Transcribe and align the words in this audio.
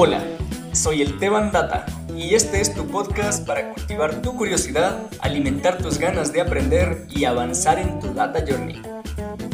Hola, 0.00 0.22
soy 0.70 1.02
el 1.02 1.18
Teban 1.18 1.50
Data 1.50 1.84
y 2.16 2.36
este 2.36 2.60
es 2.60 2.72
tu 2.72 2.86
podcast 2.86 3.44
para 3.44 3.74
cultivar 3.74 4.22
tu 4.22 4.36
curiosidad, 4.36 5.10
alimentar 5.18 5.78
tus 5.78 5.98
ganas 5.98 6.32
de 6.32 6.40
aprender 6.40 7.04
y 7.10 7.24
avanzar 7.24 7.80
en 7.80 7.98
tu 7.98 8.14
Data 8.14 8.44
Journey. 8.48 8.80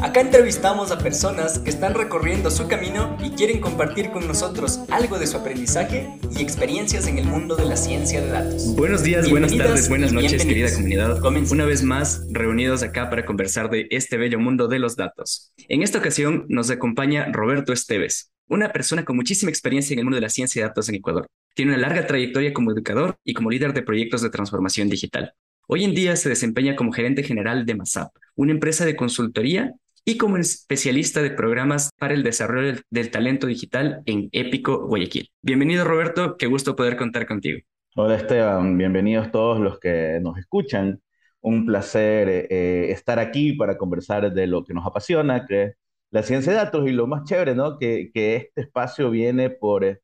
Acá 0.03 0.21
entrevistamos 0.21 0.91
a 0.91 0.99
personas 0.99 1.57
que 1.57 1.71
están 1.71 1.95
recorriendo 1.95 2.51
su 2.51 2.67
camino 2.67 3.17
y 3.23 3.31
quieren 3.31 3.59
compartir 3.59 4.11
con 4.11 4.27
nosotros 4.27 4.81
algo 4.91 5.17
de 5.17 5.25
su 5.25 5.37
aprendizaje 5.37 6.19
y 6.29 6.43
experiencias 6.43 7.07
en 7.07 7.17
el 7.17 7.25
mundo 7.25 7.55
de 7.55 7.65
la 7.65 7.75
ciencia 7.75 8.21
de 8.21 8.27
datos. 8.27 8.75
Buenos 8.75 9.01
días, 9.01 9.27
buenas 9.27 9.57
tardes, 9.57 9.89
buenas 9.89 10.13
noches, 10.13 10.45
querida 10.45 10.71
comunidad. 10.71 11.23
Una 11.51 11.65
vez 11.65 11.81
más, 11.81 12.21
reunidos 12.29 12.83
acá 12.83 13.09
para 13.09 13.25
conversar 13.25 13.71
de 13.71 13.87
este 13.89 14.17
bello 14.17 14.37
mundo 14.37 14.67
de 14.67 14.77
los 14.77 14.95
datos. 14.95 15.53
En 15.69 15.81
esta 15.81 15.97
ocasión 15.97 16.45
nos 16.49 16.69
acompaña 16.69 17.31
Roberto 17.31 17.73
Esteves, 17.73 18.29
una 18.47 18.71
persona 18.71 19.03
con 19.03 19.15
muchísima 19.15 19.49
experiencia 19.49 19.93
en 19.93 19.99
el 19.99 20.05
mundo 20.05 20.15
de 20.15 20.21
la 20.21 20.29
ciencia 20.29 20.61
de 20.61 20.67
datos 20.67 20.89
en 20.89 20.95
Ecuador. 20.95 21.27
Tiene 21.55 21.73
una 21.73 21.81
larga 21.81 22.05
trayectoria 22.05 22.53
como 22.53 22.71
educador 22.71 23.17
y 23.23 23.33
como 23.33 23.49
líder 23.49 23.73
de 23.73 23.81
proyectos 23.81 24.21
de 24.21 24.29
transformación 24.29 24.89
digital. 24.89 25.33
Hoy 25.67 25.83
en 25.83 25.95
día 25.95 26.15
se 26.15 26.29
desempeña 26.29 26.75
como 26.75 26.91
gerente 26.91 27.23
general 27.23 27.65
de 27.65 27.75
MASAP, 27.75 28.11
una 28.35 28.51
empresa 28.51 28.85
de 28.85 28.95
consultoría 28.95 29.73
y 30.03 30.17
como 30.17 30.37
especialista 30.37 31.23
de 31.23 31.31
programas 31.31 31.89
para 31.97 32.13
el 32.13 32.21
desarrollo 32.21 32.79
del, 32.91 33.09
talento 33.09 33.47
digital 33.47 34.03
en 34.05 34.29
Épico 34.31 34.85
Guayaquil. 34.85 35.31
Bienvenido 35.41 35.83
Roberto, 35.83 36.37
qué 36.37 36.45
gusto 36.45 36.75
poder 36.75 36.95
contar 36.95 37.25
contigo. 37.25 37.59
Hola 37.95 38.15
Esteban, 38.15 38.77
bienvenidos 38.77 39.31
todos 39.31 39.59
los 39.59 39.79
que 39.79 40.19
nos 40.21 40.37
escuchan. 40.37 41.01
Un 41.41 41.65
placer 41.65 42.47
eh, 42.49 42.91
estar 42.91 43.17
aquí 43.17 43.53
para 43.53 43.77
conversar 43.77 44.31
de 44.31 44.45
lo 44.45 44.63
que 44.63 44.75
nos 44.75 44.85
apasiona, 44.85 45.45
que 45.47 45.73
la 46.15 46.23
ciencia 46.23 46.53
de 46.53 46.59
datos 46.59 46.87
y 46.87 46.93
lo 46.93 47.07
más 47.07 47.25
chévere, 47.25 47.55
¿no? 47.55 47.77
Que, 47.77 48.09
que 48.13 48.37
este 48.37 48.61
espacio 48.61 49.11
viene 49.11 49.49
por 49.49 49.83
eh, 49.83 49.99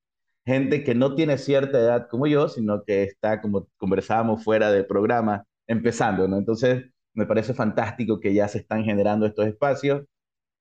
gente 0.46 0.84
que 0.84 0.94
no 0.94 1.16
tiene 1.16 1.38
cierta 1.38 1.80
edad 1.80 2.08
como 2.10 2.28
yo, 2.28 2.50
sino 2.50 2.84
que 2.84 3.04
está, 3.04 3.40
como 3.42 3.70
conversábamos 3.78 4.44
fuera 4.44 4.72
del 4.74 4.86
programa, 4.86 5.46
empezando, 5.68 6.28
¿no? 6.28 6.38
Entonces, 6.38 6.84
me 7.14 7.26
parece 7.26 7.54
fantástico 7.54 8.20
que 8.20 8.34
ya 8.34 8.50
se 8.50 8.58
están 8.60 8.84
generando 8.84 9.26
estos 9.26 9.48
espacios, 9.48 10.04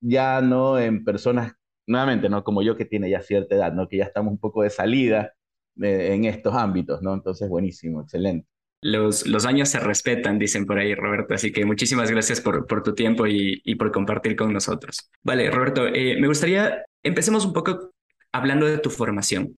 ya 0.01 0.41
no 0.41 0.79
en 0.79 1.03
personas, 1.03 1.53
nuevamente, 1.85 2.29
¿no? 2.29 2.45
Como 2.45 2.61
yo 2.63 2.77
que 2.77 2.85
tiene 2.85 3.09
ya 3.09 3.21
cierta 3.21 3.55
edad, 3.55 3.73
¿no? 3.73 3.89
Que 3.89 3.97
ya 3.97 4.05
estamos 4.05 4.31
un 4.31 4.39
poco 4.39 4.63
de 4.63 4.69
salida 4.69 5.33
eh, 5.81 6.13
en 6.13 6.25
estos 6.25 6.55
ámbitos, 6.55 7.01
¿no? 7.01 7.13
Entonces, 7.13 7.49
buenísimo, 7.49 8.03
excelente. 8.03 8.47
Los, 8.81 9.45
años 9.45 9.69
se 9.69 9.79
respetan, 9.79 10.39
dicen 10.39 10.65
por 10.65 10.79
ahí, 10.79 10.95
Roberto. 10.95 11.33
Así 11.33 11.51
que 11.51 11.65
muchísimas 11.65 12.09
gracias 12.09 12.41
por, 12.41 12.65
tu 12.83 12.93
tiempo 12.93 13.27
y, 13.27 13.75
por 13.75 13.91
compartir 13.91 14.35
con 14.35 14.51
nosotros. 14.51 15.09
Vale, 15.23 15.49
Roberto, 15.51 15.87
eh, 15.87 16.17
me 16.19 16.27
gustaría, 16.27 16.83
empecemos 17.03 17.45
un 17.45 17.53
poco 17.53 17.91
hablando 18.31 18.65
de 18.65 18.77
tu 18.77 18.89
formación 18.89 19.55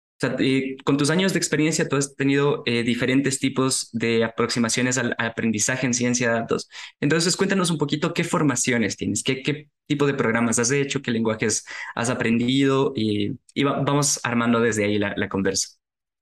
con 0.84 0.98
tus 0.98 1.10
años 1.10 1.34
de 1.34 1.40
experiencia, 1.40 1.88
tú 1.88 1.96
has 1.96 2.16
tenido 2.16 2.64
eh, 2.66 2.84
diferentes 2.84 3.40
tipos 3.40 3.90
de 3.92 4.24
aproximaciones 4.24 4.98
al, 4.98 5.16
aprendizaje 5.18 5.86
en 5.86 5.94
ciencia 5.94 6.30
de 6.30 6.40
datos. 6.40 6.70
Entonces, 7.00 7.36
cuéntanos 7.36 7.72
un 7.72 7.78
poquito 7.78 8.14
qué 8.14 8.24
formaciones 8.24 8.96
tienes, 8.96 9.24
qué, 9.24 9.42
qué 9.42 9.70
tipo 9.88 10.06
de 10.06 10.14
programas 10.14 10.60
has 10.60 10.72
hecho, 10.72 11.02
qué 11.02 11.12
lenguajes 11.12 11.66
has 11.96 12.10
aprendido 12.10 12.94
y, 12.96 13.38
vamos 13.64 14.20
armando 14.24 14.60
desde 14.60 14.86
ahí 14.86 14.98
la, 14.98 15.14
la 15.18 15.30
conversa. 15.30 15.78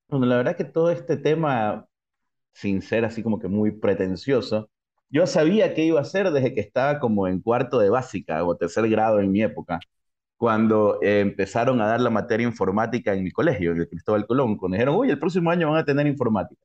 Bueno, 0.09 0.25
la 0.25 0.37
verdad 0.37 0.57
que 0.57 0.65
todo 0.65 0.91
este 0.91 1.17
tema, 1.17 1.85
sin 2.53 2.81
ser 2.81 3.05
así 3.05 3.23
como 3.23 3.39
que 3.39 3.47
muy 3.47 3.71
pretencioso, 3.71 4.69
yo 5.09 5.27
sabía 5.27 5.73
qué 5.73 5.83
iba 5.85 5.99
a 5.99 6.03
hacer 6.03 6.31
desde 6.31 6.53
que 6.53 6.61
estaba 6.61 6.99
como 6.99 7.27
en 7.27 7.41
cuarto 7.41 7.79
de 7.79 7.89
básica 7.89 8.43
o 8.45 8.55
tercer 8.57 8.89
grado 8.89 9.19
en 9.19 9.31
mi 9.31 9.41
época 9.43 9.79
cuando 10.41 10.99
eh, 11.03 11.19
empezaron 11.19 11.79
a 11.81 11.85
dar 11.87 12.01
la 12.01 12.09
materia 12.09 12.47
informática 12.47 13.13
en 13.13 13.23
mi 13.23 13.29
colegio, 13.31 13.73
en 13.73 13.81
el 13.81 13.87
Cristóbal 13.87 14.25
Colón, 14.25 14.57
cuando 14.57 14.75
dijeron, 14.75 14.95
uy, 14.95 15.11
el 15.11 15.19
próximo 15.19 15.51
año 15.51 15.69
van 15.69 15.79
a 15.79 15.85
tener 15.85 16.07
informática. 16.07 16.59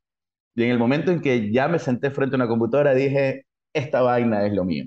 Y 0.54 0.64
en 0.64 0.70
el 0.70 0.78
momento 0.78 1.12
en 1.12 1.20
que 1.20 1.52
ya 1.52 1.68
me 1.68 1.78
senté 1.78 2.10
frente 2.10 2.36
a 2.36 2.38
una 2.38 2.48
computadora, 2.48 2.94
dije, 2.94 3.44
esta 3.74 4.00
vaina 4.00 4.46
es 4.46 4.54
lo 4.54 4.64
mío. 4.64 4.86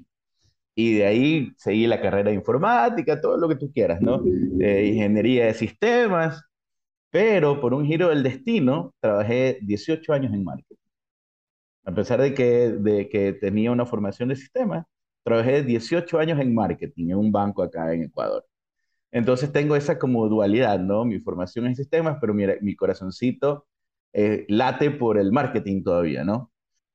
Y 0.76 0.96
de 0.96 1.06
ahí 1.06 1.54
seguí 1.58 1.88
la 1.88 2.02
carrera 2.02 2.32
de 2.32 2.36
informática, 2.38 3.22
todo 3.22 3.38
lo 3.38 3.48
que 3.50 3.58
tú 3.58 3.72
quieras, 3.72 4.02
¿no? 4.02 4.24
ingeniería 4.26 5.46
de 5.46 5.54
sistemas, 5.54 6.44
pero 7.12 7.62
por 7.62 7.76
un 7.76 7.86
giro 7.86 8.10
del 8.10 8.24
destino, 8.24 8.96
trabajé 9.02 9.60
18 9.62 10.14
años 10.14 10.34
en 10.34 10.44
marketing. 10.44 10.79
A 11.86 11.94
pesar 11.94 12.22
de 12.22 12.34
que, 12.34 12.70
de 12.70 13.10
que 13.10 13.34
tenía 13.34 13.72
una 13.72 13.86
formación 13.86 14.30
de 14.30 14.36
sistemas, 14.36 14.86
trabajé 15.24 15.64
18 15.64 16.20
años 16.20 16.40
en 16.40 16.54
marketing 16.54 17.10
en 17.12 17.18
un 17.18 17.32
banco 17.32 17.64
acá 17.64 17.94
en 17.94 18.04
Ecuador. 18.04 18.46
Entonces 19.12 19.52
tengo 19.52 19.76
esa 19.76 19.98
como 20.00 20.28
dualidad, 20.30 20.80
¿no? 20.80 21.06
Mi 21.06 21.20
formación 21.20 21.66
en 21.68 21.76
sistemas, 21.76 22.18
pero 22.22 22.34
mi, 22.34 22.46
mi 22.62 22.76
corazoncito 22.76 23.68
eh, 24.14 24.46
late 24.50 24.92
por 24.92 25.18
el 25.18 25.32
marketing 25.32 25.84
todavía, 25.84 26.24
¿no? 26.24 26.52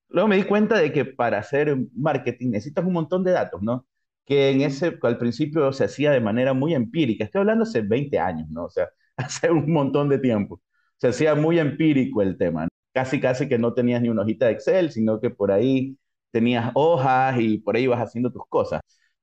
Luego 0.08 0.28
me 0.28 0.36
di 0.36 0.44
cuenta 0.44 0.78
de 0.78 0.92
que 0.92 1.04
para 1.04 1.38
hacer 1.38 1.76
marketing 1.94 2.50
necesitas 2.50 2.84
un 2.84 2.92
montón 2.92 3.24
de 3.24 3.32
datos, 3.32 3.62
¿no? 3.62 3.86
Que 4.24 4.50
en 4.50 4.62
ese, 4.62 4.98
al 5.02 5.18
principio 5.18 5.72
se 5.72 5.84
hacía 5.84 6.12
de 6.12 6.20
manera 6.20 6.54
muy 6.54 6.74
empírica. 6.74 7.24
Estoy 7.24 7.40
hablando 7.40 7.64
hace 7.64 7.82
20 7.82 8.18
años, 8.18 8.48
¿no? 8.50 8.64
O 8.66 8.70
sea, 8.70 8.88
hace 9.16 9.50
un 9.50 9.72
montón 9.72 10.08
de 10.08 10.18
tiempo. 10.18 10.62
Se 10.98 11.08
hacía 11.08 11.34
muy 11.34 11.58
empírico 11.58 12.22
el 12.22 12.36
tema. 12.38 12.68
Casi, 12.94 13.20
casi 13.20 13.48
que 13.48 13.58
no 13.58 13.74
tenías 13.74 14.00
ni 14.02 14.08
una 14.08 14.22
hojita 14.22 14.46
de 14.46 14.52
Excel, 14.52 14.90
sino 14.92 15.20
que 15.20 15.30
por 15.30 15.52
ahí 15.52 15.98
tenías 16.32 16.70
hojas 16.74 17.38
y 17.40 17.58
por 17.58 17.76
ahí 17.76 17.84
ibas 17.84 18.00
haciendo 18.00 18.30
tus 18.32 18.46
cosas. 18.48 18.80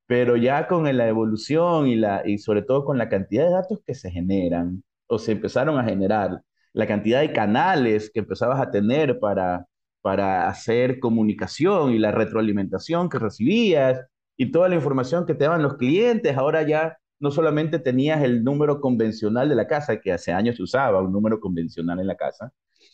Pero 0.08 0.36
ya 0.38 0.68
con 0.68 0.84
la 0.98 1.08
evolución 1.08 1.88
y, 1.88 1.96
la, 1.96 2.24
y 2.26 2.38
sobre 2.38 2.64
todo 2.64 2.86
con 2.86 2.98
la 2.98 3.10
cantidad 3.10 3.46
de 3.46 3.52
datos 3.52 3.80
que 3.86 3.96
se 3.96 4.12
generan 4.12 4.84
o 5.08 5.18
se 5.20 5.34
empezaron 5.34 5.80
a 5.80 5.86
generar, 5.86 6.42
la 6.74 6.88
cantidad 6.88 7.22
de 7.22 7.34
canales 7.34 8.12
que 8.14 8.20
empezabas 8.22 8.60
a 8.62 8.72
tener 8.72 9.20
para, 9.20 9.66
para 10.02 10.48
hacer 10.50 11.00
comunicación 11.00 11.92
y 11.92 12.00
la 12.00 12.12
retroalimentación 12.12 13.10
que 13.10 13.20
recibías 13.20 14.02
y 14.38 14.52
toda 14.52 14.70
la 14.70 14.76
información 14.76 15.26
que 15.26 15.34
te 15.36 15.46
daban 15.46 15.64
los 15.64 15.76
clientes, 15.78 16.36
ahora 16.38 16.64
ya 16.64 16.98
no 17.20 17.32
solamente 17.32 17.80
tenías 17.80 18.24
el 18.24 18.44
número 18.44 18.82
convencional 18.82 19.48
de 19.50 19.56
la 19.56 19.68
casa, 19.68 20.00
que 20.02 20.12
hace 20.12 20.32
años 20.34 20.56
se 20.58 20.64
usaba 20.64 21.02
un 21.02 21.12
número 21.12 21.40
convencional 21.40 22.00
en 22.00 22.08
la 22.08 22.16
casa, 22.16 22.52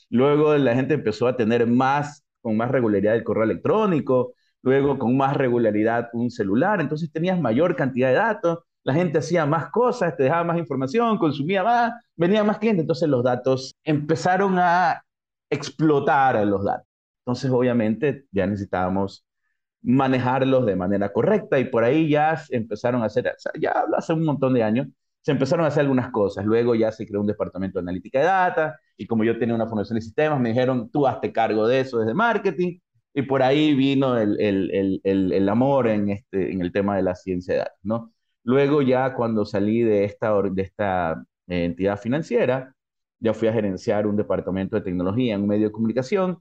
luego 0.09 0.56
la 0.57 0.75
gente 0.75 0.94
empezó 0.95 1.28
a 1.28 1.35
tener 1.38 1.68
más, 1.68 2.23
con 2.41 2.57
más 2.57 2.72
regularidad 2.72 3.16
el 3.16 3.23
correo 3.23 3.44
electrónico, 3.44 4.34
luego 4.62 4.97
con 5.00 5.16
más 5.18 5.35
regularidad 5.38 6.09
un 6.13 6.29
celular, 6.31 6.81
entonces 6.81 7.12
tenías 7.12 7.40
mayor 7.40 7.75
cantidad 7.75 8.09
de 8.09 8.16
datos, 8.16 8.59
la 8.84 8.94
gente 8.94 9.19
hacía 9.19 9.46
más 9.46 9.69
cosas, 9.69 10.16
te 10.16 10.23
dejaba 10.23 10.44
más 10.46 10.57
información, 10.57 11.17
consumía 11.17 11.63
más, 11.63 11.94
venía 12.16 12.44
más 12.44 12.57
clientes, 12.59 12.84
entonces 12.84 13.09
los 13.09 13.23
datos 13.23 13.75
empezaron 13.84 14.57
a 14.59 15.03
explotar 15.50 16.46
los 16.47 16.63
datos. 16.63 16.88
Entonces, 17.22 17.51
obviamente, 17.51 18.25
ya 18.31 18.47
necesitábamos 18.47 19.25
manejarlos 19.81 20.66
de 20.66 20.75
manera 20.75 21.12
correcta 21.13 21.59
y 21.59 21.66
por 21.66 21.84
ahí 21.84 22.09
ya 22.09 22.41
empezaron 22.50 23.03
a 23.03 23.06
hacer, 23.06 23.34
ya 23.59 23.85
hace 23.97 24.13
un 24.13 24.25
montón 24.25 24.53
de 24.53 24.63
años, 24.63 24.88
se 25.28 25.34
empezaron 25.34 25.66
a 25.66 25.68
hacer 25.68 25.82
algunas 25.82 26.10
cosas. 26.10 26.46
Luego 26.46 26.74
ya 26.74 26.90
se 26.90 27.06
creó 27.06 27.20
un 27.20 27.28
departamento 27.28 27.80
de 27.80 27.84
analítica 27.84 28.20
de 28.20 28.26
data 28.28 28.80
y 28.96 29.06
como 29.06 29.26
yo 29.26 29.38
tenía 29.38 29.56
una 29.56 29.68
formación 29.68 29.96
de 29.96 30.02
sistemas, 30.02 30.40
me 30.40 30.50
dijeron, 30.50 30.90
tú 30.90 31.06
hazte 31.06 31.34
cargo 31.34 31.68
de 31.68 31.82
eso 31.82 32.00
desde 32.00 32.14
marketing 32.14 32.80
y 33.14 33.24
por 33.24 33.44
ahí 33.44 33.74
vino 33.74 34.18
el, 34.18 34.40
el, 34.40 35.02
el, 35.04 35.34
el, 35.34 35.50
amor 35.50 35.90
en, 35.90 36.12
este, 36.12 36.54
en 36.54 36.62
el 36.62 36.72
tema 36.72 36.96
de 36.96 37.02
la 37.04 37.14
ciencia 37.14 37.56
de 37.56 37.60
datos, 37.60 37.80
¿no? 37.84 38.14
Luego 38.44 38.82
ya 38.82 39.16
cuando 39.16 39.44
salí 39.44 39.82
de 39.82 40.06
esta, 40.06 40.32
de 40.42 40.62
esta 40.62 41.22
eh, 41.48 41.66
entidad 41.66 42.00
financiera, 42.00 42.74
ya 43.20 43.34
fui 43.34 43.50
a 43.50 43.54
gerenciar 43.54 44.08
un 44.08 44.16
departamento 44.16 44.78
de 44.78 44.84
tecnología 44.84 45.36
en 45.36 45.42
un 45.42 45.48
medio 45.50 45.68
de 45.68 45.74
comunicación, 45.74 46.40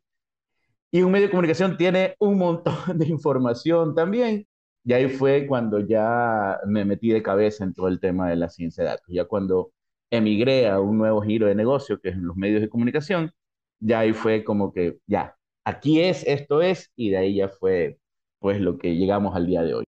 y 0.92 1.02
un 1.02 1.10
medio 1.10 1.26
de 1.26 1.32
comunicación 1.32 1.76
tiene 1.76 2.14
un 2.20 2.38
montón 2.38 2.76
de 2.96 3.06
información 3.08 3.96
también, 3.96 4.46
y 4.86 4.92
ahí 4.92 5.08
fue 5.08 5.48
cuando 5.48 5.80
ya 5.80 6.60
me 6.64 6.84
metí 6.84 7.08
de 7.10 7.20
cabeza 7.20 7.64
en 7.64 7.74
todo 7.74 7.88
el 7.88 7.98
tema 7.98 8.30
de 8.30 8.36
la 8.36 8.48
ciencia 8.48 8.84
de 8.84 8.90
datos, 8.90 9.06
ya 9.08 9.24
cuando 9.24 9.72
emigré 10.12 10.68
a 10.68 10.78
un 10.78 10.96
nuevo 10.96 11.20
giro 11.22 11.48
de 11.48 11.56
negocio, 11.56 11.98
que 12.00 12.10
es 12.10 12.14
en 12.14 12.24
los 12.24 12.36
medios 12.36 12.60
de 12.60 12.68
comunicación, 12.68 13.32
ya 13.80 13.98
ahí 13.98 14.12
fue 14.12 14.44
como 14.44 14.72
que 14.72 14.98
ya, 15.08 15.34
aquí 15.64 16.00
es, 16.00 16.22
esto 16.24 16.62
es, 16.62 16.92
y 16.94 17.10
de 17.10 17.16
ahí 17.16 17.34
ya 17.34 17.48
fue 17.48 17.98
pues 18.38 18.60
lo 18.60 18.78
que 18.78 18.94
llegamos 18.94 19.34
al 19.34 19.48
día 19.48 19.62
de 19.62 19.74
hoy. 19.74 19.84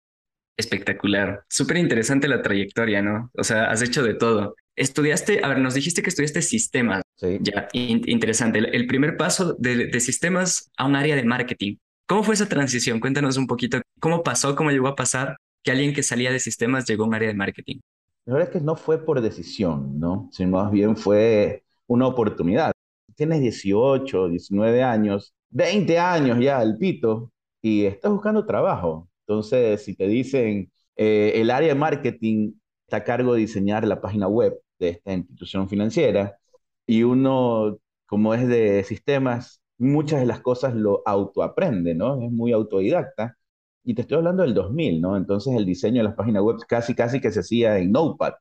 Espectacular, 0.58 1.44
súper 1.50 1.78
interesante 1.78 2.28
la 2.28 2.44
trayectoria, 2.44 3.02
¿no? 3.02 3.32
O 3.36 3.44
sea, 3.44 3.72
has 3.72 3.82
hecho 3.82 4.04
de 4.04 4.14
todo. 4.14 4.56
Estudiaste, 4.76 5.44
a 5.44 5.48
ver, 5.48 5.58
nos 5.58 5.74
dijiste 5.74 6.04
que 6.04 6.10
estudiaste 6.10 6.44
sistemas. 6.44 7.02
Sí. 7.16 7.40
Ya, 7.42 7.68
interesante. 7.74 8.60
El, 8.60 8.86
primer 8.86 9.18
paso 9.18 9.56
de, 9.58 9.88
de, 9.88 10.00
sistemas 10.00 10.72
a 10.78 10.86
un 10.86 10.96
área 10.96 11.16
de 11.16 11.24
marketing. 11.24 11.78
¿Cómo 12.14 12.22
fue 12.22 12.36
esa 12.36 12.48
transición? 12.48 13.00
Cuéntanos 13.00 13.38
un 13.38 13.48
poquito 13.48 13.82
cómo 14.00 14.22
pasó, 14.22 14.56
cómo 14.56 14.70
llegó 14.70 14.88
a 14.88 14.96
pasar 14.96 15.36
que 15.64 15.72
alguien 15.72 15.96
que 15.96 16.04
salía 16.04 16.32
de 16.32 16.40
sistemas 16.40 16.86
llegó 16.86 17.06
a 17.06 17.08
un 17.08 17.16
área 17.16 17.28
de 17.28 17.34
marketing. 17.34 17.80
La 18.26 18.34
verdad 18.36 18.50
es 18.50 18.60
que 18.60 18.64
no 18.64 18.76
fue 18.76 19.04
por 19.04 19.20
decisión, 19.20 20.00
¿no? 20.00 20.30
Sino 20.32 20.52
más 20.52 20.72
bien 20.72 20.96
fue 20.96 21.64
una 21.88 22.06
oportunidad. 22.06 22.72
Tienes 23.16 23.42
18, 23.42 24.30
19 24.30 24.84
años 24.84 25.34
20 25.50 25.98
años 25.98 26.38
ya 26.40 26.62
el 26.62 26.78
pito 26.78 27.32
y 27.64 27.86
estás 27.86 28.12
buscando 28.12 28.46
trabajo. 28.46 29.10
Entonces, 29.26 29.84
si 29.84 29.96
te 29.96 30.06
dicen, 30.06 30.72
eh, 30.96 31.32
el 31.38 31.50
área 31.50 31.70
de 31.70 31.80
marketing 31.80 32.52
está 32.86 32.98
a 32.98 33.04
cargo 33.04 33.34
de 33.34 33.40
diseñar 33.40 33.88
la 33.88 34.00
página 34.00 34.28
web 34.28 34.54
de 34.78 34.90
esta 34.90 35.14
institución 35.14 35.68
financiera 35.68 36.38
y 36.86 37.02
uno, 37.02 37.80
como 38.06 38.36
es 38.36 38.48
de 38.48 38.84
sistemas, 38.84 39.63
muchas 39.78 40.20
de 40.20 40.26
las 40.26 40.42
cosas 40.42 40.74
lo 40.76 41.02
autoaprende, 41.06 41.96
¿no? 41.96 42.22
Es 42.22 42.32
muy 42.32 42.52
autodidacta. 42.52 43.38
Y 43.84 43.96
te 43.96 44.02
estoy 44.04 44.18
hablando 44.18 44.44
del 44.44 44.54
2000, 44.54 45.02
¿no? 45.02 45.18
Entonces 45.18 45.56
el 45.56 45.66
diseño 45.66 45.98
de 46.00 46.04
las 46.06 46.16
páginas 46.16 46.44
web 46.44 46.58
casi, 46.68 46.96
casi 46.96 47.20
que 47.22 47.32
se 47.32 47.42
hacía 47.42 47.78
en 47.80 47.92
Notepad. 47.92 48.34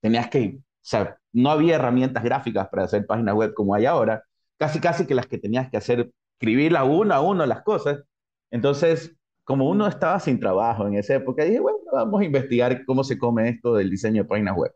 Tenías 0.00 0.28
que, 0.28 0.58
o 0.58 0.62
sea, 0.82 1.18
no 1.32 1.50
había 1.50 1.76
herramientas 1.76 2.22
gráficas 2.24 2.68
para 2.68 2.84
hacer 2.84 3.06
páginas 3.06 3.34
web 3.34 3.54
como 3.54 3.74
hay 3.74 3.86
ahora. 3.86 4.24
Casi, 4.58 4.80
casi 4.80 5.06
que 5.06 5.14
las 5.14 5.26
que 5.26 5.38
tenías 5.38 5.70
que 5.70 5.78
hacer, 5.78 6.10
escribirla 6.34 6.84
uno 6.84 7.14
a 7.14 7.20
uno 7.20 7.46
las 7.46 7.62
cosas. 7.62 8.02
Entonces, 8.50 9.16
como 9.44 9.68
uno 9.70 9.86
estaba 9.86 10.20
sin 10.20 10.38
trabajo 10.40 10.86
en 10.86 10.94
esa 10.94 11.14
época, 11.16 11.44
dije, 11.44 11.60
bueno, 11.60 11.78
vamos 11.92 12.20
a 12.20 12.24
investigar 12.24 12.84
cómo 12.84 13.04
se 13.04 13.18
come 13.18 13.48
esto 13.48 13.74
del 13.74 13.90
diseño 13.90 14.22
de 14.22 14.28
páginas 14.28 14.56
web. 14.56 14.72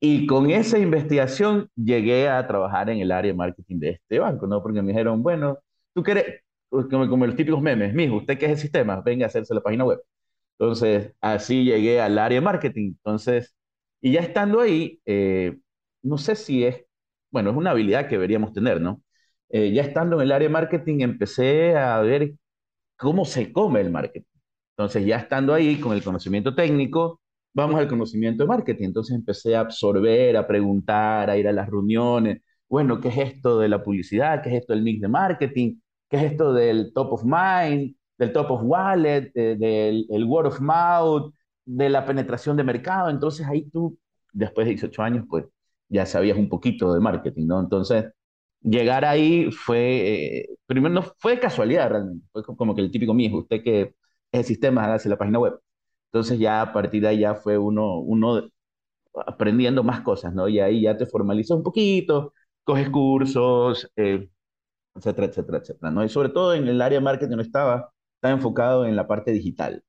Y 0.00 0.26
con 0.26 0.50
esa 0.50 0.78
investigación 0.78 1.68
llegué 1.76 2.28
a 2.28 2.46
trabajar 2.46 2.88
en 2.90 3.00
el 3.00 3.12
área 3.12 3.32
de 3.32 3.36
marketing 3.36 3.78
de 3.80 3.90
este 3.90 4.18
banco, 4.18 4.46
¿no? 4.46 4.62
Porque 4.62 4.80
me 4.82 4.88
dijeron, 4.92 5.22
bueno, 5.22 5.58
tú 5.94 6.02
quieres, 6.02 6.42
como, 6.70 7.08
como 7.08 7.26
los 7.26 7.36
típicos 7.36 7.60
memes, 7.60 7.92
mijo, 7.94 8.16
usted 8.16 8.38
qué 8.38 8.46
es 8.46 8.52
el 8.52 8.58
sistema, 8.58 9.00
venga 9.02 9.26
a 9.26 9.28
hacerse 9.28 9.54
la 9.54 9.60
página 9.62 9.84
web. 9.84 10.00
Entonces, 10.58 11.14
así 11.20 11.64
llegué 11.64 12.00
al 12.00 12.18
área 12.18 12.36
de 12.40 12.44
marketing. 12.44 12.88
Entonces, 12.98 13.54
y 14.00 14.12
ya 14.12 14.20
estando 14.20 14.60
ahí, 14.60 15.00
eh, 15.06 15.58
no 16.02 16.18
sé 16.18 16.36
si 16.36 16.64
es, 16.64 16.84
bueno, 17.30 17.50
es 17.50 17.56
una 17.56 17.70
habilidad 17.72 18.04
que 18.08 18.16
deberíamos 18.16 18.52
tener, 18.52 18.80
¿no? 18.80 19.02
Eh, 19.50 19.72
ya 19.72 19.82
estando 19.82 20.16
en 20.16 20.22
el 20.22 20.32
área 20.32 20.48
de 20.48 20.52
marketing, 20.52 21.00
empecé 21.00 21.76
a 21.76 22.00
ver 22.00 22.32
cómo 22.96 23.24
se 23.24 23.52
come 23.52 23.80
el 23.80 23.90
marketing. 23.90 24.26
Entonces, 24.76 25.04
ya 25.06 25.18
estando 25.18 25.54
ahí 25.54 25.80
con 25.80 25.92
el 25.94 26.02
conocimiento 26.04 26.54
técnico, 26.54 27.20
vamos 27.52 27.76
al 27.80 27.88
conocimiento 27.88 28.42
de 28.44 28.48
marketing. 28.48 28.86
Entonces 28.86 29.14
empecé 29.16 29.56
a 29.56 29.60
absorber, 29.60 30.36
a 30.36 30.46
preguntar, 30.46 31.30
a 31.30 31.36
ir 31.36 31.48
a 31.48 31.52
las 31.52 31.68
reuniones. 31.68 32.42
Bueno, 32.68 33.00
¿qué 33.00 33.08
es 33.08 33.18
esto 33.18 33.58
de 33.58 33.68
la 33.68 33.82
publicidad? 33.82 34.42
¿Qué 34.42 34.50
es 34.50 34.60
esto 34.62 34.72
del 34.72 34.82
mix 34.82 35.00
de 35.00 35.08
marketing? 35.08 35.80
¿Qué 36.08 36.16
es 36.18 36.22
esto 36.32 36.52
del 36.52 36.92
top 36.92 37.12
of 37.14 37.24
mind, 37.24 37.94
del 38.18 38.32
top 38.32 38.50
of 38.52 38.60
wallet, 38.64 39.32
del 39.34 40.06
el 40.10 40.24
word 40.24 40.46
of 40.46 40.60
mouth, 40.60 41.32
de 41.64 41.88
la 41.88 42.04
penetración 42.04 42.56
de 42.56 42.64
mercado? 42.64 43.10
Entonces 43.10 43.46
ahí 43.46 43.68
tú, 43.70 43.98
después 44.32 44.66
de 44.66 44.70
18 44.72 45.02
años, 45.02 45.24
pues 45.28 45.44
ya 45.88 46.06
sabías 46.06 46.38
un 46.38 46.48
poquito 46.48 46.92
de 46.94 47.00
marketing, 47.00 47.46
¿no? 47.46 47.60
Entonces, 47.60 48.06
llegar 48.62 49.04
ahí 49.04 49.50
fue, 49.52 50.38
eh, 50.40 50.48
primero 50.66 50.94
no 50.94 51.02
fue 51.18 51.40
casualidad 51.40 51.88
realmente, 51.90 52.26
fue 52.32 52.44
como 52.44 52.74
que 52.74 52.82
el 52.82 52.90
típico 52.90 53.14
mío, 53.14 53.38
usted 53.38 53.62
que 53.62 53.82
es 53.82 54.40
el 54.40 54.44
sistema, 54.44 54.92
hace 54.94 55.08
la 55.08 55.18
página 55.18 55.38
web. 55.38 55.58
Entonces 56.12 56.38
ya 56.38 56.62
a 56.62 56.72
partir 56.72 57.02
de 57.02 57.08
ahí 57.08 57.20
ya 57.20 57.34
fue 57.34 57.58
uno, 57.58 57.98
uno 58.00 58.42
aprendiendo 59.14 59.82
más 59.84 60.00
cosas, 60.02 60.34
¿no? 60.34 60.48
Y 60.48 60.60
ahí 60.60 60.82
ya 60.82 60.96
te 60.96 61.06
formalizas 61.06 61.56
un 61.56 61.62
poquito, 61.64 62.32
coges 62.64 62.90
cursos, 62.90 63.90
eh, 63.96 64.28
etcétera, 64.94 65.26
etcétera, 65.28 65.58
etcétera, 65.58 65.90
¿no? 65.92 66.04
Y 66.04 66.08
sobre 66.08 66.30
todo 66.30 66.54
en 66.54 66.68
el 66.68 66.80
área 66.82 66.98
de 66.98 67.04
marketing 67.04 67.36
no 67.36 67.42
estaba, 67.42 67.92
estaba 68.16 68.34
enfocado 68.34 68.86
en 68.86 68.96
la 68.96 69.06
parte 69.08 69.32
digital, 69.32 69.82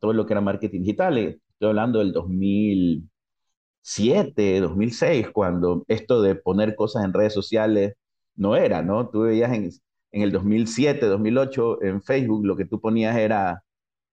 todo 0.00 0.12
lo 0.12 0.26
que 0.26 0.32
era 0.34 0.40
marketing 0.40 0.80
digital, 0.82 1.18
eh, 1.18 1.40
estoy 1.52 1.68
hablando 1.70 1.98
del 2.00 2.12
2007, 2.12 4.60
2006, 4.60 5.30
cuando 5.30 5.84
esto 5.88 6.22
de 6.22 6.34
poner 6.34 6.74
cosas 6.76 7.04
en 7.04 7.12
redes 7.12 7.32
sociales 7.34 7.94
no 8.36 8.56
era, 8.56 8.82
¿no? 8.82 9.08
Tú 9.10 9.22
veías 9.22 9.52
en, 9.52 9.70
en 10.12 10.22
el 10.22 10.32
2007, 10.32 11.06
2008 11.06 11.82
en 11.82 12.02
Facebook, 12.02 12.44
lo 12.46 12.56
que 12.56 12.64
tú 12.66 12.80
ponías 12.80 13.16
era 13.16 13.62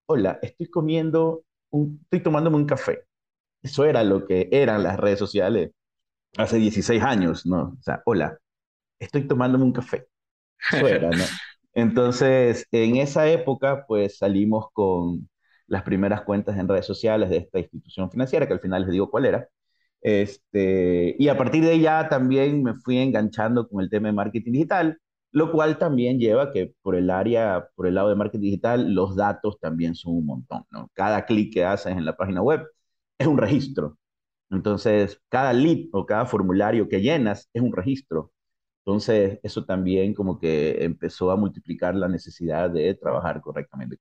hola, 0.07 0.39
estoy 0.41 0.67
comiendo, 0.67 1.43
un, 1.69 1.99
estoy 2.03 2.21
tomándome 2.21 2.57
un 2.57 2.65
café. 2.65 3.03
Eso 3.63 3.85
era 3.85 4.03
lo 4.03 4.25
que 4.25 4.49
eran 4.51 4.83
las 4.83 4.97
redes 4.99 5.19
sociales 5.19 5.71
hace 6.37 6.57
16 6.57 7.03
años, 7.03 7.45
¿no? 7.45 7.75
O 7.79 7.81
sea, 7.81 8.01
hola, 8.05 8.39
estoy 8.99 9.27
tomándome 9.27 9.65
un 9.65 9.73
café. 9.73 10.07
Eso 10.71 10.87
era, 10.87 11.09
¿no? 11.11 11.23
Entonces, 11.73 12.67
en 12.71 12.97
esa 12.97 13.27
época, 13.29 13.85
pues 13.87 14.17
salimos 14.19 14.67
con 14.73 15.29
las 15.67 15.83
primeras 15.83 16.23
cuentas 16.23 16.57
en 16.57 16.67
redes 16.67 16.85
sociales 16.85 17.29
de 17.29 17.37
esta 17.37 17.59
institución 17.59 18.11
financiera, 18.11 18.47
que 18.47 18.53
al 18.53 18.61
final 18.61 18.83
les 18.83 18.91
digo 18.91 19.11
cuál 19.11 19.25
era. 19.25 19.47
Este, 20.01 21.15
y 21.19 21.27
a 21.29 21.37
partir 21.37 21.63
de 21.63 21.71
ahí 21.71 21.81
ya 21.81 22.09
también 22.09 22.63
me 22.63 22.75
fui 22.75 22.97
enganchando 22.99 23.67
con 23.67 23.83
el 23.83 23.89
tema 23.89 24.09
de 24.09 24.13
marketing 24.13 24.51
digital 24.53 24.99
lo 25.31 25.51
cual 25.51 25.77
también 25.77 26.19
lleva 26.19 26.51
que 26.51 26.73
por 26.81 26.95
el 26.95 27.09
área, 27.09 27.69
por 27.75 27.87
el 27.87 27.95
lado 27.95 28.09
de 28.09 28.15
marketing 28.15 28.43
digital, 28.43 28.93
los 28.93 29.15
datos 29.15 29.59
también 29.59 29.95
son 29.95 30.15
un 30.15 30.25
montón, 30.25 30.63
¿no? 30.71 30.89
Cada 30.93 31.25
clic 31.25 31.53
que 31.53 31.65
haces 31.65 31.93
en 31.95 32.05
la 32.05 32.15
página 32.17 32.41
web 32.41 32.65
es 33.17 33.27
un 33.27 33.37
registro. 33.37 33.97
Entonces, 34.49 35.21
cada 35.29 35.53
lead 35.53 35.87
o 35.91 36.05
cada 36.05 36.25
formulario 36.25 36.87
que 36.87 37.01
llenas 37.01 37.49
es 37.53 37.61
un 37.61 37.73
registro. 37.73 38.31
Entonces, 38.85 39.39
eso 39.43 39.65
también 39.65 40.13
como 40.13 40.39
que 40.39 40.83
empezó 40.83 41.31
a 41.31 41.35
multiplicar 41.35 41.93
la 41.95 42.07
necesidad 42.07 42.69
de 42.69 42.95
trabajar 42.95 43.41
correctamente. 43.41 43.97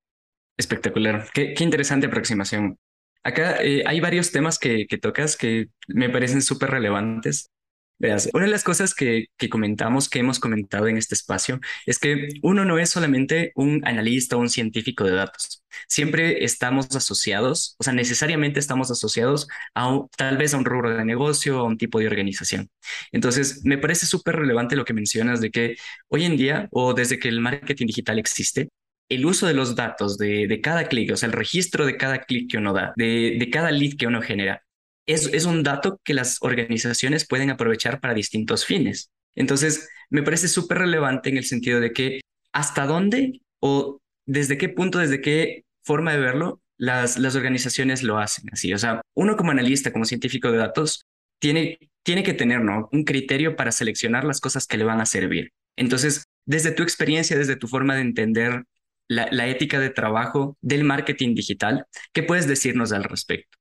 Espectacular. 0.56 1.26
Qué, 1.34 1.54
interesante 1.58 2.06
aproximación. 2.06 2.78
Acá 3.24 3.62
eh, 3.62 3.82
hay 3.84 4.00
varios 4.00 4.30
temas 4.30 4.58
que, 4.58 4.86
que, 4.86 4.96
tocas 4.96 5.36
que 5.36 5.70
me 5.88 6.08
parecen 6.08 6.40
súper 6.40 6.70
relevantes. 6.70 7.50
Una 7.98 8.44
de 8.44 8.50
las 8.50 8.62
cosas 8.62 8.94
que, 8.94 9.26
comentamos, 9.50 10.08
que 10.10 10.18
hemos 10.18 10.38
comentado 10.38 10.86
en 10.86 10.98
este 10.98 11.14
espacio, 11.14 11.60
es 11.86 11.98
que 11.98 12.28
uno 12.42 12.64
no 12.66 12.78
es 12.78 12.90
solamente 12.90 13.52
un 13.54 13.82
analista 13.86 14.36
o 14.36 14.40
un 14.40 14.50
científico 14.50 15.04
de 15.04 15.12
datos. 15.12 15.62
Siempre 15.88 16.44
estamos 16.44 16.94
asociados, 16.94 17.74
o 17.78 17.84
sea, 17.84 17.94
necesariamente 17.94 18.60
estamos 18.60 18.90
asociados 18.90 19.48
a 19.74 20.00
tal 20.16 20.36
vez 20.36 20.52
a 20.52 20.58
un 20.58 20.66
rubro 20.66 20.94
de 20.94 21.04
negocio, 21.06 21.58
a 21.58 21.64
un 21.64 21.78
tipo 21.78 21.98
de 21.98 22.06
organización. 22.06 22.68
Entonces, 23.12 23.64
me 23.64 23.78
parece 23.78 24.04
súper 24.06 24.36
relevante 24.36 24.76
lo 24.76 24.84
que 24.84 24.92
mencionas 24.92 25.40
de 25.40 25.50
que 25.50 25.76
hoy 26.08 26.24
en 26.24 26.36
día, 26.36 26.68
o 26.72 26.92
desde 26.92 27.18
que 27.18 27.28
el 27.28 27.40
marketing 27.40 27.86
digital 27.86 28.18
existe, 28.18 28.68
el 29.08 29.24
uso 29.24 29.46
de 29.46 29.54
los 29.54 29.74
datos 29.76 30.18
de, 30.18 30.46
de 30.48 30.60
cada 30.60 30.88
clic, 30.88 31.12
o 31.12 31.16
sea, 31.16 31.28
el 31.28 31.32
registro 31.32 31.86
de 31.86 31.96
cada 31.96 32.20
clic 32.24 32.50
que 32.50 32.58
uno 32.58 32.72
da, 32.72 32.92
de, 32.96 33.36
de 33.38 33.50
cada 33.50 33.70
lead 33.70 33.96
que 33.96 34.06
uno 34.06 34.20
genera, 34.20 34.62
es, 35.06 35.44
un 35.46 35.62
dato 35.62 36.00
que 36.04 36.14
las 36.14 36.38
organizaciones 36.40 37.26
pueden 37.26 37.50
aprovechar 37.50 38.00
para 38.00 38.14
distintos 38.14 38.64
fines. 38.64 39.10
Entonces, 39.34 39.88
me 40.10 40.22
parece 40.22 40.48
súper 40.48 40.78
relevante 40.78 41.28
en 41.30 41.36
el 41.36 41.44
sentido 41.44 41.80
de 41.80 41.92
que 41.92 42.20
hasta 42.52 42.86
dónde 42.86 43.40
o 43.60 44.00
desde 44.26 44.58
qué 44.58 44.68
punto, 44.68 44.98
desde 44.98 45.20
qué 45.20 45.64
forma 45.82 46.12
de 46.12 46.20
verlo, 46.20 46.60
las, 46.76 47.18
las 47.18 47.36
organizaciones 47.36 48.02
lo 48.02 48.18
hacen 48.18 48.46
así. 48.52 48.74
O 48.74 48.78
sea, 48.78 49.00
uno 49.14 49.36
como 49.36 49.52
analista, 49.52 49.92
como 49.92 50.04
científico 50.04 50.50
de 50.50 50.58
datos, 50.58 51.06
tiene, 51.38 51.78
tiene 52.02 52.22
que 52.22 52.34
tener 52.34 52.60
un 52.60 53.04
criterio 53.04 53.56
para 53.56 53.72
seleccionar 53.72 54.24
las 54.24 54.40
cosas 54.40 54.66
que 54.66 54.76
le 54.76 54.84
van 54.84 55.00
a 55.00 55.06
servir. 55.06 55.52
Entonces, 55.76 56.24
desde 56.44 56.72
tu 56.72 56.82
experiencia, 56.82 57.38
desde 57.38 57.56
tu 57.56 57.68
forma 57.68 57.94
de 57.94 58.00
entender 58.00 58.64
la, 59.08 59.28
la 59.30 59.46
ética 59.46 59.78
de 59.78 59.90
trabajo 59.90 60.56
del 60.60 60.84
marketing 60.84 61.34
digital, 61.34 61.86
¿qué 62.12 62.22
puedes 62.22 62.48
decirnos 62.48 62.92
al 62.92 63.04
respecto? 63.04 63.58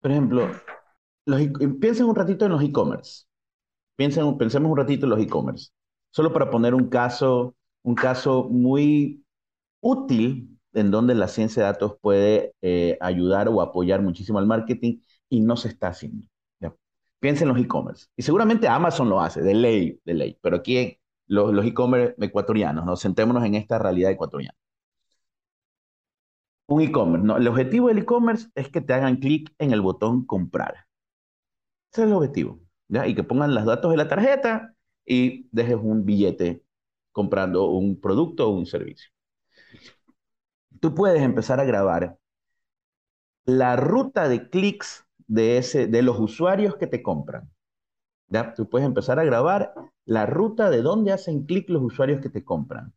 Por 0.00 0.12
ejemplo, 0.12 0.62
piensen 1.80 2.06
un 2.06 2.14
ratito 2.14 2.44
en 2.46 2.52
los 2.52 2.62
e-commerce. 2.62 3.24
Pensemos 3.96 4.70
un 4.70 4.76
ratito 4.76 5.06
en 5.06 5.10
los 5.10 5.20
e-commerce. 5.20 5.70
Solo 6.10 6.32
para 6.32 6.50
poner 6.50 6.74
un 6.74 6.88
caso, 6.88 7.54
un 7.82 7.94
caso 7.94 8.44
muy 8.44 9.24
útil 9.80 10.58
en 10.72 10.90
donde 10.90 11.14
la 11.14 11.28
ciencia 11.28 11.62
de 11.62 11.72
datos 11.72 11.96
puede 12.00 12.54
eh, 12.62 12.96
ayudar 13.00 13.48
o 13.48 13.60
apoyar 13.60 14.02
muchísimo 14.02 14.38
al 14.38 14.46
marketing 14.46 15.00
y 15.28 15.40
no 15.40 15.56
se 15.56 15.68
está 15.68 15.88
haciendo. 15.88 16.26
Piensen 17.20 17.48
en 17.48 17.54
los 17.54 17.64
e-commerce. 17.64 18.06
Y 18.16 18.22
seguramente 18.22 18.68
Amazon 18.68 19.08
lo 19.08 19.20
hace, 19.20 19.42
de 19.42 19.54
ley, 19.54 20.00
de 20.04 20.14
ley. 20.14 20.38
Pero 20.40 20.56
aquí 20.56 20.98
los, 21.26 21.66
e-commerce 21.66 22.14
ecuatorianos, 22.20 22.84
¿no? 22.86 22.96
Sentémonos 22.96 23.44
en 23.44 23.56
esta 23.56 23.78
realidad 23.78 24.12
ecuatoriana. 24.12 24.56
Un 26.68 26.82
e-commerce. 26.82 27.26
El 27.40 27.48
objetivo 27.48 27.88
del 27.88 27.98
e-commerce 27.98 28.48
es 28.54 28.68
que 28.68 28.80
te 28.80 28.92
hagan 28.92 29.16
clic 29.16 29.52
en 29.58 29.72
el 29.72 29.80
botón 29.80 30.24
comprar. 30.26 30.87
Ese 31.92 32.02
es 32.02 32.06
el 32.08 32.12
objetivo. 32.12 32.60
¿ya? 32.88 33.06
Y 33.06 33.14
que 33.14 33.24
pongan 33.24 33.54
los 33.54 33.64
datos 33.64 33.90
de 33.90 33.96
la 33.96 34.08
tarjeta 34.08 34.74
y 35.04 35.48
dejes 35.52 35.76
un 35.80 36.04
billete 36.04 36.62
comprando 37.12 37.70
un 37.70 38.00
producto 38.00 38.48
o 38.48 38.50
un 38.50 38.66
servicio. 38.66 39.10
Tú 40.80 40.94
puedes 40.94 41.22
empezar 41.22 41.60
a 41.60 41.64
grabar 41.64 42.18
la 43.44 43.76
ruta 43.76 44.28
de 44.28 44.48
clics 44.50 45.06
de, 45.26 45.58
ese, 45.58 45.86
de 45.86 46.02
los 46.02 46.18
usuarios 46.20 46.76
que 46.76 46.86
te 46.86 47.02
compran. 47.02 47.50
¿ya? 48.28 48.54
Tú 48.54 48.68
puedes 48.68 48.86
empezar 48.86 49.18
a 49.18 49.24
grabar 49.24 49.74
la 50.04 50.26
ruta 50.26 50.70
de 50.70 50.82
dónde 50.82 51.12
hacen 51.12 51.44
clic 51.44 51.68
los 51.68 51.82
usuarios 51.82 52.20
que 52.20 52.30
te 52.30 52.44
compran. 52.44 52.94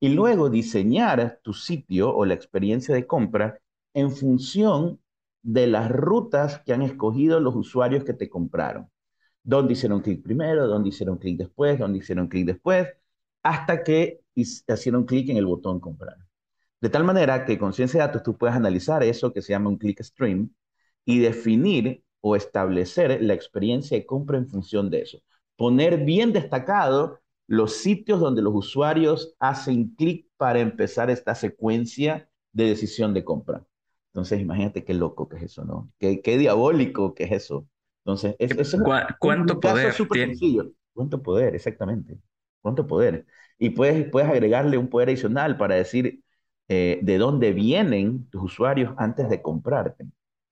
Y 0.00 0.10
luego 0.10 0.50
diseñar 0.50 1.40
tu 1.42 1.52
sitio 1.52 2.14
o 2.14 2.24
la 2.24 2.34
experiencia 2.34 2.94
de 2.94 3.06
compra 3.06 3.60
en 3.94 4.10
función 4.10 5.00
de 5.44 5.68
las 5.68 5.90
rutas 5.90 6.60
que 6.66 6.72
han 6.72 6.82
escogido 6.82 7.38
los 7.40 7.54
usuarios 7.54 8.04
que 8.04 8.14
te 8.14 8.28
compraron. 8.28 8.90
Dónde 9.44 9.74
hicieron 9.74 10.00
clic 10.00 10.22
primero, 10.22 10.66
dónde 10.66 10.88
hicieron 10.90 11.18
clic 11.18 11.38
después, 11.38 11.78
dónde 11.78 11.98
hicieron 11.98 12.28
clic 12.28 12.46
después, 12.46 12.88
hasta 13.42 13.84
que 13.84 14.22
hicieron 14.34 15.04
clic 15.04 15.28
en 15.30 15.36
el 15.36 15.46
botón 15.46 15.80
comprar. 15.80 16.16
De 16.80 16.88
tal 16.90 17.04
manera 17.04 17.44
que 17.44 17.58
con 17.58 17.72
ciencia 17.72 18.00
de 18.00 18.06
datos 18.06 18.22
tú 18.22 18.36
puedes 18.38 18.56
analizar 18.56 19.02
eso 19.02 19.32
que 19.32 19.42
se 19.42 19.52
llama 19.52 19.70
un 19.70 19.78
click 19.78 20.02
stream 20.02 20.50
y 21.04 21.18
definir 21.20 22.04
o 22.20 22.36
establecer 22.36 23.22
la 23.22 23.34
experiencia 23.34 23.96
de 23.98 24.06
compra 24.06 24.38
en 24.38 24.48
función 24.48 24.90
de 24.90 25.02
eso. 25.02 25.18
poner 25.56 26.04
bien 26.04 26.32
destacado 26.32 27.20
los 27.46 27.74
sitios 27.76 28.20
donde 28.20 28.42
los 28.42 28.54
usuarios 28.54 29.34
hacen 29.38 29.94
clic 29.94 30.28
para 30.36 30.60
empezar 30.60 31.10
esta 31.10 31.34
secuencia 31.34 32.28
de 32.52 32.64
decisión 32.68 33.14
de 33.14 33.24
compra. 33.24 33.64
Entonces, 34.14 34.40
imagínate 34.40 34.84
qué 34.84 34.94
loco 34.94 35.28
que 35.28 35.36
es 35.38 35.42
eso, 35.44 35.64
¿no? 35.64 35.90
Qué, 35.98 36.22
qué 36.22 36.38
diabólico 36.38 37.14
que 37.14 37.24
es 37.24 37.32
eso. 37.32 37.66
Entonces, 38.04 38.36
es, 38.38 38.52
es 38.52 38.76
¿cuánto 39.18 39.60
poder 39.60 39.92
sencillo. 39.92 40.70
¿Cuánto 40.92 41.20
poder? 41.22 41.54
Exactamente. 41.56 42.18
¿Cuánto 42.62 42.86
poder? 42.86 43.26
Y 43.58 43.70
puedes, 43.70 44.08
puedes 44.10 44.28
agregarle 44.28 44.78
un 44.78 44.88
poder 44.88 45.08
adicional 45.08 45.56
para 45.56 45.74
decir 45.74 46.20
eh, 46.68 47.00
de 47.02 47.18
dónde 47.18 47.52
vienen 47.52 48.28
tus 48.30 48.44
usuarios 48.44 48.94
antes 48.98 49.28
de 49.28 49.42
comprarte. 49.42 50.06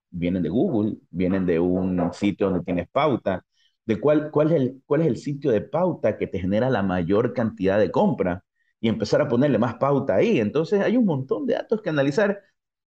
Vienen 0.09 0.43
de 0.43 0.49
Google, 0.49 0.97
vienen 1.09 1.45
de 1.45 1.59
un 1.59 2.13
sitio 2.13 2.49
donde 2.49 2.63
tienes 2.65 2.87
pauta, 2.89 3.43
de 3.85 3.99
cuál, 3.99 4.29
cuál, 4.31 4.51
es 4.51 4.61
el, 4.61 4.81
cuál 4.85 5.01
es 5.01 5.07
el 5.07 5.17
sitio 5.17 5.51
de 5.51 5.61
pauta 5.61 6.17
que 6.17 6.27
te 6.27 6.39
genera 6.39 6.69
la 6.69 6.83
mayor 6.83 7.33
cantidad 7.33 7.79
de 7.79 7.91
compra 7.91 8.43
y 8.79 8.89
empezar 8.89 9.21
a 9.21 9.27
ponerle 9.27 9.57
más 9.57 9.75
pauta 9.75 10.15
ahí. 10.15 10.39
Entonces 10.39 10.81
hay 10.81 10.97
un 10.97 11.05
montón 11.05 11.45
de 11.45 11.55
datos 11.55 11.81
que 11.81 11.89
analizar. 11.89 12.41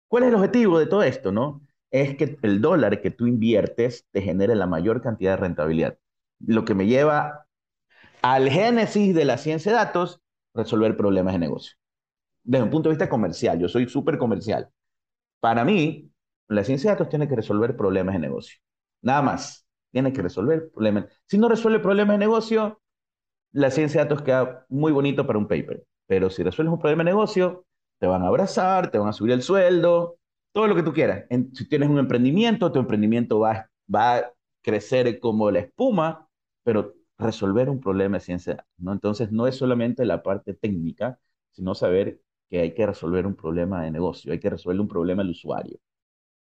¿Cuál 0.07 0.23
es 0.23 0.29
el 0.29 0.35
objetivo 0.35 0.79
de 0.79 0.85
todo 0.87 1.03
esto? 1.03 1.31
no? 1.31 1.61
Es 1.91 2.15
que 2.15 2.37
el 2.41 2.61
dólar 2.61 3.01
que 3.01 3.11
tú 3.11 3.27
inviertes 3.27 4.05
te 4.11 4.21
genere 4.21 4.55
la 4.55 4.67
mayor 4.67 5.01
cantidad 5.01 5.31
de 5.31 5.37
rentabilidad. 5.37 5.97
Lo 6.39 6.65
que 6.65 6.73
me 6.75 6.85
lleva 6.85 7.47
al 8.21 8.49
génesis 8.49 9.15
de 9.15 9.25
la 9.25 9.37
ciencia 9.37 9.71
de 9.71 9.77
datos, 9.77 10.21
resolver 10.53 10.97
problemas 10.97 11.33
de 11.33 11.39
negocio. 11.39 11.77
Desde 12.43 12.63
un 12.63 12.69
punto 12.69 12.89
de 12.89 12.95
vista 12.95 13.09
comercial, 13.09 13.59
yo 13.59 13.69
soy 13.69 13.87
súper 13.87 14.17
comercial. 14.17 14.69
Para 15.39 15.63
mí, 15.65 16.11
la 16.47 16.63
ciencia 16.63 16.89
de 16.89 16.95
datos 16.95 17.09
tiene 17.09 17.27
que 17.27 17.35
resolver 17.35 17.75
problemas 17.75 18.15
de 18.15 18.19
negocio. 18.19 18.59
Nada 19.01 19.21
más. 19.21 19.65
Tiene 19.91 20.13
que 20.13 20.21
resolver 20.21 20.69
problemas. 20.71 21.05
Si 21.25 21.37
no 21.37 21.49
resuelve 21.49 21.79
problemas 21.79 22.15
de 22.15 22.19
negocio, 22.19 22.81
la 23.51 23.71
ciencia 23.71 24.01
de 24.03 24.09
datos 24.09 24.23
queda 24.23 24.65
muy 24.69 24.91
bonito 24.91 25.25
para 25.25 25.39
un 25.39 25.47
paper. 25.47 25.85
Pero 26.07 26.29
si 26.29 26.43
resuelves 26.43 26.73
un 26.73 26.79
problema 26.79 27.03
de 27.03 27.11
negocio, 27.11 27.66
te 27.99 28.07
van 28.07 28.23
a 28.23 28.27
abrazar, 28.27 28.91
te 28.91 28.97
van 28.97 29.09
a 29.09 29.13
subir 29.13 29.33
el 29.33 29.41
sueldo, 29.41 30.17
todo 30.51 30.67
lo 30.67 30.75
que 30.75 30.83
tú 30.83 30.93
quieras. 30.93 31.25
si 31.53 31.67
tienes 31.67 31.89
un 31.89 31.99
emprendimiento, 31.99 32.71
tu 32.71 32.79
emprendimiento 32.79 33.39
va, 33.39 33.69
va 33.93 34.17
a 34.17 34.33
crecer 34.61 35.19
como 35.19 35.51
la 35.51 35.59
espuma, 35.59 36.27
pero 36.63 36.93
resolver 37.17 37.69
un 37.69 37.79
problema 37.79 38.17
de 38.17 38.23
ciencia, 38.23 38.65
¿no? 38.77 38.91
Entonces, 38.93 39.31
no 39.31 39.47
es 39.47 39.55
solamente 39.55 40.05
la 40.05 40.23
parte 40.23 40.53
técnica, 40.53 41.19
sino 41.51 41.73
saber 41.75 42.19
que 42.49 42.59
hay 42.59 42.73
que 42.73 42.85
resolver 42.85 43.25
un 43.25 43.35
problema 43.35 43.83
de 43.83 43.91
negocio, 43.91 44.31
hay 44.31 44.39
que 44.39 44.49
resolver 44.49 44.79
un 44.79 44.87
problema 44.87 45.23
del 45.23 45.31
usuario. 45.31 45.79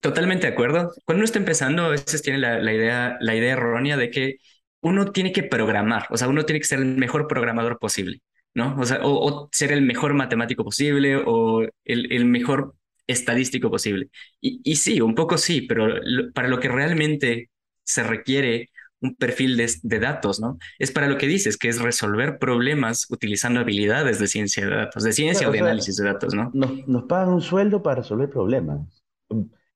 Totalmente 0.00 0.46
de 0.46 0.52
acuerdo. 0.52 0.92
Cuando 1.04 1.20
uno 1.20 1.24
está 1.24 1.38
empezando, 1.38 1.84
a 1.84 1.88
veces 1.88 2.22
tiene 2.22 2.38
la, 2.38 2.72
idea, 2.72 3.16
la 3.20 3.34
idea 3.34 3.52
errónea 3.54 3.96
de 3.96 4.10
que 4.10 4.36
uno 4.80 5.10
tiene 5.10 5.32
que 5.32 5.42
programar, 5.42 6.06
o 6.10 6.16
sea, 6.16 6.28
uno 6.28 6.44
tiene 6.44 6.60
que 6.60 6.66
ser 6.66 6.78
el 6.78 6.96
mejor 6.96 7.26
programador 7.26 7.78
posible, 7.78 8.20
¿no? 8.54 8.76
O 8.78 8.84
sea, 8.84 9.00
o, 9.02 9.48
ser 9.52 9.72
el 9.72 9.82
mejor 9.82 10.14
matemático 10.14 10.64
posible 10.64 11.16
o 11.16 11.62
el, 11.84 12.12
el 12.12 12.24
mejor 12.24 12.74
estadístico 13.06 13.70
posible. 13.70 14.10
Y, 14.40 14.60
y, 14.64 14.76
sí, 14.76 15.00
un 15.00 15.14
poco 15.14 15.38
sí, 15.38 15.62
pero 15.62 15.88
para 16.34 16.48
lo 16.48 16.60
que 16.60 16.68
realmente 16.68 17.50
se 17.84 18.02
requiere 18.02 18.70
un 19.00 19.14
perfil 19.14 19.56
de, 19.56 19.98
datos, 20.00 20.40
¿no? 20.40 20.58
Es 20.78 20.90
para 20.90 21.08
lo 21.08 21.18
que 21.18 21.26
dices, 21.26 21.56
que 21.56 21.68
es 21.68 21.80
resolver 21.80 22.38
problemas 22.38 23.06
utilizando 23.10 23.60
habilidades 23.60 24.18
de 24.18 24.26
ciencia 24.26 24.64
de 24.66 24.74
datos, 24.74 25.04
de 25.04 25.12
ciencia 25.12 25.48
o 25.48 25.52
de 25.52 25.60
análisis 25.60 25.96
de 25.96 26.04
datos, 26.04 26.34
¿no? 26.34 26.50
Nos, 26.52 27.04
pagan 27.04 27.30
un 27.30 27.40
sueldo 27.40 27.82
para 27.82 28.02
resolver 28.02 28.28
problemas. 28.28 28.80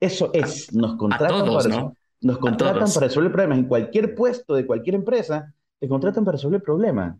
Eso 0.00 0.30
es, 0.34 0.72
nos 0.72 0.96
contratan, 0.96 1.46
para, 1.46 1.92
nos 2.20 2.38
contratan 2.38 2.92
para 2.92 3.06
resolver 3.06 3.30
problemas. 3.30 3.58
En 3.58 3.64
cualquier 3.66 4.14
puesto 4.14 4.54
de 4.54 4.66
cualquier 4.66 4.96
empresa, 4.96 5.54
te 5.78 5.88
contratan 5.88 6.24
para 6.24 6.36
resolver 6.36 6.62
problemas. 6.62 7.16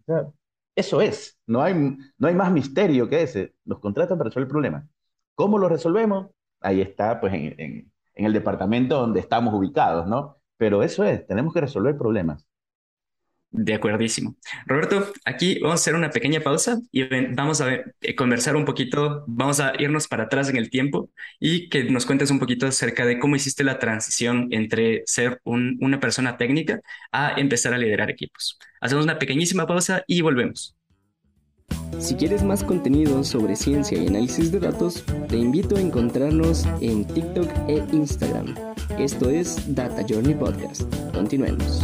Eso 0.75 1.00
es, 1.00 1.38
no 1.47 1.62
hay, 1.62 1.75
no 2.19 2.29
hay 2.29 2.35
más 2.35 2.52
misterio 2.52 3.09
que 3.09 3.23
ese. 3.23 3.55
Nos 3.64 3.81
contratan 3.81 4.19
para 4.19 4.29
resolver 4.29 4.49
problemas. 4.49 4.85
¿Cómo 5.35 5.59
lo 5.59 5.69
resolvemos? 5.69 6.29
Ahí 6.61 6.81
está, 6.81 7.21
pues, 7.21 7.35
en, 7.35 7.93
en 8.14 8.25
el 8.26 8.33
departamento 8.33 8.99
donde 9.00 9.21
estamos 9.21 9.55
ubicados, 9.55 10.07
¿no? 10.07 10.37
Pero 10.57 10.83
eso 10.83 11.05
es, 11.05 11.26
tenemos 11.26 11.52
que 11.55 11.61
resolver 11.61 11.97
problemas. 11.97 12.47
De 13.55 13.75
acuerdísimo. 13.75 14.35
Roberto, 14.67 15.13
aquí 15.27 15.59
vamos 15.61 15.81
a 15.81 15.83
hacer 15.83 15.95
una 15.95 16.11
pequeña 16.11 16.41
pausa 16.41 16.81
y 16.91 17.05
vamos 17.35 17.61
a 17.61 17.75
eh, 17.75 18.15
conversar 18.17 18.57
un 18.57 18.65
poquito, 18.65 19.25
vamos 19.27 19.61
a 19.61 19.75
irnos 19.79 20.09
para 20.09 20.25
atrás 20.25 20.49
en 20.49 20.57
el 20.57 20.71
tiempo 20.71 21.11
y 21.39 21.69
que 21.69 21.85
nos 21.85 22.07
cuentes 22.07 22.31
un 22.31 22.39
poquito 22.39 22.67
acerca 22.67 23.05
de 23.05 23.19
cómo 23.19 23.37
hiciste 23.37 23.63
la 23.63 23.79
transición 23.79 24.49
entre 24.53 25.03
ser 25.05 25.41
una 25.45 26.01
persona 26.01 26.39
técnica 26.39 26.81
a 27.13 27.35
empezar 27.39 27.75
a 27.75 27.79
liderar 27.79 28.11
equipos. 28.11 28.59
Hacemos 28.81 29.05
una 29.05 29.19
pequeñísima 29.19 29.67
pausa 29.67 30.03
y 30.07 30.23
volvemos. 30.23 30.75
Si 31.99 32.15
quieres 32.15 32.43
más 32.43 32.65
contenido 32.65 33.23
sobre 33.23 33.55
ciencia 33.55 33.99
y 33.99 34.07
análisis 34.07 34.51
de 34.51 34.61
datos, 34.61 35.05
te 35.29 35.37
invito 35.37 35.77
a 35.77 35.81
encontrarnos 35.81 36.67
en 36.81 37.07
TikTok 37.07 37.49
e 37.69 37.85
Instagram. 37.93 38.55
Esto 38.99 39.29
es 39.29 39.75
Data 39.75 40.03
Journey 40.09 40.35
Podcast. 40.35 40.83
Continuemos. 41.13 41.83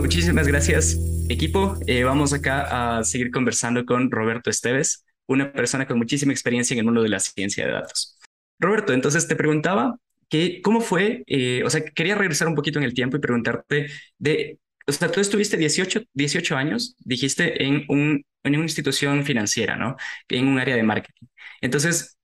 Muchísimas 0.00 0.46
gracias, 0.46 0.98
equipo. 1.28 1.76
Eh, 1.86 2.04
vamos 2.04 2.32
acá 2.32 2.98
a 2.98 3.04
seguir 3.04 3.30
conversando 3.30 3.84
con 3.84 4.10
Roberto 4.10 4.50
Esteves, 4.50 5.04
una 5.26 5.52
persona 5.52 5.86
con 5.86 5.98
muchísima 5.98 6.32
experiencia 6.32 6.74
en 6.74 6.80
el 6.80 6.84
mundo 6.84 7.02
de 7.02 7.08
la 7.08 7.20
ciencia 7.20 7.66
de 7.66 7.72
datos. 7.72 8.18
Roberto, 8.58 8.92
entonces 8.92 9.26
te 9.28 9.36
preguntaba 9.36 9.96
que 10.28 10.60
cómo 10.62 10.80
fue, 10.80 11.24
eh, 11.26 11.62
o 11.64 11.70
sea, 11.70 11.84
quería 11.84 12.14
regresar 12.14 12.48
un 12.48 12.54
poquito 12.54 12.78
en 12.78 12.84
el 12.84 12.94
tiempo 12.94 13.16
y 13.16 13.20
preguntarte 13.20 13.88
de 14.18 14.58
o 14.86 14.92
sea, 14.92 15.10
tú 15.10 15.20
estuviste 15.20 15.56
18, 15.56 16.02
18 16.12 16.56
años, 16.56 16.96
dijiste, 16.98 17.64
en, 17.64 17.84
un, 17.88 18.24
en 18.42 18.54
una 18.54 18.64
institución 18.64 19.24
financiera, 19.24 19.76
¿no? 19.76 19.96
En 20.28 20.46
un 20.46 20.58
área 20.58 20.76
de 20.76 20.82
marketing. 20.82 21.26
Entonces, 21.60 22.18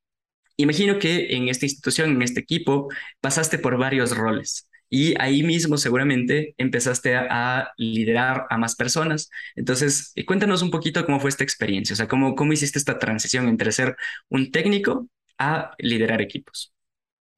imagino 0.57 0.99
que 0.99 1.35
en 1.37 1.49
esta 1.49 1.67
institución, 1.67 2.11
en 2.11 2.23
este 2.23 2.41
equipo, 2.41 2.89
pasaste 3.21 3.59
por 3.59 3.79
varios 3.79 4.17
roles. 4.17 4.70
Y 4.91 5.15
ahí 5.21 5.45
mismo 5.45 5.79
seguramente 5.79 6.55
empezaste 6.59 7.17
a, 7.17 7.73
liderar 7.77 8.47
a 8.51 8.59
más 8.59 8.75
personas. 8.75 9.31
Entonces, 9.55 10.13
eh, 10.17 10.27
cuéntanos 10.27 10.63
un 10.63 10.71
poquito 10.71 11.07
cómo 11.07 11.21
fue 11.21 11.31
esta 11.31 11.45
experiencia, 11.45 11.95
o 11.95 11.97
sea, 11.97 12.09
cómo, 12.09 12.35
cómo 12.35 12.53
hiciste 12.53 12.79
esta 12.79 12.99
transición 12.99 13.49
entre 13.49 13.71
ser 13.71 13.97
un 14.29 14.51
técnico 14.51 15.09
a 15.39 15.75
liderar 15.79 16.21
equipos. 16.21 16.75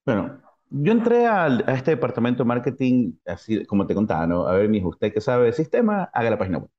Bueno, 0.06 0.40
yo 0.70 0.92
entré 0.92 1.26
a, 1.26 1.46
este 1.68 1.92
departamento 1.92 2.42
de 2.42 2.48
marketing, 2.48 3.12
así 3.26 3.66
como 3.66 3.86
te 3.86 3.94
contaba, 3.94 4.26
¿no? 4.26 4.48
A 4.48 4.54
ver, 4.54 4.68
mi 4.70 4.78
hijo, 4.78 4.88
usted 4.88 5.12
que 5.12 5.20
sabe 5.20 5.46
de 5.46 5.52
sistema, 5.52 6.10
haga 6.14 6.30
la 6.30 6.38
página 6.38 6.58
web. 6.58 6.70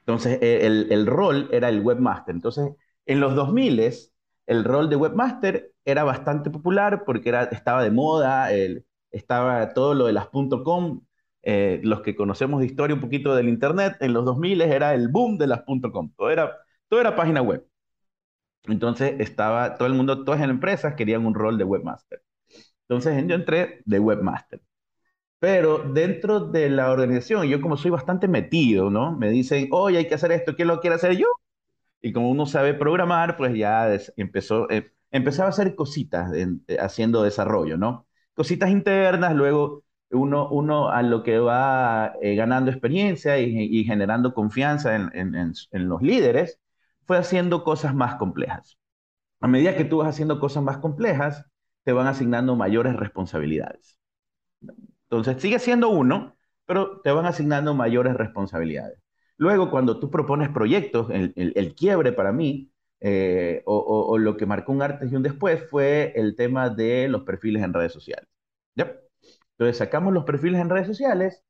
Entonces, 0.00 0.40
e, 0.42 0.66
el, 0.66 0.88
el, 0.90 1.06
rol 1.06 1.48
era 1.52 1.68
el 1.68 1.80
webmaster. 1.80 2.34
Entonces, 2.34 2.70
en 3.06 3.20
los 3.20 3.34
2000 3.36 3.80
el 4.46 4.64
rol 4.64 4.90
de 4.90 4.96
webmaster 4.96 5.72
era 5.84 6.04
bastante 6.04 6.50
popular 6.50 7.04
porque 7.04 7.28
era, 7.28 7.44
estaba 7.44 7.82
de 7.82 7.90
moda, 7.90 8.52
el, 8.52 8.84
estaba 9.16 9.72
todo 9.74 9.94
lo 9.94 10.06
de 10.06 10.12
las 10.12 10.28
.com, 10.64 11.02
eh, 11.42 11.80
los 11.84 12.02
que 12.02 12.16
conocemos 12.16 12.60
de 12.60 12.66
historia 12.66 12.94
un 12.94 13.00
poquito 13.00 13.34
del 13.34 13.48
internet, 13.48 13.96
en 14.00 14.12
los 14.12 14.24
2000 14.24 14.60
era 14.62 14.94
el 14.94 15.08
boom 15.08 15.38
de 15.38 15.46
las 15.46 15.62
.com, 15.92 16.12
todo 16.16 16.30
era, 16.30 16.56
todo 16.88 17.00
era 17.00 17.16
página 17.16 17.42
web. 17.42 17.66
Entonces 18.64 19.14
estaba 19.20 19.76
todo 19.76 19.86
el 19.88 19.94
mundo, 19.94 20.24
todas 20.24 20.40
las 20.40 20.50
empresas 20.50 20.94
querían 20.94 21.24
un 21.26 21.34
rol 21.34 21.56
de 21.58 21.64
webmaster. 21.64 22.22
Entonces 22.88 23.24
yo 23.28 23.34
entré 23.36 23.82
de 23.86 24.00
webmaster. 24.00 24.62
Pero 25.38 25.78
dentro 25.80 26.40
de 26.40 26.70
la 26.70 26.90
organización, 26.92 27.46
yo 27.48 27.60
como 27.60 27.76
soy 27.76 27.90
bastante 27.90 28.28
metido, 28.28 28.90
¿no? 28.90 29.16
Me 29.16 29.30
dicen, 29.30 29.68
oye, 29.72 29.98
hay 29.98 30.08
que 30.08 30.14
hacer 30.14 30.32
esto, 30.32 30.56
¿quién 30.56 30.68
lo 30.68 30.80
quiere 30.80 30.96
hacer 30.96 31.16
yo? 31.16 31.26
Y 32.02 32.12
como 32.12 32.30
uno 32.30 32.46
sabe 32.46 32.74
programar, 32.74 33.36
pues 33.36 33.54
ya 33.56 33.88
empezó, 34.16 34.70
eh, 34.70 34.92
empezaba 35.10 35.48
a 35.48 35.50
hacer 35.50 35.74
cositas 35.76 36.32
haciendo 36.80 37.22
desarrollo, 37.22 37.76
¿no? 37.78 38.06
Cositas 38.36 38.70
internas, 38.70 39.34
luego 39.34 39.82
uno, 40.10 40.48
uno 40.50 40.90
a 40.90 41.02
lo 41.02 41.24
que 41.24 41.40
va 41.40 42.14
eh, 42.22 42.36
ganando 42.36 42.70
experiencia 42.70 43.38
y, 43.40 43.84
generando 43.84 44.34
confianza 44.34 44.94
en, 44.94 45.10
en 45.34 45.88
los 45.88 46.02
líderes, 46.02 46.60
fue 47.06 47.18
haciendo 47.18 47.64
cosas 47.64 47.94
más 47.94 48.16
complejas. 48.16 48.78
A 49.40 49.48
medida 49.48 49.76
que 49.76 49.84
tú 49.84 49.98
vas 49.98 50.08
haciendo 50.08 50.40
cosas 50.40 50.62
más 50.62 50.78
complejas, 50.78 51.44
te 51.84 51.92
van 51.92 52.06
asignando 52.06 52.56
mayores 52.56 52.96
responsabilidades. 52.96 53.98
Entonces, 55.08 55.40
sigue 55.40 55.58
siendo 55.58 55.88
uno, 55.88 56.36
pero 56.66 57.00
te 57.00 57.10
van 57.12 57.26
asignando 57.26 57.74
mayores 57.74 58.14
responsabilidades. 58.14 58.98
Luego, 59.36 59.70
cuando 59.70 60.00
tú 60.00 60.10
propones 60.10 60.48
proyectos, 60.48 61.08
el, 61.10 61.74
quiebre 61.76 62.12
para 62.12 62.32
mí, 62.32 62.70
eh, 63.08 63.62
o, 63.66 64.18
lo 64.18 64.36
que 64.36 64.46
marcó 64.46 64.72
un 64.72 64.82
antes 64.82 65.12
y 65.12 65.14
un 65.14 65.22
después, 65.22 65.62
fue 65.70 66.12
el 66.16 66.34
tema 66.34 66.70
de 66.70 67.06
los 67.06 67.22
perfiles 67.22 67.62
en 67.62 67.72
redes 67.72 67.92
sociales. 67.92 68.28
Entonces, 68.74 69.76
sacamos 69.78 70.12
los 70.12 70.24
perfiles 70.24 70.60
en 70.60 70.68
redes 70.68 70.88
sociales 70.88 71.44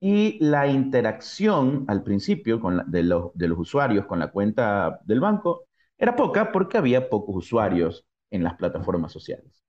y 0.00 0.38
la 0.42 0.66
interacción 0.66 1.84
al 1.88 2.02
principio 2.04 2.58
de, 2.86 3.02
los, 3.02 3.32
de 3.34 3.48
los 3.48 3.58
usuarios 3.58 4.06
con 4.06 4.18
la 4.18 4.30
cuenta 4.30 5.00
del 5.04 5.20
banco 5.20 5.66
era 5.98 6.16
poca 6.16 6.52
porque 6.52 6.78
había 6.78 7.10
pocos 7.10 7.36
usuarios 7.36 8.06
en 8.30 8.42
las 8.42 8.54
plataformas 8.54 9.12
sociales. 9.12 9.62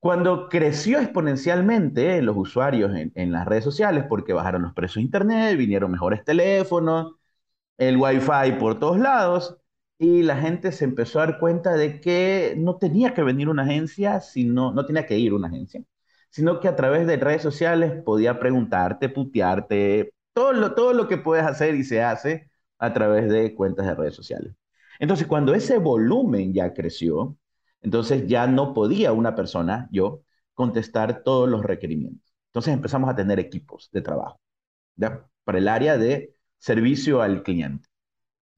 Cuando 0.00 0.48
creció 0.48 0.98
exponencialmente 0.98 2.20
los 2.22 2.36
usuarios 2.36 2.92
en, 2.96 3.12
en, 3.14 3.30
las 3.30 3.46
redes 3.46 3.62
sociales, 3.62 4.04
porque 4.08 4.32
bajaron 4.32 4.62
los 4.62 4.74
precios 4.74 4.96
de 4.96 5.02
Internet, 5.02 5.56
vinieron 5.56 5.92
mejores 5.92 6.24
teléfonos, 6.24 7.14
el 7.78 7.96
Wi-Fi 7.96 8.58
por 8.58 8.80
todos 8.80 8.98
lados, 8.98 9.61
y 10.02 10.22
la 10.24 10.36
gente 10.36 10.72
se 10.72 10.84
empezó 10.84 11.20
a 11.20 11.26
dar 11.26 11.38
cuenta 11.38 11.74
de 11.74 12.00
que 12.00 12.54
no 12.58 12.76
tenía 12.76 13.14
que 13.14 13.22
venir 13.22 13.48
una 13.48 13.62
agencia, 13.62 14.20
sino, 14.20 14.72
no 14.72 14.84
tenía 14.84 15.06
que 15.06 15.16
ir 15.16 15.32
una 15.32 15.46
agencia, 15.46 15.84
sino 16.28 16.58
que 16.58 16.66
a 16.68 16.74
través 16.76 17.06
de 17.06 17.16
redes 17.16 17.42
sociales 17.42 18.02
podía 18.04 18.40
preguntarte, 18.40 19.08
putearte, 19.08 20.12
todo 20.32 20.52
lo, 20.54 20.74
todo 20.74 20.92
lo 20.92 21.06
que 21.06 21.18
puedes 21.18 21.44
hacer 21.44 21.76
y 21.76 21.84
se 21.84 22.02
hace 22.02 22.50
a 22.78 22.92
través 22.92 23.30
de 23.30 23.54
cuentas 23.54 23.86
de 23.86 23.94
redes 23.94 24.16
sociales. 24.16 24.54
Entonces, 24.98 25.26
cuando 25.28 25.54
ese 25.54 25.78
volumen 25.78 26.52
ya 26.52 26.74
creció, 26.74 27.36
entonces 27.80 28.26
ya 28.26 28.48
no 28.48 28.74
podía 28.74 29.12
una 29.12 29.36
persona, 29.36 29.88
yo, 29.92 30.22
contestar 30.54 31.22
todos 31.22 31.48
los 31.48 31.62
requerimientos. 31.62 32.34
Entonces 32.48 32.74
empezamos 32.74 33.08
a 33.08 33.14
tener 33.16 33.38
equipos 33.38 33.88
de 33.92 34.02
trabajo 34.02 34.40
para 35.44 35.58
el 35.58 35.68
área 35.68 35.96
de 35.96 36.34
servicio 36.58 37.22
al 37.22 37.42
cliente. 37.44 37.88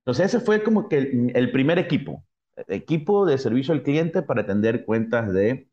Entonces 0.04 0.26
ese 0.34 0.44
fue 0.44 0.62
como 0.62 0.88
que 0.88 0.98
el, 1.34 1.50
primer 1.50 1.78
equipo, 1.78 2.24
equipo 2.68 3.24
de 3.24 3.38
servicio 3.38 3.72
al 3.72 3.82
cliente 3.82 4.22
para 4.22 4.42
atender 4.42 4.84
cuentas 4.84 5.32
de 5.32 5.68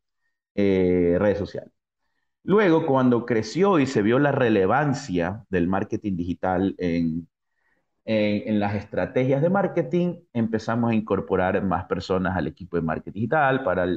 eh, 0.55 1.17
redes 1.19 1.38
sociales. 1.38 1.73
Luego, 2.43 2.85
cuando 2.88 3.25
creció 3.25 3.79
y 3.79 3.88
se 3.88 4.01
vio 4.01 4.19
la 4.19 4.31
relevancia 4.31 5.45
del 5.50 5.67
marketing 5.67 6.15
digital 6.17 6.75
en, 6.79 7.27
en, 8.05 8.59
las 8.59 8.75
estrategias 8.75 9.41
de 9.41 9.50
marketing, 9.50 10.21
empezamos 10.33 10.91
a 10.91 10.95
incorporar 10.95 11.63
más 11.63 11.85
personas 11.85 12.35
al 12.38 12.47
equipo 12.47 12.77
de 12.77 12.83
marketing 12.83 13.13
digital 13.13 13.63
para 13.63 13.88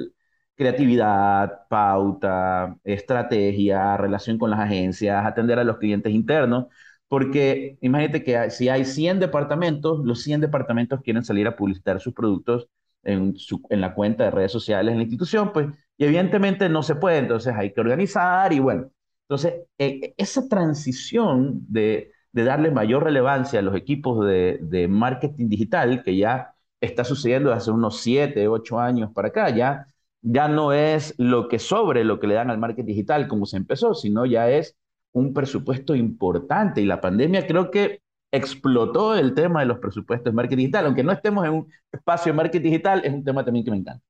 creatividad, 0.57 1.67
pauta, 1.69 2.77
estrategia, 2.85 3.97
relación 3.97 4.39
con 4.39 4.51
las 4.51 4.61
agencias, 4.61 5.25
atender 5.27 5.59
a 5.59 5.65
los 5.65 5.79
clientes 5.79 6.13
internos, 6.13 6.67
porque 7.15 7.79
imagínate 7.81 8.25
que 8.25 8.51
si 8.51 8.69
hay 8.69 8.85
100 8.85 9.21
departamentos, 9.21 10.05
los 10.05 10.21
100 10.23 10.41
departamentos 10.41 11.01
quieren 11.01 11.23
salir 11.23 11.47
a 11.47 11.55
publicitar 11.55 12.01
sus 12.01 12.13
productos 12.13 12.67
en, 13.05 13.37
en 13.71 13.81
la 13.81 13.95
cuenta 13.95 14.25
de 14.25 14.33
redes 14.33 14.51
sociales 14.51 14.91
en 14.91 14.99
la 14.99 15.05
institución, 15.05 15.53
pues, 15.53 15.69
y 15.97 16.07
evidentemente 16.07 16.69
no 16.69 16.83
se 16.83 16.97
puede, 16.97 17.19
entonces 17.19 17.55
hay 17.57 17.73
que 17.73 17.81
organizar 17.81 18.53
y 18.53 18.59
bueno, 18.59 18.91
entonces 19.29 19.63
e, 19.79 20.13
esa 20.17 20.49
transición 20.49 21.61
de, 21.69 22.11
de, 22.33 22.43
darle 22.43 22.73
mayor 22.73 23.05
relevancia 23.05 23.61
a 23.61 23.63
los 23.63 23.77
equipos 23.77 24.27
de, 24.27 24.59
de 24.61 24.89
marketing 24.89 25.49
digital, 25.49 26.03
que 26.03 26.17
ya 26.17 26.53
está 26.81 27.05
sucediendo 27.05 27.51
desde 27.51 27.59
hace 27.59 27.71
unos 27.71 28.01
7, 28.01 28.49
8 28.49 28.81
años 28.81 29.13
para 29.15 29.29
acá, 29.29 29.51
ya, 29.51 29.87
ya 30.21 30.49
no 30.49 30.73
es 30.73 31.15
lo 31.19 31.47
que 31.47 31.61
sobre 31.61 32.03
lo 32.03 32.19
que 32.19 32.27
le 32.27 32.35
dan 32.35 32.51
al 32.51 32.59
marketing 32.59 32.87
digital 32.87 33.29
como 33.29 33.47
se 33.47 33.57
empezó, 33.57 33.95
sino 33.95 34.27
ya 34.27 34.51
es 34.51 34.77
un 35.15 35.33
presupuesto 35.33 35.95
importante 35.95 36.81
y 36.81 36.87
la 36.87 37.01
pandemia 37.01 37.47
creo 37.47 37.71
que 37.71 38.01
explotó 38.33 39.15
el 39.15 39.33
tema 39.35 39.61
de 39.61 39.67
los 39.67 39.79
presupuestos 39.79 40.33
de 40.33 40.37
marketing 40.37 40.57
digital, 40.57 40.87
aunque 40.87 41.05
no 41.05 41.13
estemos 41.13 41.47
en 41.47 41.53
un 41.53 41.73
espacio 41.93 42.33
de 42.33 42.37
marketing 42.37 42.71
digital, 42.71 43.03
es 43.05 43.13
un 43.13 43.25
tema 43.25 43.45
también 43.45 43.65
que 43.65 43.71
me 43.71 43.77
encanta. 43.79 44.03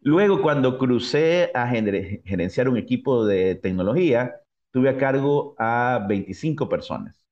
Luego, 0.00 0.42
cuando 0.42 0.78
crucé 0.78 1.50
a 1.54 1.66
gerenciar 1.68 2.68
un 2.68 2.76
equipo 2.76 3.24
de 3.26 3.54
tecnología, 3.56 4.34
tuve 4.72 4.90
a 4.90 4.98
cargo 4.98 5.54
a 5.58 6.04
25 6.08 6.68
personas. 6.68 7.24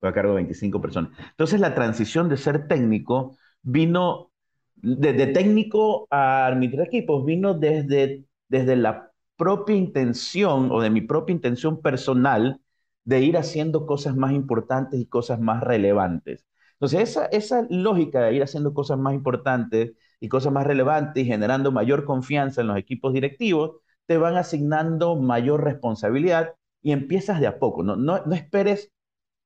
Tuve 0.00 0.10
a 0.10 0.14
cargo 0.14 0.32
de 0.32 0.36
25 0.36 0.80
personas. 0.80 1.12
Entonces, 1.30 1.60
la 1.60 1.74
transición 1.74 2.28
de 2.28 2.36
ser 2.36 2.66
técnico 2.68 3.38
vino, 3.62 4.32
desde 4.74 5.28
técnico 5.28 6.08
a 6.10 6.46
administrar 6.46 6.88
equipos, 6.88 7.24
vino 7.24 7.54
desde, 7.54 8.24
desde 8.48 8.76
la 8.76 9.13
propia 9.36 9.76
intención 9.76 10.70
o 10.72 10.80
de 10.80 10.90
mi 10.90 11.00
propia 11.00 11.34
intención 11.34 11.80
personal 11.82 12.60
de 13.04 13.20
ir 13.20 13.36
haciendo 13.36 13.86
cosas 13.86 14.16
más 14.16 14.32
importantes 14.32 15.00
y 15.00 15.06
cosas 15.06 15.40
más 15.40 15.62
relevantes. 15.62 16.46
Entonces, 16.74 17.00
esa, 17.10 17.26
esa 17.26 17.66
lógica 17.70 18.22
de 18.22 18.34
ir 18.34 18.42
haciendo 18.42 18.74
cosas 18.74 18.98
más 18.98 19.14
importantes 19.14 19.92
y 20.20 20.28
cosas 20.28 20.52
más 20.52 20.66
relevantes 20.66 21.22
y 21.22 21.26
generando 21.26 21.72
mayor 21.72 22.04
confianza 22.04 22.60
en 22.62 22.68
los 22.68 22.76
equipos 22.78 23.12
directivos, 23.12 23.76
te 24.06 24.16
van 24.18 24.36
asignando 24.36 25.16
mayor 25.16 25.64
responsabilidad 25.64 26.54
y 26.82 26.92
empiezas 26.92 27.40
de 27.40 27.46
a 27.46 27.58
poco. 27.58 27.82
No, 27.82 27.96
no, 27.96 28.24
no 28.26 28.34
esperes 28.34 28.92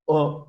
o 0.07 0.47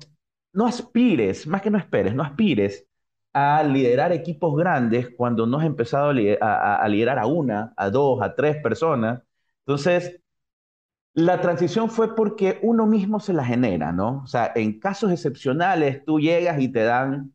no 0.52 0.66
aspires, 0.66 1.46
más 1.46 1.62
que 1.62 1.70
no 1.70 1.78
esperes, 1.78 2.14
no 2.14 2.22
aspires 2.22 2.86
a 3.32 3.62
liderar 3.62 4.12
equipos 4.12 4.56
grandes 4.56 5.08
cuando 5.16 5.46
no 5.46 5.58
has 5.58 5.66
empezado 5.66 6.12
a, 6.40 6.76
a 6.76 6.88
liderar 6.88 7.18
a 7.18 7.26
una, 7.26 7.72
a 7.76 7.90
dos, 7.90 8.20
a 8.22 8.34
tres 8.34 8.56
personas 8.62 9.22
entonces, 9.70 10.20
la 11.14 11.40
transición 11.40 11.90
fue 11.90 12.16
porque 12.16 12.58
uno 12.62 12.86
mismo 12.86 13.20
se 13.20 13.32
la 13.32 13.44
genera, 13.44 13.92
¿no? 13.92 14.22
O 14.24 14.26
sea, 14.26 14.50
en 14.56 14.80
casos 14.80 15.12
excepcionales 15.12 16.04
tú 16.04 16.18
llegas 16.18 16.60
y 16.60 16.68
te 16.72 16.82
dan 16.82 17.32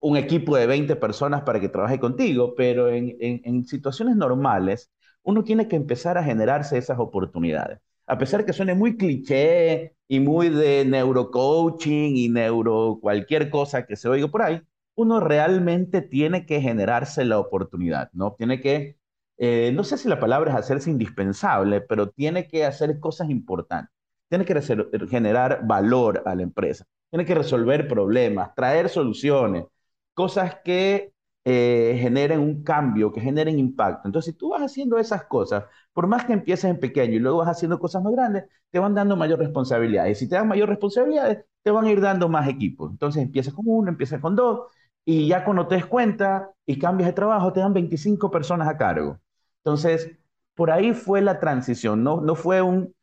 un 0.00 0.16
equipo 0.16 0.56
de 0.56 0.66
20 0.68 0.94
personas 0.96 1.42
para 1.42 1.60
que 1.60 1.68
trabaje 1.68 1.98
contigo, 1.98 2.54
pero 2.56 2.88
en, 2.88 3.64
situaciones 3.66 4.14
normales 4.16 4.92
uno 5.24 5.42
tiene 5.42 5.66
que 5.66 5.74
empezar 5.76 6.18
a 6.18 6.24
generarse 6.24 6.78
esas 6.78 7.00
oportunidades. 7.00 7.80
A 8.06 8.16
pesar 8.18 8.44
que 8.46 8.52
suene 8.52 8.74
muy 8.74 8.96
cliché 8.96 9.96
y 10.06 10.20
muy 10.20 10.50
de 10.50 10.84
neurocoaching 10.84 12.16
y 12.16 12.28
neuro 12.28 12.98
cualquier 13.00 13.50
cosa 13.50 13.86
que 13.86 13.96
se 13.96 14.08
oiga 14.08 14.28
por 14.28 14.42
ahí, 14.42 14.62
uno 14.94 15.18
realmente 15.18 16.00
tiene 16.02 16.46
que 16.46 16.60
generarse 16.60 17.24
la 17.24 17.40
oportunidad, 17.40 18.10
¿no? 18.12 18.34
Tiene 18.38 18.60
que 18.60 19.01
eh, 19.38 19.72
no 19.74 19.84
sé 19.84 19.98
si 19.98 20.08
la 20.08 20.20
palabra 20.20 20.52
es 20.52 20.58
hacerse 20.58 20.90
indispensable, 20.90 21.80
pero 21.80 22.10
tiene 22.10 22.46
que 22.48 22.64
hacer 22.64 23.00
cosas 23.00 23.30
importantes. 23.30 23.94
Tiene 24.28 24.44
que 24.44 24.60
generar 25.08 25.60
valor 25.66 26.22
a 26.26 26.34
la 26.34 26.42
empresa. 26.42 26.84
Tiene 27.10 27.26
que 27.26 27.34
resolver 27.34 27.86
problemas, 27.88 28.54
traer 28.54 28.88
soluciones, 28.88 29.64
cosas 30.14 30.56
que 30.64 31.12
eh, 31.44 31.98
generen 32.00 32.40
un 32.40 32.62
cambio, 32.62 33.12
que 33.12 33.20
generen 33.20 33.58
impacto. 33.58 34.08
Entonces, 34.08 34.32
si 34.32 34.38
tú 34.38 34.50
vas 34.50 34.62
haciendo 34.62 34.98
esas 34.98 35.24
cosas, 35.24 35.64
por 35.92 36.06
más 36.06 36.24
que 36.24 36.32
empieces 36.32 36.70
en 36.70 36.78
pequeño 36.80 37.14
y 37.14 37.18
luego 37.18 37.38
vas 37.38 37.48
haciendo 37.48 37.78
cosas 37.78 38.02
más 38.02 38.12
grandes, 38.12 38.44
te 38.70 38.78
van 38.78 38.94
dando 38.94 39.16
mayor 39.16 39.38
responsabilidad. 39.38 40.06
Y 40.06 40.14
si 40.14 40.28
te 40.28 40.36
dan 40.36 40.48
mayor 40.48 40.68
responsabilidades, 40.68 41.44
te 41.62 41.70
van 41.70 41.84
a 41.86 41.90
ir 41.90 42.00
dando 42.00 42.28
más 42.28 42.48
equipos. 42.48 42.90
Entonces, 42.90 43.22
empiezas 43.22 43.54
con 43.54 43.64
uno, 43.68 43.90
empiezas 43.90 44.20
con 44.20 44.36
dos, 44.36 44.68
y 45.04 45.28
ya 45.28 45.44
cuando 45.44 45.66
te 45.66 45.76
des 45.76 45.86
cuenta 45.86 46.50
y 46.66 46.78
cambias 46.78 47.08
de 47.08 47.12
trabajo, 47.14 47.52
te 47.52 47.60
dan 47.60 47.72
25 47.72 48.30
personas 48.30 48.68
a 48.68 48.76
cargo. 48.76 49.20
Entonces, 49.64 50.10
por 50.54 50.70
ahí 50.70 50.92
fue 50.92 51.20
la 51.20 51.40
transición, 51.40 52.02
no, 52.02 52.20
no 52.20 52.34
fue 52.34 52.62
un, 52.62 52.94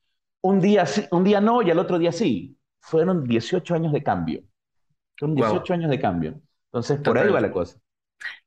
un, 0.41 0.59
día, 0.59 0.85
un 1.11 1.23
día 1.23 1.41
no 1.41 1.61
y 1.61 1.71
al 1.71 1.79
otro 1.79 1.97
día 1.97 2.11
sí, 2.11 2.57
fueron 2.79 3.23
18 3.23 3.75
años 3.75 3.91
de 3.93 4.03
cambio. 4.03 4.43
Fueron 5.17 5.35
18 5.35 5.73
años 5.73 5.89
de 5.89 5.99
cambio. 5.99 6.41
Entonces, 6.67 6.99
por 7.01 7.17
ahí 7.17 7.29
va 7.29 7.41
la 7.41 7.51
cosa. 7.51 7.77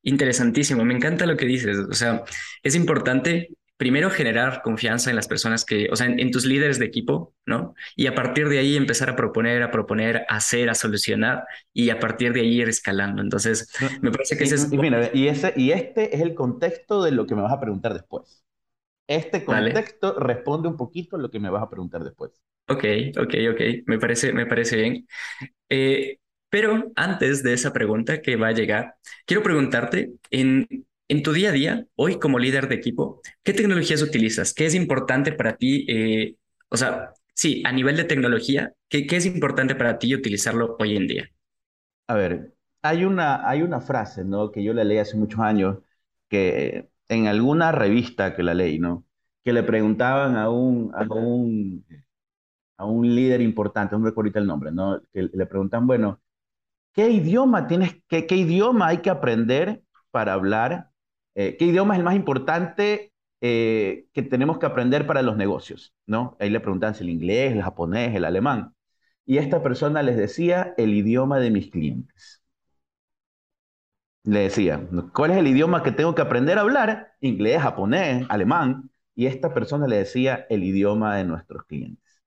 Interesantísimo, 0.02 0.84
me 0.84 0.94
encanta 0.94 1.26
lo 1.26 1.36
que 1.36 1.46
dices. 1.46 1.78
O 1.78 1.92
sea, 1.92 2.24
es 2.62 2.74
importante 2.74 3.56
primero 3.82 4.10
generar 4.10 4.62
confianza 4.62 5.10
en 5.10 5.16
las 5.16 5.26
personas 5.26 5.64
que, 5.64 5.88
o 5.90 5.96
sea, 5.96 6.06
en, 6.06 6.30
tus 6.30 6.44
líderes 6.44 6.78
de 6.78 6.84
equipo, 6.84 7.34
¿no? 7.44 7.74
Y 7.96 8.06
a 8.06 8.14
partir 8.14 8.48
de 8.48 8.60
ahí 8.60 8.76
empezar 8.76 9.10
a 9.10 9.16
proponer, 9.16 9.60
a 9.64 9.72
proponer, 9.72 10.24
a 10.28 10.36
hacer, 10.36 10.70
a 10.70 10.74
solucionar 10.74 11.42
y 11.72 11.90
a 11.90 11.98
partir 11.98 12.32
de 12.32 12.42
ahí 12.42 12.60
ir 12.60 12.68
escalando. 12.68 13.20
Entonces, 13.22 13.76
me 14.00 14.12
parece 14.12 14.38
que 14.38 14.44
ese 14.44 14.54
es... 14.54 14.72
Y, 14.72 14.78
mira, 14.78 15.10
y, 15.12 15.26
ese, 15.26 15.52
y 15.56 15.72
este 15.72 16.14
es 16.14 16.22
el 16.22 16.32
contexto 16.36 17.02
de 17.02 17.10
lo 17.10 17.26
que 17.26 17.34
me 17.34 17.42
vas 17.42 17.52
a 17.52 17.58
preguntar 17.58 17.92
después. 17.92 18.44
Este 19.08 19.44
contexto 19.44 20.16
responde 20.16 20.68
un 20.68 20.76
poquito 20.76 21.16
a 21.16 21.18
lo 21.18 21.28
que 21.28 21.40
me 21.40 21.50
vas 21.50 21.64
a 21.64 21.68
preguntar 21.68 22.04
después. 22.04 22.40
Ok, 22.68 22.84
ok, 23.18 23.34
ok. 23.50 23.60
Me 23.86 23.98
parece, 23.98 24.32
me 24.32 24.46
parece 24.46 24.76
bien. 24.76 25.08
Eh, 25.68 26.18
pero 26.48 26.92
antes 26.94 27.42
de 27.42 27.52
esa 27.52 27.72
pregunta 27.72 28.22
que 28.22 28.36
va 28.36 28.46
a 28.46 28.52
llegar, 28.52 28.94
quiero 29.26 29.42
preguntarte, 29.42 30.12
en, 30.30 30.68
en 31.12 31.22
tu 31.22 31.32
día 31.32 31.50
a 31.50 31.52
día, 31.52 31.86
hoy 31.94 32.18
como 32.18 32.38
líder 32.38 32.68
de 32.68 32.76
equipo, 32.76 33.20
¿qué 33.42 33.52
tecnologías 33.52 34.00
utilizas? 34.00 34.54
¿Qué 34.54 34.64
es 34.64 34.74
importante 34.74 35.32
para 35.32 35.56
ti? 35.58 35.84
Eh, 35.86 36.36
o 36.70 36.76
sea, 36.78 37.12
sí, 37.34 37.62
a 37.66 37.72
nivel 37.72 37.98
de 37.98 38.04
tecnología, 38.04 38.72
¿qué, 38.88 39.06
¿qué, 39.06 39.16
es 39.16 39.26
importante 39.26 39.74
para 39.74 39.98
ti 39.98 40.14
utilizarlo 40.14 40.74
hoy 40.78 40.96
en 40.96 41.06
día? 41.06 41.28
A 42.06 42.14
ver, 42.14 42.54
hay 42.80 43.04
una, 43.04 43.46
hay 43.46 43.60
una 43.60 43.82
frase, 43.82 44.24
¿no? 44.24 44.50
Que 44.50 44.64
yo 44.64 44.72
la 44.72 44.84
leí 44.84 44.96
hace 44.96 45.18
muchos 45.18 45.40
años, 45.40 45.80
que 46.30 46.88
en 47.08 47.26
alguna 47.26 47.72
revista 47.72 48.34
que 48.34 48.42
la 48.42 48.54
leí, 48.54 48.78
¿no? 48.78 49.04
Que 49.44 49.52
le 49.52 49.62
preguntaban 49.64 50.36
a 50.38 50.48
un, 50.48 50.92
a 50.94 51.02
un, 51.12 51.84
a 52.78 52.86
un 52.86 53.14
líder 53.14 53.42
importante, 53.42 53.98
no 53.98 54.06
recuerdo 54.06 54.38
el 54.38 54.46
nombre, 54.46 54.72
¿no? 54.72 55.02
Que 55.12 55.28
le 55.30 55.44
preguntan, 55.44 55.86
bueno, 55.86 56.22
¿qué 56.94 57.10
idioma 57.10 57.66
tienes, 57.66 57.96
qué, 58.08 58.26
qué 58.26 58.36
idioma 58.36 58.86
hay 58.88 58.98
que 59.02 59.10
aprender 59.10 59.82
para 60.10 60.32
hablar 60.32 60.91
eh, 61.34 61.56
¿Qué 61.58 61.66
idioma 61.66 61.94
es 61.94 61.98
el 61.98 62.04
más 62.04 62.14
importante 62.16 63.12
eh, 63.40 64.06
que 64.12 64.22
tenemos 64.22 64.58
que 64.58 64.66
aprender 64.66 65.06
para 65.06 65.22
los 65.22 65.36
negocios? 65.36 65.94
¿no? 66.06 66.36
Ahí 66.40 66.50
le 66.50 66.60
preguntan 66.60 66.94
si 66.94 67.04
el 67.04 67.10
inglés, 67.10 67.52
el 67.52 67.62
japonés, 67.62 68.14
el 68.14 68.24
alemán. 68.24 68.74
Y 69.26 69.38
esta 69.38 69.62
persona 69.62 70.02
les 70.02 70.16
decía 70.16 70.74
el 70.76 70.94
idioma 70.94 71.38
de 71.38 71.50
mis 71.50 71.70
clientes. 71.70 72.42
Le 74.24 74.40
decía, 74.40 74.88
¿cuál 75.14 75.32
es 75.32 75.38
el 75.38 75.48
idioma 75.48 75.82
que 75.82 75.90
tengo 75.92 76.14
que 76.14 76.22
aprender 76.22 76.58
a 76.58 76.62
hablar? 76.62 77.12
Inglés, 77.20 77.60
japonés, 77.62 78.24
alemán. 78.28 78.90
y 79.14 79.26
esta 79.26 79.52
persona 79.52 79.86
le 79.86 79.98
decía 79.98 80.46
el 80.48 80.64
idioma 80.64 81.16
de 81.16 81.24
nuestros 81.24 81.64
clientes. 81.64 82.22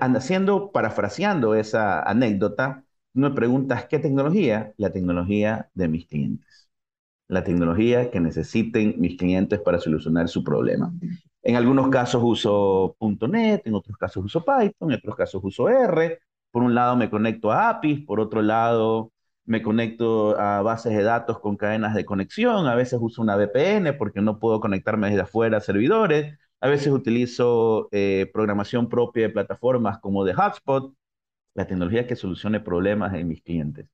Haciendo, 0.00 0.72
parafraseando 0.72 1.54
esa 1.54 2.02
anécdota, 2.02 2.84
me 3.14 3.30
preguntas, 3.30 3.86
¿qué 3.86 3.98
tecnología? 3.98 4.72
La 4.76 4.90
tecnología 4.90 5.70
de 5.74 5.88
mis 5.88 6.06
clientes. 6.06 6.63
La 7.28 7.42
tecnología 7.42 8.10
que 8.10 8.20
necesiten 8.20 8.94
mis 8.98 9.16
clientes 9.16 9.60
para 9.60 9.78
solucionar 9.78 10.28
su 10.28 10.44
problema. 10.44 10.92
En 11.42 11.56
algunos 11.56 11.88
casos 11.88 12.22
uso 12.24 12.96
.NET, 13.00 13.66
en 13.66 13.74
otros 13.74 13.96
casos 13.96 14.24
uso 14.24 14.44
Python, 14.44 14.90
en 14.90 14.98
otros 14.98 15.16
casos 15.16 15.40
uso 15.44 15.68
R. 15.68 16.18
Por 16.50 16.62
un 16.62 16.74
lado 16.74 16.96
me 16.96 17.10
conecto 17.10 17.50
a 17.50 17.68
APIs, 17.68 18.04
por 18.04 18.20
otro 18.20 18.42
lado 18.42 19.12
me 19.46 19.62
conecto 19.62 20.38
a 20.38 20.62
bases 20.62 20.96
de 20.96 21.02
datos 21.02 21.38
con 21.38 21.56
cadenas 21.56 21.94
de 21.94 22.04
conexión, 22.04 22.66
a 22.66 22.74
veces 22.74 22.98
uso 23.00 23.20
una 23.20 23.36
VPN 23.36 23.92
porque 23.98 24.22
no 24.22 24.38
puedo 24.38 24.60
conectarme 24.60 25.08
desde 25.08 25.22
afuera 25.22 25.58
a 25.58 25.60
servidores, 25.60 26.38
a 26.60 26.68
veces 26.68 26.88
utilizo 26.88 27.88
eh, 27.92 28.30
programación 28.32 28.88
propia 28.88 29.24
de 29.24 29.34
plataformas 29.34 29.98
como 29.98 30.24
de 30.24 30.32
Hotspot, 30.32 30.94
la 31.54 31.66
tecnología 31.66 32.06
que 32.06 32.16
solucione 32.16 32.60
problemas 32.60 33.12
en 33.14 33.28
mis 33.28 33.42
clientes. 33.42 33.86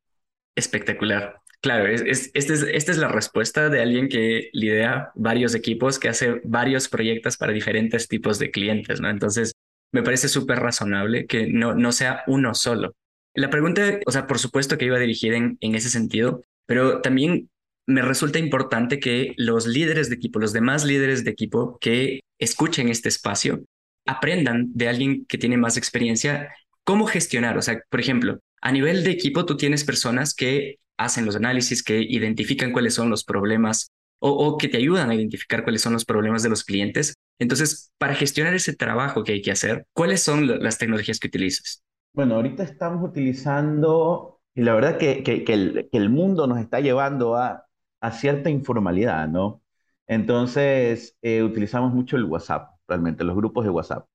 Espectacular. 0.55 1.41
Claro, 1.63 1.87
es, 1.87 2.31
esta, 2.33 2.55
es, 2.55 2.97
la 2.97 3.09
respuesta 3.09 3.69
de 3.69 3.83
alguien 3.83 4.09
que 4.09 4.49
lidera 4.55 5.13
varios 5.15 5.55
equipos, 5.55 5.99
que 5.99 6.09
hace 6.09 6.41
varios 6.45 6.89
proyectos 6.89 7.37
para 7.37 7.53
diferentes 7.53 8.09
tipos 8.09 8.39
de 8.39 8.51
clientes, 8.51 9.01
¿no? 9.01 9.11
Entonces, 9.11 9.53
me 9.93 10.03
parece 10.03 10.29
súper 10.29 10.59
razonable 10.59 11.27
que 11.27 11.49
no, 11.49 11.75
no 11.75 11.93
sea 11.93 12.23
uno 12.27 12.55
solo. 12.55 12.95
La 13.35 13.51
pregunta, 13.51 14.01
o 14.07 14.11
sea, 14.11 14.27
por 14.27 14.39
supuesto 14.39 14.79
que 14.79 14.87
iba 14.87 14.99
dirigida 14.99 15.37
en, 15.37 15.59
en 15.61 15.75
ese 15.75 15.91
sentido, 15.91 16.43
pero 16.67 17.03
también 17.03 17.51
me 17.87 18.03
resulta 18.03 18.39
importante 18.39 18.99
que 18.99 19.35
los 19.37 19.67
líderes 19.67 20.09
de 20.09 20.15
equipo, 20.15 20.39
los 20.39 20.55
demás 20.55 20.85
líderes 20.85 21.25
de 21.25 21.31
equipo 21.31 21.79
que 21.79 22.21
escuchen 22.39 22.89
este 22.89 23.11
espacio, 23.11 23.65
aprendan 24.07 24.71
de 24.73 24.89
alguien 24.89 25.27
que 25.27 25.39
tiene 25.39 25.59
más 25.59 25.77
experiencia 25.77 26.55
cómo 26.85 27.07
gestionar. 27.07 27.59
O 27.59 27.63
sea, 27.63 27.83
por 27.91 28.01
ejemplo, 28.01 28.39
a 28.63 28.73
nivel 28.73 29.05
de 29.05 29.11
equipo, 29.11 29.45
tú 29.45 29.57
tienes 29.57 29.85
personas 29.85 30.35
que 30.35 30.79
hacen 31.01 31.25
los 31.25 31.35
análisis, 31.35 31.83
que 31.83 32.01
identifican 32.01 32.73
cuáles 32.73 32.95
son 32.95 33.11
los 33.11 33.25
problemas 33.25 33.91
o, 34.23 34.59
que 34.59 34.69
te 34.69 34.77
ayudan 34.77 35.09
a 35.09 35.15
identificar 35.15 35.65
cuáles 35.65 35.81
son 35.81 35.95
los 35.95 36.05
problemas 36.05 36.43
de 36.43 36.51
los 36.51 36.63
clientes. 36.63 37.15
Entonces, 37.39 37.91
para 37.97 38.15
gestionar 38.15 38.53
ese 38.53 38.77
trabajo 38.77 39.25
que 39.25 39.33
hay 39.33 39.41
que 39.41 39.51
hacer, 39.51 39.87
¿cuáles 39.95 40.23
son 40.23 40.63
las 40.63 40.77
tecnologías 40.77 41.19
que 41.19 41.29
utilizas? 41.29 41.83
Bueno, 42.13 42.35
ahorita 42.35 42.63
estamos 42.63 43.03
utilizando, 43.09 44.41
y 44.55 44.61
la 44.61 44.75
verdad 44.75 44.99
que, 44.99 45.23
que, 45.23 45.89
el, 45.91 46.11
mundo 46.11 46.47
nos 46.47 46.59
está 46.59 46.81
llevando 46.81 47.35
a, 47.35 47.65
a 48.03 48.13
cierta 48.13 48.51
informalidad, 48.51 49.27
¿no? 49.27 49.63
Entonces, 50.07 51.17
eh, 51.23 51.43
utilizamos 51.43 51.95
mucho 51.95 52.17
el 52.17 52.25
WhatsApp, 52.25 52.73
realmente, 52.87 53.25
los 53.25 53.37
grupos 53.37 53.65
de 53.65 53.71
WhatsApp. 53.71 54.07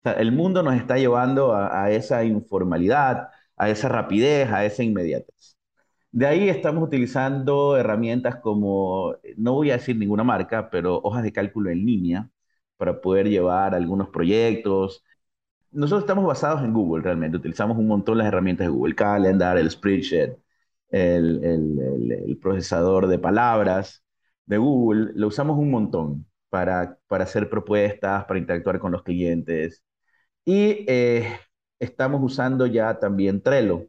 O 0.00 0.02
sea, 0.04 0.12
el 0.14 0.32
mundo 0.32 0.62
nos 0.62 0.74
está 0.76 0.96
llevando 0.96 1.54
a 1.54 1.90
esa 1.90 2.24
informalidad, 2.24 3.28
a 3.60 3.70
esa 3.70 3.88
rapidez, 3.90 4.50
a 4.50 4.64
esa 4.64 4.82
inmediatez. 4.82 5.58
De 6.12 6.26
ahí 6.26 6.48
estamos 6.48 6.82
utilizando 6.84 7.76
herramientas 7.76 8.36
como, 8.36 9.16
no 9.36 9.54
voy 9.54 9.70
a 9.70 9.74
decir 9.74 9.96
ninguna 9.96 10.24
marca, 10.24 10.70
pero 10.70 10.98
hojas 11.02 11.22
de 11.22 11.32
cálculo 11.32 11.70
en 11.70 11.84
línea 11.86 12.30
para 12.78 13.00
poder 13.00 13.28
llevar 13.28 13.74
algunos 13.74 14.08
proyectos. 14.10 15.04
Nosotros 15.72 16.04
estamos 16.04 16.26
basados 16.26 16.62
en 16.64 16.72
Google 16.74 17.02
realmente, 17.04 17.36
utilizamos 17.38 17.78
un 17.78 17.88
montón 17.88 18.18
las 18.18 18.26
herramientas 18.28 18.66
de 18.66 18.70
Google 18.72 18.94
Calendar, 18.94 19.58
el 19.58 19.70
Spreadsheet, 19.70 20.36
el, 20.90 21.44
el, 21.44 22.12
el, 22.28 22.38
procesador 22.38 23.08
de 23.08 23.18
palabras 23.18 24.04
de 24.46 24.58
Google, 24.58 25.12
lo 25.14 25.28
usamos 25.28 25.58
un 25.58 25.70
montón 25.70 26.26
para, 26.48 26.98
para 27.08 27.24
hacer 27.24 27.50
propuestas, 27.50 28.24
para 28.26 28.40
interactuar 28.40 28.80
con 28.80 28.92
los 28.92 29.02
clientes. 29.02 29.84
Y 30.44 30.84
eh, 30.88 31.38
estamos 31.80 32.22
usando 32.22 32.66
ya 32.66 32.98
también 33.00 33.42
Trello 33.42 33.88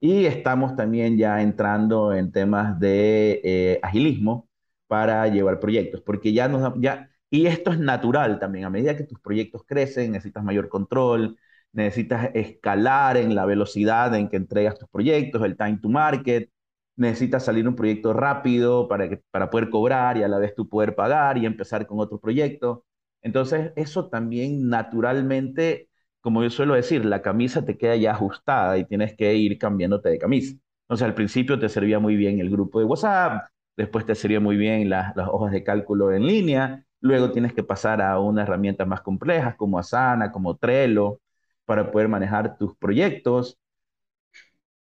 y 0.00 0.26
estamos 0.26 0.76
también 0.76 1.18
ya 1.18 1.42
entrando 1.42 2.14
en 2.14 2.32
temas 2.32 2.78
de 2.80 3.40
eh, 3.44 3.80
agilismo 3.82 4.48
para 4.86 5.26
llevar 5.28 5.60
proyectos, 5.60 6.02
porque 6.02 6.32
ya 6.32 6.48
nos 6.48 6.74
ya 6.80 7.10
y 7.30 7.46
esto 7.46 7.72
es 7.72 7.78
natural 7.80 8.38
también, 8.38 8.64
a 8.64 8.70
medida 8.70 8.96
que 8.96 9.04
tus 9.04 9.20
proyectos 9.20 9.64
crecen, 9.66 10.12
necesitas 10.12 10.44
mayor 10.44 10.68
control, 10.68 11.36
necesitas 11.72 12.30
escalar 12.34 13.16
en 13.16 13.34
la 13.34 13.44
velocidad 13.46 14.14
en 14.14 14.28
que 14.28 14.36
entregas 14.36 14.78
tus 14.78 14.88
proyectos, 14.88 15.42
el 15.44 15.56
time 15.56 15.78
to 15.82 15.88
market, 15.88 16.50
necesitas 16.96 17.44
salir 17.44 17.66
un 17.66 17.74
proyecto 17.74 18.12
rápido 18.12 18.86
para, 18.88 19.08
que, 19.08 19.20
para 19.30 19.50
poder 19.50 19.68
cobrar 19.70 20.16
y 20.16 20.22
a 20.22 20.28
la 20.28 20.38
vez 20.38 20.54
tú 20.54 20.68
poder 20.68 20.94
pagar 20.94 21.38
y 21.38 21.46
empezar 21.46 21.86
con 21.86 21.98
otro 22.00 22.20
proyecto. 22.20 22.84
Entonces, 23.22 23.72
eso 23.76 24.08
también 24.08 24.68
naturalmente 24.68 25.88
como 26.24 26.42
yo 26.44 26.50
suelo 26.50 26.74
decir, 26.74 27.06
la 27.06 27.22
camisa 27.22 27.64
te 27.66 27.78
queda 27.78 27.96
ya 27.96 28.12
ajustada 28.12 28.78
y 28.78 28.86
tienes 28.86 29.16
que 29.16 29.34
ir 29.36 29.58
cambiándote 29.58 30.10
de 30.10 30.18
camisa. 30.18 30.56
Entonces, 30.84 31.06
al 31.06 31.14
principio 31.14 31.60
te 31.60 31.68
servía 31.70 32.00
muy 32.00 32.16
bien 32.16 32.40
el 32.40 32.50
grupo 32.50 32.80
de 32.80 32.86
WhatsApp, 32.86 33.46
después 33.76 34.06
te 34.06 34.16
servía 34.16 34.40
muy 34.40 34.56
bien 34.56 34.90
las, 34.90 35.16
las 35.16 35.28
hojas 35.30 35.52
de 35.52 35.64
cálculo 35.64 36.12
en 36.12 36.26
línea, 36.26 36.84
luego 37.00 37.32
tienes 37.32 37.54
que 37.54 37.64
pasar 37.64 38.02
a 38.02 38.18
unas 38.20 38.44
herramientas 38.48 38.88
más 38.88 39.02
complejas 39.02 39.56
como 39.56 39.78
Asana, 39.78 40.32
como 40.32 40.56
Trello, 40.56 41.20
para 41.66 41.90
poder 41.92 42.08
manejar 42.08 42.58
tus 42.58 42.76
proyectos. 42.76 43.58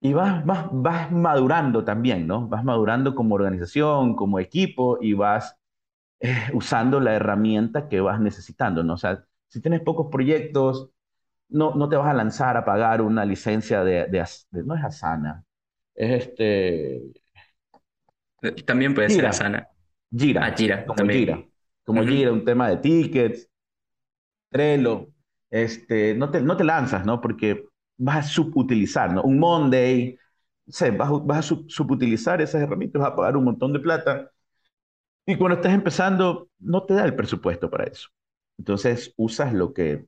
Y 0.00 0.12
vas, 0.12 0.44
vas, 0.46 0.68
vas 0.72 1.10
madurando 1.10 1.84
también, 1.84 2.26
¿no? 2.26 2.48
Vas 2.48 2.62
madurando 2.64 3.14
como 3.14 3.34
organización, 3.34 4.14
como 4.14 4.38
equipo 4.38 4.98
y 5.00 5.14
vas 5.14 5.56
eh, 6.20 6.34
usando 6.54 7.00
la 7.00 7.14
herramienta 7.14 7.88
que 7.88 8.00
vas 8.02 8.20
necesitando, 8.20 8.84
¿no? 8.84 8.94
O 8.94 8.98
sea, 8.98 9.24
si 9.48 9.62
tienes 9.62 9.82
pocos 9.82 10.08
proyectos, 10.12 10.90
no, 11.48 11.74
no 11.74 11.88
te 11.88 11.96
vas 11.96 12.08
a 12.08 12.14
lanzar 12.14 12.56
a 12.56 12.64
pagar 12.64 13.02
una 13.02 13.24
licencia 13.24 13.84
de, 13.84 14.08
no 14.52 14.74
es 14.74 14.84
Asana, 14.84 15.44
es 15.94 16.28
este... 16.28 17.02
También 18.64 18.94
puede 18.94 19.10
ser 19.10 19.26
Asana. 19.26 19.68
Gira. 20.16 20.46
Ah, 20.46 20.54
Gira. 20.56 20.86
Como 20.86 21.10
Gira. 21.10 21.44
Como 21.84 22.02
Gira, 22.04 22.32
un 22.32 22.44
tema 22.44 22.68
de 22.68 22.76
tickets, 22.76 23.48
Trello. 24.50 25.08
Este, 25.50 26.14
no, 26.14 26.30
te, 26.30 26.40
no 26.40 26.56
te 26.56 26.64
lanzas, 26.64 27.06
¿no? 27.06 27.20
Porque 27.20 27.64
vas 27.96 28.26
a 28.26 28.28
subutilizar, 28.28 29.12
¿no? 29.12 29.22
Un 29.22 29.38
Monday, 29.38 30.18
vas, 30.96 31.10
vas 31.24 31.52
a 31.52 31.56
subutilizar 31.68 32.40
esas 32.40 32.62
herramientas, 32.62 33.00
vas 33.00 33.12
a 33.12 33.16
pagar 33.16 33.36
un 33.36 33.44
montón 33.44 33.72
de 33.72 33.80
plata. 33.80 34.30
Y 35.24 35.36
cuando 35.36 35.56
estás 35.56 35.72
empezando, 35.72 36.48
no 36.58 36.84
te 36.84 36.94
da 36.94 37.04
el 37.04 37.14
presupuesto 37.16 37.70
para 37.70 37.84
eso. 37.84 38.08
Entonces 38.58 39.12
usas 39.16 39.52
lo 39.52 39.72
que 39.72 40.06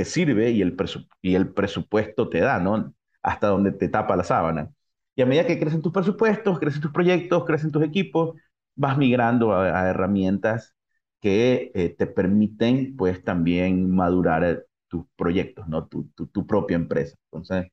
te 0.00 0.06
sirve 0.06 0.50
y 0.50 0.62
el, 0.62 0.74
y 1.20 1.34
el 1.34 1.52
presupuesto 1.52 2.30
te 2.30 2.40
da, 2.40 2.58
¿no? 2.58 2.94
Hasta 3.22 3.48
donde 3.48 3.70
te 3.70 3.86
tapa 3.90 4.16
la 4.16 4.24
sábana. 4.24 4.70
Y 5.14 5.20
a 5.20 5.26
medida 5.26 5.46
que 5.46 5.58
crecen 5.58 5.82
tus 5.82 5.92
presupuestos, 5.92 6.58
crecen 6.58 6.80
tus 6.80 6.90
proyectos, 6.90 7.44
crecen 7.44 7.70
tus 7.70 7.82
equipos, 7.82 8.34
vas 8.74 8.96
migrando 8.96 9.52
a, 9.52 9.90
herramientas 9.90 10.74
que 11.20 11.70
eh, 11.74 11.90
te 11.90 12.06
permiten, 12.06 12.96
pues, 12.96 13.22
también 13.22 13.90
madurar 13.90 14.42
eh, 14.42 14.62
tus 14.88 15.04
proyectos, 15.16 15.68
¿no? 15.68 15.86
Tu, 15.86 16.08
tu, 16.14 16.46
propia 16.46 16.76
empresa. 16.76 17.14
Entonces, 17.30 17.70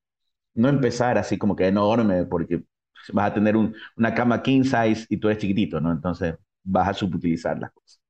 no 0.53 0.67
empezar 0.67 1.17
así 1.17 1.37
como 1.37 1.55
que 1.55 1.67
enorme, 1.67 2.25
porque 2.25 2.61
vas 3.13 3.31
a 3.31 3.33
tener 3.35 3.55
un, 3.55 3.73
una 3.95 4.13
cama 4.13 4.43
king 4.43 4.63
size 4.63 5.05
y 5.07 5.15
tú 5.15 5.29
eres 5.29 5.41
chiquitito, 5.41 5.79
¿no? 5.79 5.93
Entonces, 5.93 6.35
vas 6.61 6.89
a 6.89 6.93
subutilizar 6.93 7.57
las 7.57 7.71
cosas. 7.71 8.01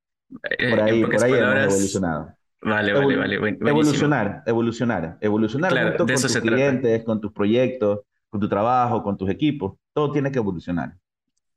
Eh, 0.58 0.72
por 0.72 0.82
ahí, 0.82 1.06
por 1.06 1.24
ahí 1.24 1.34
hemos 1.34 1.74
evolucionado. 1.76 2.37
Vale, 2.62 2.94
vale, 2.94 3.16
vale. 3.16 3.58
evolucionar, 3.62 4.44
evolucionar, 4.46 5.18
evolucionar 5.22 5.72
junto 5.72 6.06
con 6.06 6.22
tus 6.22 6.38
clientes, 6.38 7.04
con 7.04 7.22
tus 7.22 7.32
proyectos, 7.32 8.00
con 8.30 8.42
tu 8.42 8.50
trabajo, 8.50 9.04
con 9.04 9.16
tus 9.16 9.30
equipos. 9.30 9.78
Todo 9.94 10.12
tiene 10.12 10.32
que 10.32 10.40
evolucionar. 10.40 10.96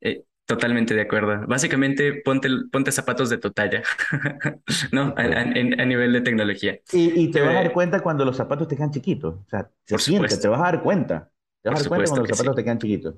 Eh, 0.00 0.24
totalmente 0.44 0.94
de 0.94 1.00
acuerdo. 1.00 1.46
Básicamente, 1.46 2.20
ponte, 2.22 2.48
ponte 2.70 2.92
zapatos 2.92 3.30
de 3.30 3.38
tu 3.38 3.50
talla, 3.50 3.82
¿no? 4.92 5.14
A, 5.16 5.24
nivel 5.44 6.12
de 6.12 6.20
tecnología. 6.20 6.78
Y, 6.92 7.30
te 7.30 7.40
vas 7.40 7.50
a 7.50 7.54
dar 7.54 7.72
cuenta 7.72 8.00
cuando 8.00 8.24
los 8.24 8.36
zapatos 8.36 8.68
te 8.68 8.76
quedan 8.76 8.90
chiquitos. 8.90 9.34
O 9.34 9.48
sea, 9.48 9.70
Por 9.88 10.00
siente, 10.00 10.36
te 10.36 10.48
vas 10.48 10.60
a 10.60 10.64
dar 10.64 10.82
cuenta. 10.82 11.30
Te 11.62 11.70
vas 11.70 11.80
a 11.80 11.82
dar 11.82 11.88
cuenta 11.88 12.06
cuando 12.10 12.28
los 12.28 12.36
zapatos 12.36 12.56
te 12.56 12.64
quedan 12.64 12.78
chiquitos. 12.78 13.14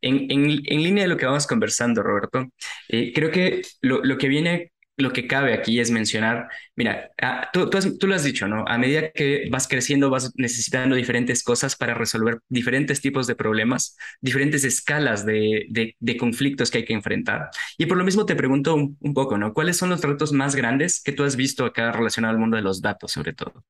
En, 0.00 0.30
en, 0.30 0.44
en, 0.66 0.82
línea 0.82 1.04
de 1.04 1.08
lo 1.08 1.16
que 1.16 1.26
vamos 1.26 1.46
conversando, 1.46 2.02
Roberto, 2.02 2.48
eh, 2.88 3.12
creo 3.14 3.30
que 3.30 3.62
lo, 3.82 4.04
lo, 4.04 4.18
que 4.18 4.26
viene 4.26 4.71
lo 4.96 5.12
que 5.12 5.26
cabe 5.26 5.54
aquí 5.54 5.80
es 5.80 5.90
mencionar, 5.90 6.48
mira, 6.76 7.10
ah, 7.20 7.48
tú, 7.52 7.70
tú, 7.70 8.06
lo 8.06 8.14
has 8.14 8.24
dicho, 8.24 8.46
¿no? 8.46 8.64
A 8.66 8.76
medida 8.78 9.10
que 9.10 9.48
vas 9.50 9.66
creciendo, 9.66 10.10
vas 10.10 10.32
necesitando 10.36 10.96
diferentes 10.96 11.42
cosas 11.42 11.76
para 11.76 11.94
resolver 11.94 12.40
diferentes 12.48 13.00
tipos 13.00 13.26
de 13.26 13.34
problemas, 13.34 13.96
diferentes 14.20 14.64
escalas 14.64 15.24
de, 15.24 15.66
de, 15.98 16.16
conflictos 16.16 16.70
que 16.70 16.78
hay 16.78 16.84
que 16.84 16.92
enfrentar. 16.92 17.50
Y 17.78 17.86
por 17.86 17.96
lo 17.96 18.04
mismo 18.04 18.26
te 18.26 18.36
pregunto 18.36 18.74
un, 18.74 19.14
poco, 19.14 19.38
¿no? 19.38 19.54
¿Cuáles 19.54 19.76
son 19.76 19.90
los 19.90 20.02
retos 20.02 20.32
más 20.32 20.54
grandes 20.54 21.02
que 21.02 21.12
tú 21.12 21.24
has 21.24 21.36
visto 21.36 21.64
acá 21.64 21.90
relacionado 21.92 22.32
al 22.32 22.40
mundo 22.40 22.56
de 22.56 22.62
los 22.62 22.82
datos, 22.82 23.12
sobre 23.12 23.32
todo? 23.32 23.64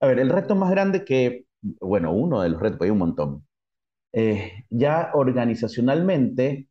A 0.00 0.06
ver, 0.06 0.20
el 0.20 0.30
reto 0.30 0.54
más 0.54 0.70
grande 0.70 1.04
que, 1.04 1.44
bueno, 1.80 2.12
uno 2.12 2.40
de 2.42 2.50
los 2.50 2.60
retos, 2.60 2.82
hay 2.82 2.90
un 2.90 2.98
montón. 2.98 3.44
Eh, 4.12 4.64
ya 4.70 5.10
organizacionalmente, 5.12 6.68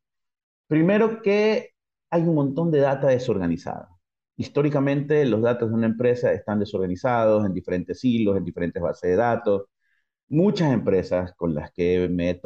Primero 0.67 1.21
que 1.21 1.71
hay 2.09 2.21
un 2.23 2.35
montón 2.35 2.71
de 2.71 2.79
data 2.79 3.07
desorganizada. 3.07 3.89
Históricamente 4.35 5.25
los 5.25 5.41
datos 5.41 5.69
de 5.69 5.75
una 5.75 5.87
empresa 5.87 6.31
están 6.33 6.59
desorganizados 6.59 7.45
en 7.45 7.53
diferentes 7.53 8.03
hilos, 8.03 8.37
en 8.37 8.45
diferentes 8.45 8.81
bases 8.81 9.11
de 9.11 9.15
datos. 9.17 9.63
Muchas 10.29 10.73
empresas 10.73 11.33
con 11.35 11.55
las 11.55 11.71
que 11.71 12.09
me, 12.09 12.29
ha 12.31 12.41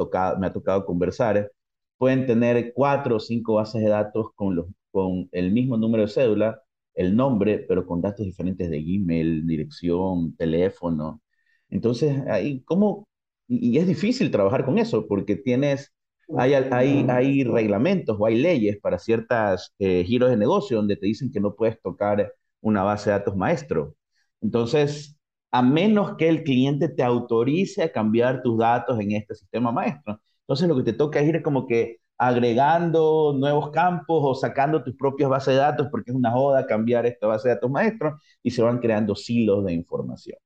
tocado 0.52 0.86
conversar 0.86 1.50
pueden 1.98 2.26
tener 2.26 2.72
cuatro 2.74 3.16
o 3.16 3.20
cinco 3.20 3.54
bases 3.54 3.82
de 3.82 3.88
datos 3.90 4.28
con 4.36 4.74
el 5.32 5.52
mismo 5.52 5.76
número 5.76 6.04
de 6.04 6.08
cédula, 6.08 6.62
el 6.94 7.16
nombre, 7.16 7.58
pero 7.68 7.86
con 7.86 8.00
datos 8.00 8.26
diferentes 8.26 8.70
de 8.70 8.78
email, 8.78 9.46
dirección, 9.46 10.36
teléfono. 10.36 11.22
Entonces, 11.70 12.20
ahí, 12.28 12.62
¿cómo? 12.64 13.08
Y 13.48 13.78
es 13.78 13.86
difícil 13.86 14.30
trabajar 14.30 14.64
con 14.64 14.78
eso 14.78 15.06
porque 15.08 15.36
tienes 15.36 15.92
hay, 16.38 16.54
hay, 16.54 17.06
hay 17.08 17.44
reglamentos 17.44 18.16
o 18.18 18.26
hay 18.26 18.36
leyes 18.40 18.78
para 18.80 18.98
ciertos 18.98 19.72
eh, 19.78 20.04
giros 20.04 20.30
de 20.30 20.36
negocio 20.36 20.76
donde 20.76 20.96
te 20.96 21.06
dicen 21.06 21.30
que 21.32 21.40
no 21.40 21.54
puedes 21.54 21.80
tocar 21.80 22.32
una 22.60 22.82
base 22.82 23.10
de 23.10 23.18
datos 23.18 23.36
maestro. 23.36 23.94
Entonces, 24.40 25.16
a 25.50 25.62
menos 25.62 26.16
que 26.16 26.28
el 26.28 26.44
cliente 26.44 26.88
te 26.88 27.02
autorice 27.02 27.82
a 27.82 27.92
cambiar 27.92 28.42
tus 28.42 28.58
datos 28.58 28.98
en 29.00 29.12
este 29.12 29.34
sistema 29.34 29.72
maestro. 29.72 30.20
Entonces, 30.42 30.68
lo 30.68 30.76
que 30.76 30.82
te 30.84 30.92
toca 30.92 31.20
es 31.20 31.28
ir 31.28 31.42
como 31.42 31.66
que 31.66 31.98
agregando 32.18 33.34
nuevos 33.36 33.70
campos 33.70 34.20
o 34.22 34.34
sacando 34.34 34.82
tus 34.84 34.94
propias 34.96 35.28
bases 35.28 35.54
de 35.54 35.60
datos 35.60 35.88
porque 35.90 36.10
es 36.12 36.16
una 36.16 36.30
joda 36.30 36.66
cambiar 36.66 37.04
esta 37.06 37.26
base 37.26 37.48
de 37.48 37.54
datos 37.56 37.70
maestro 37.70 38.18
y 38.42 38.50
se 38.50 38.62
van 38.62 38.78
creando 38.78 39.14
silos 39.14 39.64
de 39.64 39.72
información. 39.72 40.38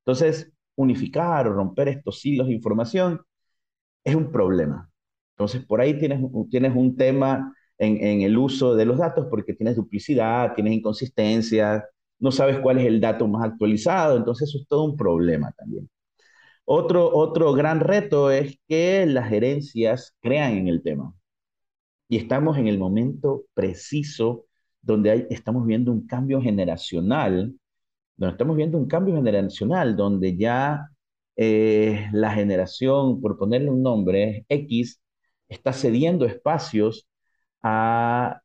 Entonces, 0.00 0.52
unificar 0.76 1.46
o 1.48 1.52
romper 1.52 1.88
estos 1.88 2.20
silos 2.20 2.46
de 2.48 2.54
información 2.54 3.20
es 4.04 4.14
un 4.14 4.32
problema. 4.32 4.90
Entonces, 5.38 5.64
por 5.64 5.80
ahí 5.80 5.96
tienes, 5.96 6.20
tienes 6.50 6.74
un 6.74 6.96
tema 6.96 7.54
en, 7.78 8.22
el 8.22 8.36
uso 8.36 8.74
de 8.74 8.84
los 8.84 8.98
datos 8.98 9.28
porque 9.30 9.54
tienes 9.54 9.76
duplicidad, 9.76 10.52
tienes 10.56 10.74
inconsistencias, 10.74 11.84
no 12.18 12.32
sabes 12.32 12.58
cuál 12.58 12.78
es 12.78 12.86
el 12.86 13.00
dato 13.00 13.28
más 13.28 13.44
actualizado, 13.48 14.16
entonces 14.16 14.48
eso 14.48 14.58
es 14.58 14.66
todo 14.66 14.82
un 14.82 14.96
problema 14.96 15.52
también. 15.52 15.88
Otro, 16.64 17.14
otro 17.14 17.52
gran 17.52 17.78
reto 17.78 18.32
es 18.32 18.58
que 18.66 19.06
las 19.06 19.28
gerencias 19.28 20.16
crean 20.20 20.54
en 20.54 20.68
el 20.68 20.82
tema. 20.82 21.14
Y 22.08 22.16
estamos 22.16 22.58
en 22.58 22.66
el 22.66 22.78
momento 22.78 23.44
preciso 23.54 24.46
donde 24.82 25.28
estamos 25.30 25.66
viendo 25.66 25.92
un 25.92 26.06
cambio 26.06 26.42
generacional, 26.42 27.54
donde 28.16 28.32
estamos 28.32 28.56
viendo 28.56 28.76
un 28.76 28.88
cambio 28.88 29.14
generacional, 29.14 29.96
donde 29.96 30.36
ya 30.36 30.88
eh, 31.36 32.08
la 32.12 32.32
generación, 32.32 33.20
por 33.20 33.38
ponerle 33.38 33.70
un 33.70 33.82
nombre, 33.82 34.44
X, 34.48 35.00
está 35.48 35.72
cediendo 35.72 36.26
espacios 36.26 37.08
a 37.62 38.42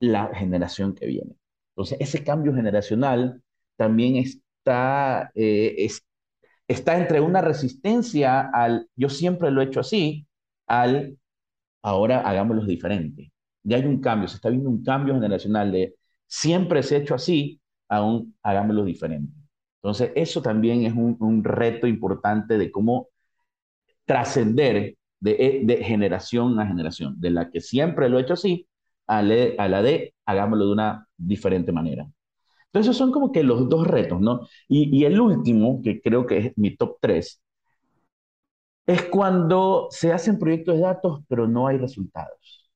la 0.00 0.34
generación 0.34 0.94
que 0.94 1.06
viene. 1.06 1.36
Entonces, 1.70 1.98
ese 2.00 2.24
cambio 2.24 2.54
generacional 2.54 3.42
también 3.76 4.16
está, 4.16 5.30
eh, 5.34 5.88
está 6.68 6.98
entre 6.98 7.20
una 7.20 7.40
resistencia 7.40 8.50
al 8.52 8.88
yo 8.96 9.08
siempre 9.08 9.50
lo 9.50 9.62
he 9.62 9.66
hecho 9.66 9.80
así, 9.80 10.26
al 10.66 11.18
ahora 11.82 12.20
hagámoslo 12.22 12.66
diferente. 12.66 13.32
Ya 13.64 13.76
hay 13.78 13.84
un 13.86 14.00
cambio, 14.00 14.28
se 14.28 14.36
está 14.36 14.50
viendo 14.50 14.70
un 14.70 14.84
cambio 14.84 15.14
generacional 15.14 15.72
de 15.72 15.96
siempre 16.26 16.82
se 16.82 16.96
ha 16.96 16.98
hecho 17.00 17.14
así, 17.14 17.60
aún 17.88 18.36
hagámoslo 18.42 18.84
diferente. 18.84 19.32
Entonces, 19.82 20.12
eso 20.16 20.42
también 20.42 20.84
es 20.84 20.92
un, 20.94 21.16
un 21.20 21.44
reto 21.44 21.86
importante 21.86 22.58
de 22.58 22.70
cómo 22.72 23.08
trascender 24.06 24.97
de, 25.20 25.62
de, 25.64 25.84
generación 25.84 26.58
a 26.60 26.66
generación, 26.66 27.20
de 27.20 27.30
la 27.30 27.50
que 27.50 27.60
siempre 27.60 28.08
lo 28.08 28.18
he 28.18 28.22
hecho 28.22 28.34
así, 28.34 28.68
a, 29.08 29.22
la 29.22 29.82
de 29.82 30.14
hagámoslo 30.26 30.66
de 30.66 30.72
una 30.72 31.08
diferente 31.16 31.72
manera. 31.72 32.08
Entonces, 32.66 32.96
son 32.96 33.12
como 33.12 33.32
que 33.32 33.42
los 33.42 33.68
dos 33.68 33.86
retos, 33.86 34.20
¿no? 34.20 34.42
Y, 34.68 35.04
el 35.04 35.20
último, 35.20 35.80
que 35.82 36.00
creo 36.00 36.26
que 36.26 36.38
es 36.38 36.52
mi 36.58 36.76
top 36.76 36.98
3, 37.00 37.42
es 38.86 39.04
cuando 39.04 39.86
se 39.90 40.12
hacen 40.12 40.38
proyectos 40.38 40.76
de 40.76 40.80
datos, 40.82 41.20
pero 41.28 41.46
no 41.46 41.66
hay 41.68 41.78
resultados. 41.78 42.68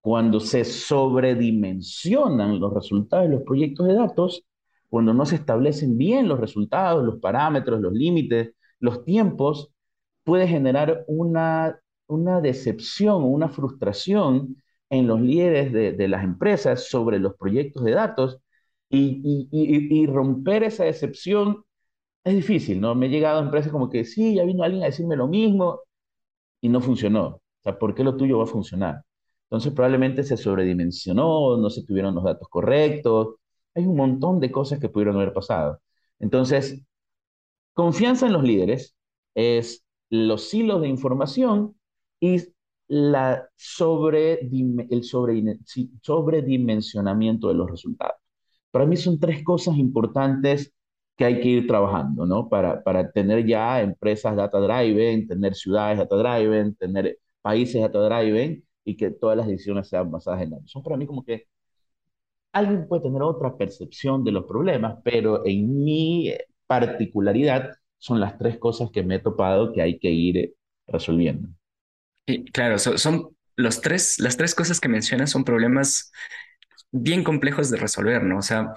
Cuando 0.00 0.40
se 0.40 0.64
sobredimensionan 0.64 2.58
los 2.60 2.74
resultados 2.74 3.28
de 3.28 3.34
los 3.36 3.42
proyectos 3.44 3.86
de 3.86 3.94
datos, 3.94 4.44
cuando 4.88 5.14
no 5.14 5.24
se 5.26 5.36
establecen 5.36 5.96
bien 5.96 6.28
los 6.28 6.40
resultados, 6.40 7.04
los 7.04 7.18
parámetros, 7.20 7.80
los 7.80 7.92
límites, 7.92 8.54
los 8.80 9.04
tiempos, 9.04 9.70
puede 10.24 10.48
generar 10.48 11.04
una, 11.08 11.80
una 12.06 12.40
decepción 12.40 13.22
o 13.22 13.26
una 13.26 13.48
frustración 13.48 14.56
en 14.90 15.06
los 15.06 15.20
líderes 15.20 15.72
de, 15.72 15.92
de, 15.92 16.08
las 16.08 16.24
empresas 16.24 16.88
sobre 16.88 17.18
los 17.18 17.34
proyectos 17.36 17.84
de 17.84 17.92
datos 17.92 18.38
y, 18.90 19.48
y, 19.50 20.02
y, 20.02 20.06
romper 20.06 20.64
esa 20.64 20.84
decepción 20.84 21.64
es 22.24 22.34
difícil, 22.36 22.80
¿no? 22.80 22.94
Me 22.94 23.06
he 23.06 23.10
llegado 23.10 23.40
a 23.40 23.42
empresas 23.44 23.72
como 23.72 23.90
que 23.90 24.04
sí, 24.04 24.34
ya 24.36 24.44
vino 24.44 24.64
alguien 24.64 24.82
a 24.84 24.86
decirme 24.86 25.16
lo 25.16 25.28
mismo 25.28 25.80
y 26.60 26.68
no 26.68 26.80
funcionó. 26.80 27.26
O 27.26 27.42
sea, 27.62 27.78
¿por 27.78 27.94
qué 27.94 28.04
lo 28.04 28.16
tuyo 28.16 28.38
va 28.38 28.44
a 28.44 28.46
funcionar? 28.46 29.02
Entonces 29.44 29.72
probablemente 29.72 30.22
se 30.24 30.36
sobredimensionó, 30.36 31.56
no 31.58 31.70
se 31.70 31.84
tuvieron 31.84 32.14
los 32.14 32.24
datos 32.24 32.48
correctos, 32.48 33.36
hay 33.74 33.86
un 33.86 33.96
montón 33.96 34.40
de 34.40 34.50
cosas 34.50 34.78
que 34.80 34.88
pudieron 34.88 35.16
haber 35.16 35.32
pasado. 35.32 35.80
Entonces, 36.18 36.82
confianza 37.74 38.26
en 38.26 38.32
los 38.34 38.42
líderes 38.44 38.94
es 39.34 39.81
los 40.12 40.52
hilos 40.52 40.82
de 40.82 40.88
información 40.88 41.74
y 42.20 42.36
la 42.86 43.48
sobre, 43.56 44.40
el 44.42 45.04
sobre, 45.04 45.42
sobredimensionamiento 46.02 47.48
de 47.48 47.54
los 47.54 47.70
resultados. 47.70 48.16
Para 48.70 48.84
mí 48.84 48.98
son 48.98 49.18
tres 49.18 49.42
cosas 49.42 49.78
importantes 49.78 50.74
que 51.16 51.24
hay 51.24 51.40
que 51.40 51.48
ir 51.48 51.66
trabajando, 51.66 52.26
¿no? 52.26 52.48
Para, 52.50 52.82
para 52.84 53.10
tener 53.10 53.46
ya 53.46 53.80
empresas 53.80 54.36
data 54.36 54.58
driven, 54.60 55.26
tener 55.26 55.54
ciudades 55.54 55.96
data 55.98 56.16
driven, 56.16 56.74
tener 56.74 57.18
países 57.40 57.80
data 57.80 58.00
driven 58.00 58.62
y 58.84 58.96
que 58.98 59.10
todas 59.12 59.38
las 59.38 59.46
decisiones 59.46 59.88
sean 59.88 60.10
basadas 60.10 60.42
en 60.42 60.50
datos. 60.50 60.70
Son 60.70 60.82
para 60.82 60.98
mí 60.98 61.06
como 61.06 61.24
que 61.24 61.46
alguien 62.52 62.86
puede 62.86 63.02
tener 63.02 63.22
otra 63.22 63.56
percepción 63.56 64.24
de 64.24 64.32
los 64.32 64.44
problemas, 64.44 64.98
pero 65.02 65.46
en 65.46 65.84
mi 65.84 66.34
particularidad 66.66 67.70
son 68.02 68.18
las 68.18 68.36
tres 68.36 68.58
cosas 68.58 68.90
que 68.90 69.04
me 69.04 69.14
he 69.14 69.18
topado 69.20 69.72
que 69.72 69.80
hay 69.80 69.96
que 70.00 70.10
ir 70.10 70.54
resolviendo. 70.88 71.48
Y 72.26 72.44
claro, 72.46 72.76
son, 72.78 73.28
los 73.54 73.80
tres, 73.80 74.18
las 74.18 74.36
tres 74.36 74.56
cosas 74.56 74.80
que 74.80 74.88
mencionas 74.88 75.30
son 75.30 75.44
problemas 75.44 76.10
bien 76.90 77.22
complejos 77.22 77.70
de 77.70 77.76
resolver, 77.76 78.24
¿no? 78.24 78.38
O 78.38 78.42
sea, 78.42 78.74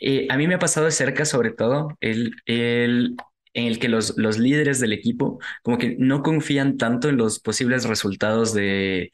eh, 0.00 0.28
a 0.30 0.36
mí 0.36 0.46
me 0.46 0.54
ha 0.54 0.58
pasado 0.60 0.86
de 0.86 0.92
cerca 0.92 1.24
sobre 1.24 1.50
todo 1.50 1.96
el, 2.00 2.36
el, 2.46 3.16
en 3.54 3.66
el 3.66 3.80
que 3.80 3.88
los, 3.88 4.16
los 4.18 4.38
líderes 4.38 4.78
del 4.78 4.92
equipo 4.92 5.40
como 5.64 5.76
que 5.78 5.96
no 5.98 6.22
confían 6.22 6.76
tanto 6.78 7.08
en 7.08 7.16
los 7.16 7.40
posibles 7.40 7.84
resultados 7.86 8.54
de, 8.54 9.10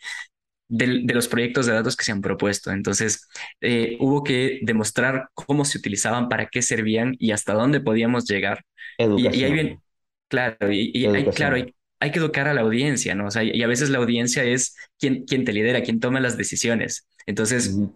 de, 0.69 1.01
de, 1.05 1.15
los 1.15 1.29
proyectos 1.29 1.67
de 1.67 1.73
datos 1.75 1.97
que 1.97 2.05
se 2.05 2.13
han 2.13 2.23
propuesto. 2.23 2.73
Entonces, 2.73 3.29
eh, 3.63 3.97
hubo 4.01 4.23
que 4.23 4.61
demostrar 4.63 5.29
cómo 5.35 5.65
se 5.65 5.79
utilizaban, 5.79 6.29
para 6.29 6.49
qué 6.49 6.63
servían 6.63 7.17
y 7.19 7.33
hasta 7.33 7.55
dónde 7.55 7.81
podíamos 7.81 8.27
llegar. 8.27 8.65
Y, 9.01 9.23
y, 9.23 9.45
ahí 9.45 9.53
bien, 9.53 9.81
claro, 10.29 10.73
y, 10.73 10.91
y 10.95 11.07
hay, 11.07 11.25
claro, 11.27 11.57
hay, 11.57 11.75
hay, 12.01 12.11
que 12.11 12.19
educar 12.19 12.49
a 12.49 12.55
la 12.55 12.61
audiencia, 12.61 13.15
¿no? 13.15 13.27
O 13.27 13.31
sea, 13.31 13.43
y 13.43 13.63
a 13.63 13.67
veces 13.67 13.91
la 13.91 13.99
audiencia 13.99 14.45
es 14.45 14.77
quien, 14.99 15.25
quien 15.25 15.45
te 15.45 15.53
lidera, 15.53 15.83
quien 15.83 16.01
toma 16.01 16.21
las 16.21 16.37
decisiones. 16.37 17.09
Entonces, 17.27 17.69
uh 17.75 17.83
-huh. 17.83 17.95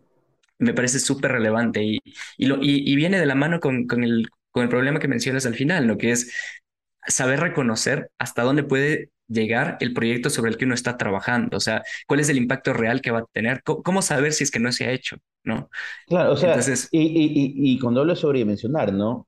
me 0.59 0.75
parece 0.75 0.99
súper 0.99 1.33
relevante 1.33 1.83
y, 1.83 2.01
y, 2.37 2.47
lo, 2.47 2.57
y, 2.63 2.91
y 2.91 2.97
viene 2.97 3.19
de 3.19 3.27
la 3.27 3.35
mano 3.35 3.61
con, 3.61 3.87
con, 3.87 4.05
el, 4.05 4.29
con 4.51 4.63
el 4.63 4.69
problema 4.69 4.99
que 4.99 5.09
mencionas 5.09 5.47
al 5.47 5.55
final, 5.55 5.87
¿no? 5.87 5.99
Que 5.99 6.11
es 6.13 6.33
saber 7.07 7.41
reconocer 7.41 8.11
hasta 8.19 8.43
dónde 8.43 8.63
puede 8.65 9.11
llegar 9.29 9.77
el 9.81 9.93
proyecto 9.95 10.31
sobre 10.31 10.51
el 10.51 10.57
que 10.57 10.65
uno 10.65 10.75
está 10.75 10.97
trabajando, 10.97 11.57
o 11.57 11.61
sea, 11.61 11.83
cuál 12.07 12.21
es 12.21 12.29
el 12.29 12.37
impacto 12.37 12.73
real 12.73 13.01
que 13.01 13.11
va 13.11 13.21
a 13.21 13.27
tener, 13.33 13.63
cómo, 13.63 14.03
saber 14.03 14.33
si 14.33 14.45
es 14.45 14.51
que 14.51 14.61
no 14.61 14.71
se 14.73 14.87
ha 14.87 14.93
hecho, 14.93 15.17
¿no? 15.45 15.71
Claro, 16.07 16.33
o 16.33 16.37
sea, 16.37 16.51
Entonces, 16.51 16.89
y, 16.91 17.01
y, 17.01 17.73
y, 17.73 17.79
cuando 17.79 18.01
hablo 18.01 18.17
sobre 18.17 18.45
mencionar, 18.45 18.93
¿no? 18.93 19.27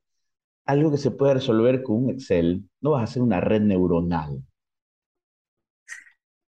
Algo 0.67 0.91
que 0.91 0.99
se 0.99 1.11
puede 1.11 1.35
resolver 1.35 1.83
con 1.83 2.05
un 2.05 2.11
Excel, 2.11 2.69
no 2.81 2.91
vas 2.93 3.01
a 3.01 3.05
hacer 3.05 3.23
una 3.23 3.41
red 3.41 3.63
neuronal. 3.63 4.43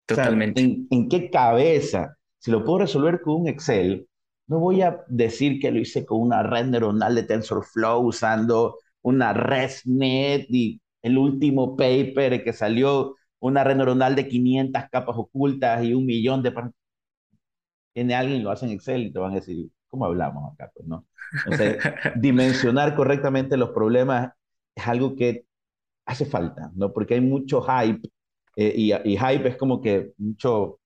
Totalmente. 0.05 0.61
O 0.61 0.65
sea, 0.65 0.73
¿en, 0.73 0.87
¿en, 0.89 1.09
qué 1.09 1.29
cabeza? 1.29 2.17
Si 2.37 2.51
lo 2.51 2.63
puedo 2.63 2.79
resolver 2.79 3.21
con 3.21 3.41
un 3.41 3.47
Excel, 3.47 4.07
no 4.47 4.59
voy 4.59 4.81
a 4.81 5.03
decir 5.07 5.59
que 5.59 5.71
lo 5.71 5.79
hice 5.79 6.05
con 6.05 6.21
una 6.21 6.43
red 6.43 6.65
neuronal 6.65 7.15
de 7.15 7.23
TensorFlow 7.23 8.05
usando 8.05 8.77
una 9.01 9.33
ResNet 9.33 10.47
y 10.49 10.81
el 11.01 11.17
último 11.17 11.75
paper 11.75 12.43
que 12.43 12.53
salió 12.53 13.15
una 13.39 13.63
red 13.63 13.75
neuronal 13.75 14.15
de 14.15 14.27
500 14.27 14.83
capas 14.91 15.15
ocultas 15.17 15.83
y 15.83 15.93
un 15.93 16.05
millón 16.05 16.43
de... 16.43 16.53
Tiene 17.93 18.15
alguien, 18.15 18.43
lo 18.43 18.51
hace 18.51 18.65
en 18.65 18.71
Excel 18.71 19.03
y 19.03 19.11
te 19.11 19.19
van 19.19 19.33
a 19.33 19.35
decir, 19.35 19.69
¿cómo 19.93 20.05
hablamos 20.05 20.53
acá? 20.53 20.71
Pues, 20.73 20.87
¿no? 20.87 21.05
Entonces, 21.45 21.77
dimensionar 22.15 22.95
correctamente 22.95 23.57
los 23.57 23.69
problemas 23.69 24.31
es 24.73 24.87
algo 24.87 25.15
que 25.15 25.45
hace 26.05 26.25
falta, 26.25 26.71
¿no? 26.75 26.91
Porque 26.91 27.13
hay 27.13 27.21
mucho 27.21 27.61
hype 27.61 28.09
eh, 28.55 28.73
y, 28.75 28.91
y, 28.91 29.17
hype 29.17 29.47
es 29.49 29.55
como 29.55 29.81
que 29.81 30.13
mucho 30.17 30.79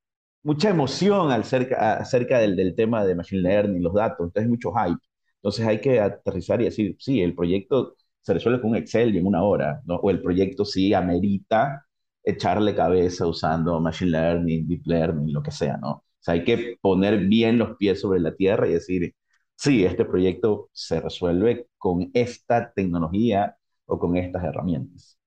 mucha 0.44 0.70
emoción 0.70 1.32
acerca, 1.32 1.94
acerca 1.98 2.40
del, 2.40 2.56
del, 2.58 2.76
tema 2.76 3.06
de 3.06 3.16
Machine 3.16 3.42
Learning, 3.44 3.84
los 3.84 3.94
datos, 3.94 4.28
entonces 4.28 4.50
mucho 4.50 4.74
hype. 4.74 5.00
Entonces 5.38 5.66
hay 5.66 5.80
que 5.82 6.00
aterrizar 6.02 6.62
y 6.62 6.66
decir, 6.66 6.96
sí, 7.00 7.22
el 7.22 7.34
proyecto 7.36 7.96
se 8.22 8.34
resuelve 8.34 8.62
con 8.62 8.72
un 8.72 8.78
Excel 8.78 9.16
y 9.16 9.20
en 9.20 9.26
una 9.28 9.44
hora, 9.44 9.82
¿no? 9.86 9.96
o 9.96 10.10
el 10.10 10.22
proyecto 10.22 10.66
sí 10.66 10.94
amerita 10.94 11.86
echarle 12.24 12.76
cabeza 12.76 13.26
usando 13.26 13.80
Machine 13.80 14.12
Learning, 14.12 14.68
Deep 14.68 14.82
Learning, 14.86 15.34
lo 15.34 15.42
que 15.42 15.52
sea, 15.52 15.78
¿no? 15.78 16.04
Sea, 16.28 16.34
hay 16.34 16.44
que 16.44 16.78
poner 16.82 17.20
bien 17.20 17.58
los 17.58 17.78
pies 17.78 18.02
sobre 18.02 18.20
la 18.20 18.36
tierra 18.36 18.68
y 18.68 18.74
decir, 18.74 19.16
sí, 19.56 19.86
este 19.86 20.04
proyecto 20.04 20.70
se 20.74 21.00
resuelve 21.00 21.68
con 21.78 22.12
esta 22.14 22.74
tecnología 22.74 23.56
o 23.86 23.98
con 23.98 24.18
estas 24.18 24.44
herramientas. 24.44 25.18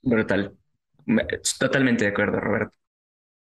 Brutal. 0.00 0.56
Totalmente 1.58 2.04
de 2.04 2.10
acuerdo, 2.10 2.38
Roberto. 2.38 2.76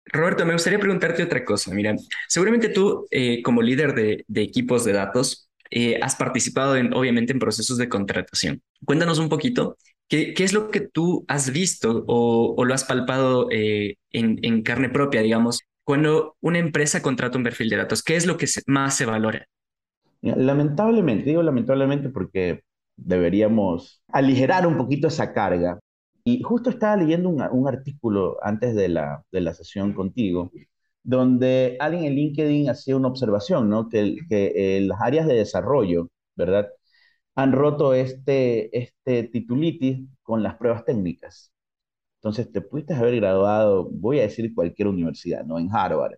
Roberto, 0.04 0.46
me 0.46 0.52
gustaría 0.52 0.78
preguntarte 0.78 1.24
otra 1.24 1.44
cosa. 1.44 1.74
Mira, 1.74 1.96
seguramente 2.28 2.68
tú, 2.68 3.08
eh, 3.10 3.42
como 3.42 3.60
líder 3.60 3.94
de, 3.94 4.24
equipos 4.40 4.84
de 4.84 4.92
datos, 4.92 5.50
eh, 5.72 5.98
has 6.00 6.14
participado 6.14 6.76
en, 6.76 6.94
obviamente 6.94 7.32
en 7.32 7.40
procesos 7.40 7.76
de 7.76 7.88
contratación. 7.88 8.62
Cuéntanos 8.84 9.18
un 9.18 9.28
poquito, 9.28 9.78
¿qué, 10.06 10.32
qué 10.32 10.44
es 10.44 10.52
lo 10.52 10.70
que 10.70 10.80
tú 10.80 11.24
has 11.26 11.50
visto 11.50 12.04
o, 12.06 12.64
lo 12.64 12.72
has 12.72 12.84
palpado 12.84 13.48
eh, 13.50 13.96
en, 14.12 14.38
en, 14.42 14.62
carne 14.62 14.90
propia, 14.90 15.22
digamos, 15.22 15.62
cuando 15.84 16.36
una 16.40 16.58
empresa 16.58 17.02
contrata 17.02 17.38
un 17.38 17.44
perfil 17.44 17.68
de 17.68 17.76
datos? 17.76 18.02
¿Qué 18.02 18.16
es 18.16 18.26
lo 18.26 18.36
que 18.36 18.46
más 18.66 18.96
se 18.96 19.06
valora? 19.06 19.46
Lamentablemente, 20.22 21.26
digo 21.26 21.42
lamentablemente 21.42 22.08
porque 22.08 22.62
deberíamos 22.96 24.02
aligerar 24.08 24.66
un 24.66 24.76
poquito 24.76 25.08
esa 25.08 25.32
carga. 25.32 25.78
Y 26.24 26.42
justo 26.42 26.70
estaba 26.70 26.96
leyendo 26.96 27.28
un, 27.28 27.68
artículo 27.68 28.38
antes 28.42 28.74
de 28.74 28.88
la, 28.88 29.22
de 29.30 29.42
la, 29.42 29.52
sesión 29.52 29.92
contigo, 29.92 30.50
donde 31.02 31.76
alguien 31.80 32.04
en 32.04 32.14
LinkedIn 32.14 32.70
hacía 32.70 32.96
una 32.96 33.08
observación, 33.08 33.68
¿no? 33.68 33.90
Que, 33.90 34.16
que 34.30 34.80
las 34.86 35.00
áreas 35.02 35.26
de 35.26 35.34
desarrollo, 35.34 36.08
¿verdad? 36.34 36.70
Han 37.36 37.52
roto 37.52 37.94
este, 37.94 38.76
este 38.78 39.24
titulitis 39.24 40.08
con 40.22 40.42
las 40.42 40.56
pruebas 40.56 40.84
técnicas. 40.86 41.52
Entonces, 42.24 42.50
te 42.52 42.62
pudiste 42.62 42.94
haber 42.94 43.16
graduado, 43.16 43.88
voy 43.90 44.18
a 44.20 44.22
decir 44.22 44.54
cualquier 44.54 44.88
universidad, 44.88 45.44
¿no? 45.44 45.58
En 45.58 45.70
Harvard, 45.72 46.14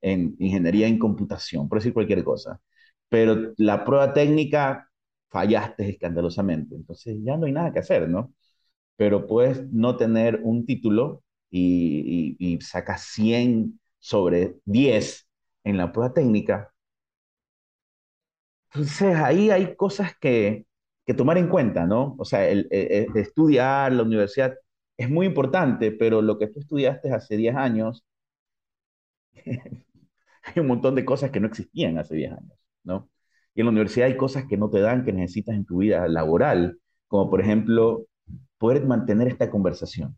en 0.00 0.34
ingeniería 0.38 0.86
en 0.88 0.98
computación, 0.98 1.68
por 1.68 1.78
decir 1.78 1.92
cualquier 1.94 2.24
cosa. 2.24 2.60
Pero 3.08 3.52
la 3.58 3.84
prueba 3.84 4.12
técnica 4.14 4.88
fallaste 5.28 5.90
escandalosamente. 5.90 6.74
Entonces, 6.76 7.18
ya 7.22 7.36
no 7.36 7.46
hay 7.46 7.52
nada 7.52 7.72
que 7.72 7.80
hacer, 7.80 8.08
¿no? 8.08 8.32
pero 9.00 9.26
puedes 9.26 9.72
no 9.72 9.96
tener 9.96 10.40
un 10.42 10.66
título 10.66 11.22
y, 11.50 12.36
y, 12.38 12.60
sacas 12.60 13.02
100 13.14 13.80
sobre 13.98 14.56
10 14.66 15.26
en 15.64 15.78
la 15.78 15.90
prueba 15.90 16.12
técnica. 16.12 16.70
Entonces 18.74 19.16
ahí 19.16 19.50
hay 19.50 19.74
cosas 19.74 20.12
que, 20.20 20.66
tomar 21.16 21.38
en 21.38 21.48
cuenta, 21.48 21.86
¿no? 21.86 22.14
O 22.18 22.26
sea, 22.26 22.46
estudiar 22.48 23.92
la 23.92 24.02
universidad 24.02 24.54
es 25.00 25.10
muy 25.10 25.26
importante, 25.26 25.92
pero 25.92 26.22
lo 26.22 26.38
que 26.38 26.46
tú 26.48 26.60
estudiaste 26.60 27.12
hace 27.12 27.36
10 27.36 27.56
años, 27.56 28.04
hay 30.42 30.60
un 30.60 30.66
montón 30.66 30.94
de 30.94 31.04
cosas 31.04 31.30
que 31.30 31.40
no 31.40 31.46
existían 31.48 31.98
hace 31.98 32.14
10 32.16 32.32
años, 32.32 32.58
¿no? 32.84 33.10
Y 33.54 33.60
en 33.60 33.66
la 33.66 33.70
universidad 33.72 34.08
hay 34.08 34.16
cosas 34.16 34.44
que 34.48 34.56
no 34.56 34.70
te 34.70 34.80
dan, 34.80 35.04
que 35.04 35.12
necesitas 35.12 35.56
en 35.56 35.64
tu 35.66 35.78
vida 35.78 36.06
laboral, 36.08 36.78
como 37.08 37.30
por 37.30 37.40
ejemplo 37.40 38.06
poder 38.58 38.86
mantener 38.86 39.28
esta 39.28 39.50
conversación. 39.50 40.16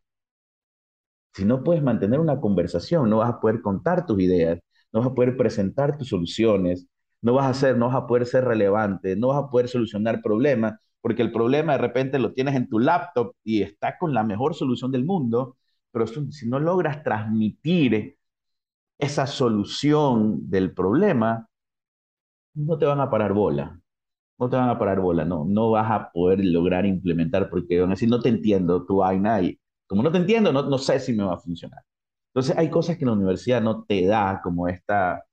Si 1.34 1.44
no 1.44 1.62
puedes 1.64 1.82
mantener 1.82 2.20
una 2.20 2.40
conversación, 2.40 3.08
no 3.10 3.18
vas 3.18 3.30
a 3.30 3.40
poder 3.40 3.62
contar 3.62 4.04
tus 4.06 4.20
ideas, 4.20 4.60
no 4.92 5.00
vas 5.00 5.08
a 5.10 5.14
poder 5.14 5.36
presentar 5.36 5.96
tus 5.96 6.08
soluciones, 6.08 6.86
no 7.22 7.34
vas 7.34 7.46
a 7.46 7.54
ser, 7.58 7.78
no 7.78 7.86
vas 7.88 7.96
a 7.96 8.06
poder 8.06 8.26
ser 8.26 8.44
relevante, 8.44 9.16
no 9.16 9.28
vas 9.28 9.44
a 9.44 9.50
poder 9.50 9.68
solucionar 9.68 10.20
problemas, 10.22 10.74
porque 11.02 11.22
el 11.22 11.32
problema 11.32 11.72
de 11.74 11.78
repente 11.80 12.20
lo 12.20 12.34
tienes 12.34 12.56
en 12.56 12.68
tu 12.70 12.80
laptop 12.80 13.34
y 13.44 13.62
está 13.62 13.98
con 13.98 14.14
la 14.14 14.24
mejor 14.24 14.54
solución 14.56 14.92
del 14.92 15.04
mundo, 15.06 15.58
pero 15.92 16.06
si 16.06 16.48
no 16.48 16.60
logras 16.60 17.04
transmitir 17.04 18.16
esa 18.98 19.26
solución 19.26 20.50
del 20.50 20.74
problema, 20.74 21.48
no 22.54 22.78
te 22.78 22.86
van 22.86 23.00
a 23.00 23.10
parar 23.10 23.32
bola 23.32 23.78
no 24.38 24.50
te 24.50 24.56
van 24.56 24.68
a 24.70 24.78
parar 24.78 25.00
bola, 25.00 25.24
no, 25.24 25.46
no 25.46 25.70
vas 25.70 25.90
a 25.90 26.12
poder 26.12 26.44
lograr 26.44 26.86
implementar 26.86 27.50
porque 27.50 27.80
van 27.80 27.90
a 27.90 27.94
decir, 27.94 28.08
no 28.10 28.20
te 28.20 28.28
entiendo 28.30 28.86
tu 28.86 28.98
vaina 28.98 29.40
y 29.42 29.58
como 29.86 30.02
no 30.02 30.12
te 30.12 30.18
entiendo, 30.18 30.52
no, 30.52 30.62
no 30.64 30.78
sé 30.78 31.00
si 31.00 31.12
me 31.14 31.24
va 31.24 31.34
a 31.34 31.38
funcionar. 31.38 31.82
Entonces 32.34 32.56
hay 32.58 32.70
cosas 32.70 32.98
que 32.98 33.06
la 33.06 33.12
universidad 33.12 33.62
no 33.62 33.84
te 33.84 34.06
da, 34.06 34.40
como 34.42 34.68
esta, 34.68 35.24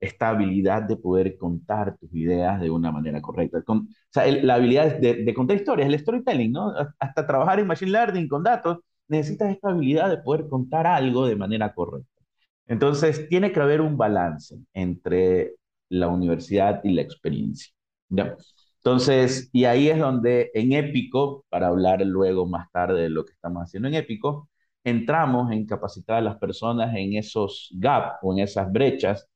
esta 0.00 0.30
habilidad 0.30 0.82
de 0.82 0.96
poder 0.96 1.36
contar 1.36 1.96
tus 1.98 2.12
ideas 2.14 2.60
de 2.60 2.70
una 2.70 2.92
manera 2.92 3.20
correcta. 3.20 3.62
Con, 3.62 3.78
o 3.78 3.86
sea, 4.10 4.26
la 4.26 4.54
habilidad 4.54 4.96
de, 4.98 5.24
de, 5.24 5.34
contar 5.34 5.56
historias, 5.56 5.88
el 5.88 5.98
storytelling, 5.98 6.52
¿no? 6.52 6.72
Hasta 6.98 7.26
trabajar 7.26 7.60
en 7.60 7.66
machine 7.66 7.90
learning 7.90 8.28
con 8.28 8.42
datos, 8.42 8.78
necesitas 9.08 9.50
esta 9.50 9.70
habilidad 9.70 10.10
de 10.10 10.18
poder 10.18 10.48
contar 10.48 10.86
algo 10.86 11.26
de 11.26 11.36
manera 11.36 11.74
correcta. 11.74 12.22
Entonces, 12.66 13.28
tiene 13.28 13.52
que 13.52 13.60
haber 13.60 13.80
un 13.80 13.96
balance 13.96 14.56
entre 14.74 15.54
la 15.88 16.08
universidad 16.08 16.80
y 16.84 16.92
la 16.92 17.02
experiencia. 17.02 17.72
¿ya? 18.08 18.36
Entonces, 18.78 19.50
y 19.52 19.64
ahí 19.64 19.88
es 19.88 19.98
donde 19.98 20.50
en 20.54 20.72
Épico, 20.72 21.44
para 21.48 21.68
hablar 21.68 22.00
luego 22.06 22.46
más 22.46 22.70
tarde 22.72 23.02
de 23.02 23.10
lo 23.10 23.24
que 23.24 23.32
estamos 23.32 23.62
haciendo 23.62 23.88
en 23.88 23.94
Épico, 23.94 24.48
entramos 24.84 25.50
en 25.52 25.66
capacitar 25.66 26.18
a 26.18 26.20
las 26.22 26.36
personas 26.36 26.94
en 26.96 27.14
esos 27.14 27.68
gaps 27.76 28.18
o 28.22 28.32
en 28.32 28.40
esas 28.40 28.70
brechas 28.72 29.28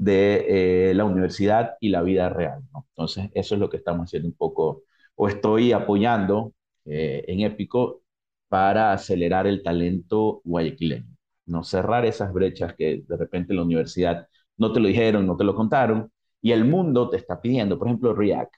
de 0.00 0.90
eh, 0.90 0.94
la 0.94 1.04
universidad 1.04 1.76
y 1.80 1.90
la 1.90 2.02
vida 2.02 2.30
real. 2.30 2.62
Entonces, 2.96 3.30
eso 3.34 3.54
es 3.54 3.60
lo 3.60 3.68
que 3.68 3.76
estamos 3.76 4.04
haciendo 4.06 4.28
un 4.28 4.34
poco, 4.34 4.84
o 5.14 5.28
estoy 5.28 5.72
apoyando 5.72 6.54
eh, 6.86 7.24
en 7.28 7.40
Épico 7.40 8.02
para 8.48 8.92
acelerar 8.92 9.46
el 9.46 9.62
talento 9.62 10.40
guayaquileño. 10.44 11.16
¿no? 11.46 11.64
Cerrar 11.64 12.06
esas 12.06 12.32
brechas 12.32 12.74
que 12.76 13.04
de 13.06 13.16
repente 13.16 13.52
la 13.54 13.62
universidad 13.62 14.26
no 14.56 14.72
te 14.72 14.80
lo 14.80 14.88
dijeron, 14.88 15.26
no 15.26 15.36
te 15.36 15.44
lo 15.44 15.54
contaron, 15.54 16.10
y 16.40 16.52
el 16.52 16.64
mundo 16.64 17.10
te 17.10 17.18
está 17.18 17.40
pidiendo, 17.40 17.78
por 17.78 17.88
ejemplo, 17.88 18.14
React. 18.14 18.54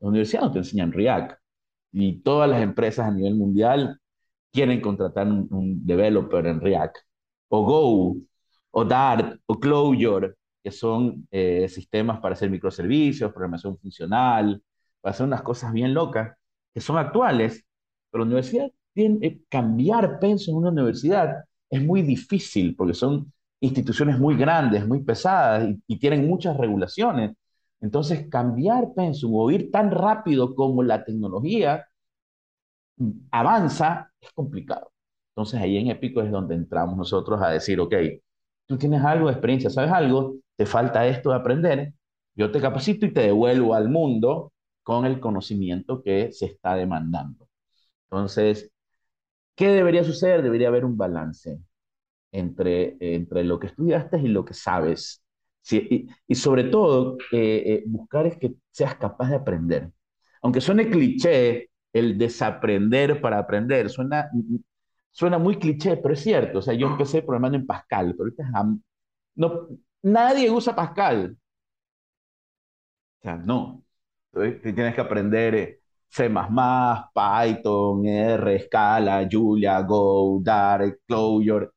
La 0.00 0.08
universidad 0.08 0.42
no 0.42 0.52
te 0.52 0.58
enseñan 0.58 0.92
React 0.92 1.38
y 1.92 2.20
todas 2.22 2.48
las 2.50 2.62
empresas 2.62 3.06
a 3.08 3.10
nivel 3.12 3.34
mundial 3.36 4.00
quieren 4.52 4.80
contratar 4.80 5.26
un, 5.28 5.84
developer 5.86 6.46
en 6.46 6.60
React 6.60 6.96
o 7.48 7.64
Go 7.64 8.16
o 8.70 8.84
Dart 8.84 9.40
o 9.46 9.58
Clojure, 9.60 10.34
que 10.66 10.72
son 10.72 11.26
eh, 11.30 11.68
sistemas 11.68 12.20
para 12.20 12.34
hacer 12.34 12.50
microservicios, 12.50 13.30
programación 13.32 13.78
funcional, 13.78 14.62
para 15.00 15.12
hacer 15.12 15.26
unas 15.26 15.42
cosas 15.42 15.72
bien 15.72 15.94
locas 15.94 16.36
que 16.74 16.80
son 16.80 16.98
actuales, 16.98 17.64
pero 18.10 18.24
la 18.24 18.28
universidad 18.28 18.70
tiene, 18.92 19.42
cambiar 19.48 20.18
pensum 20.18 20.54
en 20.54 20.58
una 20.58 20.70
universidad 20.70 21.44
es 21.70 21.82
muy 21.82 22.02
difícil 22.02 22.74
porque 22.76 22.94
son 22.94 23.32
instituciones 23.60 24.18
muy 24.18 24.36
grandes, 24.36 24.86
muy 24.86 25.02
pesadas 25.02 25.68
y 25.86 25.98
tienen 25.98 26.26
muchas 26.26 26.56
regulaciones 26.56 27.32
entonces, 27.80 28.28
cambiar 28.28 28.94
pensum 28.94 29.34
o 29.34 29.50
ir 29.50 29.70
tan 29.70 29.90
rápido 29.90 30.54
como 30.54 30.82
la 30.82 31.04
tecnología 31.04 31.86
avanza 33.30 34.10
es 34.20 34.32
complicado. 34.32 34.92
Entonces, 35.30 35.60
ahí 35.60 35.76
en 35.76 35.88
Épico 35.88 36.22
es 36.22 36.30
donde 36.30 36.54
entramos 36.54 36.96
nosotros 36.96 37.40
a 37.42 37.50
decir, 37.50 37.78
ok, 37.80 37.94
tú 38.66 38.78
tienes 38.78 39.02
algo 39.04 39.26
de 39.26 39.32
experiencia, 39.32 39.70
sabes 39.70 39.92
algo, 39.92 40.36
te 40.56 40.66
falta 40.66 41.06
esto 41.06 41.30
de 41.30 41.36
aprender, 41.36 41.94
yo 42.34 42.50
te 42.50 42.60
capacito 42.60 43.06
y 43.06 43.12
te 43.12 43.20
devuelvo 43.22 43.74
al 43.74 43.88
mundo 43.88 44.52
con 44.82 45.06
el 45.06 45.20
conocimiento 45.20 46.02
que 46.02 46.32
se 46.32 46.46
está 46.46 46.74
demandando. 46.74 47.48
Entonces, 48.10 48.70
¿qué 49.56 49.68
debería 49.68 50.04
suceder? 50.04 50.42
Debería 50.42 50.68
haber 50.68 50.84
un 50.84 50.96
balance 50.96 51.58
entre, 52.32 52.96
entre 53.00 53.44
lo 53.44 53.58
que 53.60 53.68
estudiaste 53.68 54.18
y 54.18 54.28
lo 54.28 54.44
que 54.44 54.54
sabes 54.54 55.22
y, 55.72 56.34
sobre 56.34 56.64
todo, 56.64 57.16
eh, 57.32 57.62
eh, 57.66 57.84
buscar 57.86 58.26
es 58.26 58.36
que 58.38 58.54
seas 58.70 58.96
capaz 58.96 59.30
de 59.30 59.36
aprender. 59.36 59.90
Aunque 60.42 60.60
suene 60.60 60.88
cliché, 60.90 61.70
el 61.92 62.18
desaprender 62.18 63.20
para 63.20 63.38
aprender, 63.38 63.90
suena, 63.90 64.30
suena 65.10 65.38
muy 65.38 65.58
cliché, 65.58 65.96
pero 65.96 66.14
es 66.14 66.20
cierto. 66.20 66.58
O 66.60 66.62
sea, 66.62 66.74
yo 66.74 66.86
empecé 66.88 67.22
programando 67.22 67.58
en 67.58 67.66
Pascal, 67.66 68.14
pero 68.16 68.24
ahorita 68.24 68.44
no, 69.34 69.68
nadie 70.06 70.50
usa 70.50 70.74
Pascal. 70.74 71.36
O 73.20 73.22
sea, 73.22 73.36
no. 73.36 73.82
tienes 74.32 74.94
que 74.94 75.00
aprender 75.00 75.54
eh, 75.54 75.80
C++, 76.08 76.28
Python, 76.28 78.06
R, 78.06 78.60
Scala, 78.60 79.28
Julia, 79.30 79.80
Go, 79.82 80.40
Dart, 80.42 81.00
Clojure. 81.06 81.70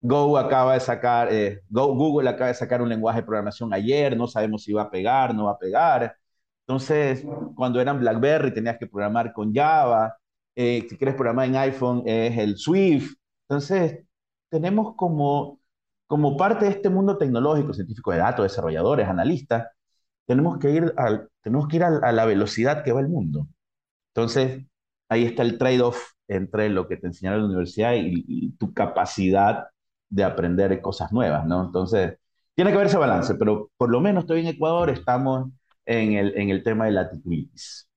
Go 0.00 0.38
acaba 0.38 0.74
de 0.74 0.80
sacar, 0.80 1.32
eh, 1.32 1.62
Google 1.68 2.28
acaba 2.28 2.48
de 2.48 2.54
sacar 2.54 2.82
un 2.82 2.88
lenguaje 2.88 3.20
de 3.20 3.26
programación 3.26 3.72
ayer, 3.74 4.16
no 4.16 4.26
sabemos 4.28 4.62
si 4.64 4.72
va 4.72 4.82
a 4.82 4.90
pegar, 4.90 5.34
no 5.34 5.46
va 5.46 5.52
a 5.52 5.58
pegar. 5.58 6.16
Entonces, 6.66 7.24
cuando 7.56 7.80
eran 7.80 8.00
BlackBerry 8.00 8.52
tenías 8.54 8.78
que 8.78 8.86
programar 8.86 9.32
con 9.32 9.54
Java, 9.54 10.16
eh, 10.54 10.86
si 10.88 10.96
quieres 10.96 11.14
programar 11.16 11.46
en 11.48 11.56
iPhone 11.56 12.02
es 12.06 12.36
el 12.38 12.56
Swift. 12.56 13.14
Entonces, 13.48 14.04
tenemos 14.50 14.94
como 14.96 15.60
como 16.08 16.36
parte 16.36 16.64
de 16.64 16.72
este 16.72 16.90
mundo 16.90 17.18
tecnológico, 17.18 17.72
científico 17.72 18.10
de 18.10 18.18
datos, 18.18 18.42
desarrolladores, 18.44 19.06
analistas, 19.08 19.68
tenemos 20.26 20.58
que 20.58 20.70
ir, 20.70 20.92
al, 20.96 21.28
tenemos 21.42 21.68
que 21.68 21.76
ir 21.76 21.84
a, 21.84 22.12
la 22.12 22.24
velocidad 22.24 22.82
que 22.82 22.92
va 22.92 23.00
el 23.00 23.08
mundo. 23.08 23.46
Entonces, 24.14 24.64
ahí 25.08 25.24
está 25.24 25.42
el 25.42 25.58
trade-off 25.58 26.12
entre 26.28 26.70
lo 26.70 26.88
que 26.88 26.96
te 26.96 27.06
enseñaron 27.06 27.40
en 27.40 27.44
la 27.44 27.48
universidad 27.50 27.92
y, 27.94 28.52
tu 28.58 28.74
capacidad 28.74 29.68
de 30.10 30.24
aprender 30.24 30.80
cosas 30.80 31.12
nuevas, 31.12 31.46
¿no? 31.46 31.64
Entonces, 31.64 32.18
tiene 32.54 32.70
que 32.70 32.76
haber 32.76 32.88
ese 32.88 32.98
balance, 32.98 33.34
pero 33.36 33.70
por 33.76 33.90
lo 33.90 34.00
menos 34.00 34.24
estoy 34.24 34.40
en 34.40 34.48
Ecuador, 34.48 34.90
estamos 34.90 35.50
en 35.86 36.14
el, 36.14 36.36
en 36.36 36.50
el 36.50 36.62
tema 36.64 36.86
de 36.86 36.92
la 36.92 37.10
titulitis. 37.10 37.88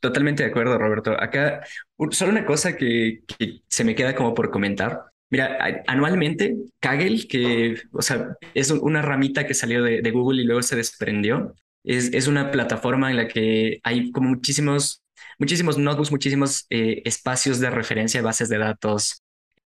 Totalmente 0.00 0.44
de 0.44 0.50
acuerdo, 0.50 0.78
Roberto. 0.78 1.12
Acá, 1.20 1.62
solo 2.10 2.30
una 2.30 2.46
cosa 2.46 2.76
que, 2.76 3.24
se 3.68 3.84
me 3.84 3.94
queda 3.94 4.14
como 4.14 4.34
por 4.34 4.50
comentar. 4.50 5.06
Mira, 5.30 5.82
anualmente 5.86 6.56
Kaggle, 6.80 7.26
que 7.26 7.76
o 7.92 8.02
sea, 8.02 8.36
es 8.54 8.70
una 8.70 9.02
ramita 9.02 9.46
que 9.46 9.54
salió 9.54 9.82
de, 9.82 10.10
Google 10.10 10.42
y 10.42 10.44
luego 10.44 10.62
se 10.62 10.76
desprendió, 10.76 11.54
es, 11.84 12.12
es, 12.14 12.28
una 12.28 12.50
plataforma 12.50 13.10
en 13.10 13.16
la 13.16 13.28
que 13.28 13.80
hay 13.82 14.12
como 14.12 14.28
muchísimos, 14.30 15.02
muchísimos 15.38 15.78
notebooks, 15.78 16.12
muchísimos 16.12 16.66
eh, 16.70 17.02
espacios 17.04 17.58
de 17.58 17.70
referencia, 17.70 18.22
bases 18.22 18.48
de 18.48 18.58
datos, 18.58 19.22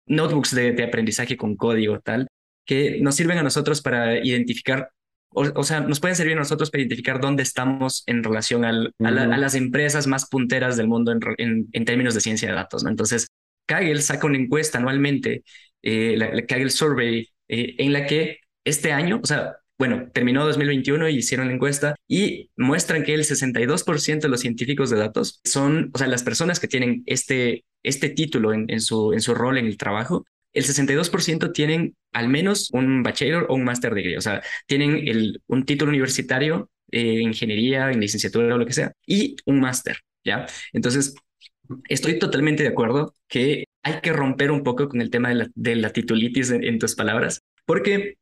notebooks 0.05 0.53
de, 0.53 0.73
de 0.73 0.83
aprendizaje 0.83 1.37
con 1.37 1.55
código, 1.55 1.99
tal, 2.01 2.27
que 2.65 2.99
nos 3.01 3.15
sirven 3.15 3.39
a 3.39 3.43
nosotros 3.43 3.81
para 3.81 4.23
identificar 4.23 4.91
o, 5.31 5.63
sea, 5.63 5.81
nos 5.81 5.99
pueden 5.99 6.15
servir 6.15 6.33
a 6.33 6.39
nosotros 6.39 6.71
para 6.71 6.81
identificar 6.81 7.19
dónde 7.19 7.43
estamos 7.43 8.03
en 8.07 8.23
relación 8.23 8.65
a, 8.65 8.71
las 8.99 9.55
empresas 9.55 10.07
más 10.07 10.27
punteras 10.27 10.77
del 10.77 10.87
mundo 10.87 11.11
en, 11.37 11.67
en, 11.71 11.85
términos 11.85 12.15
de 12.15 12.21
ciencia 12.21 12.47
de 12.47 12.55
datos. 12.55 12.83
¿no? 12.83 12.89
Entonces, 12.89 13.27
Kaggle 13.67 14.01
saca 14.01 14.27
una 14.27 14.37
encuesta 14.37 14.79
anualmente, 14.79 15.43
eh, 15.83 16.15
la, 16.17 16.45
Kaggle 16.45 16.71
Survey, 16.71 17.29
eh, 17.47 17.75
en 17.77 17.93
la 17.93 18.07
que 18.07 18.39
este 18.65 18.91
año, 18.91 19.19
o 19.23 19.27
sea, 19.27 19.57
bueno, 19.77 20.09
terminó 20.11 20.43
2021 20.45 21.07
y 21.09 21.17
hicieron 21.17 21.47
la 21.47 21.53
encuesta 21.53 21.95
y 22.07 22.49
muestran 22.57 23.03
que 23.03 23.13
el 23.13 23.23
62% 23.23 24.21
de 24.21 24.29
los 24.29 24.41
científicos 24.41 24.89
de 24.89 24.97
datos 24.97 25.39
son, 25.43 25.91
o 25.93 25.97
sea, 25.99 26.07
las 26.07 26.23
personas 26.23 26.59
que 26.59 26.67
tienen 26.67 27.03
este, 27.05 27.63
este 27.83 28.09
título 28.09 28.53
en, 28.53 28.65
en, 28.69 28.81
su, 28.81 29.13
en 29.13 29.21
su 29.21 29.35
rol 29.35 29.59
en 29.59 29.67
el 29.67 29.77
trabajo, 29.77 30.25
el 30.53 30.63
62% 30.65 31.53
tienen 31.53 31.95
al 32.13 32.29
menos 32.29 32.69
un 32.71 33.03
bachelor 33.03 33.45
o 33.49 33.55
un 33.55 33.63
master 33.63 33.93
degree, 33.93 34.17
o 34.17 34.21
sea, 34.21 34.41
tienen 34.65 35.07
el, 35.07 35.41
un 35.47 35.65
título 35.65 35.89
universitario 35.89 36.71
en 36.89 37.21
ingeniería, 37.21 37.91
en 37.91 37.99
licenciatura 37.99 38.55
o 38.55 38.57
lo 38.57 38.65
que 38.65 38.73
sea, 38.73 38.93
y 39.05 39.35
un 39.45 39.59
máster, 39.59 39.97
¿ya? 40.23 40.47
Entonces, 40.73 41.13
estoy 41.89 42.19
totalmente 42.19 42.63
de 42.63 42.69
acuerdo 42.69 43.13
que 43.27 43.65
hay 43.83 44.01
que 44.01 44.13
romper 44.13 44.51
un 44.51 44.63
poco 44.63 44.89
con 44.89 45.01
el 45.01 45.09
tema 45.09 45.29
de 45.29 45.75
la, 45.75 45.89
titulitis 45.91 46.51
en, 46.51 46.79
tus 46.79 46.95
palabras, 46.95 47.41
porque 47.65 48.17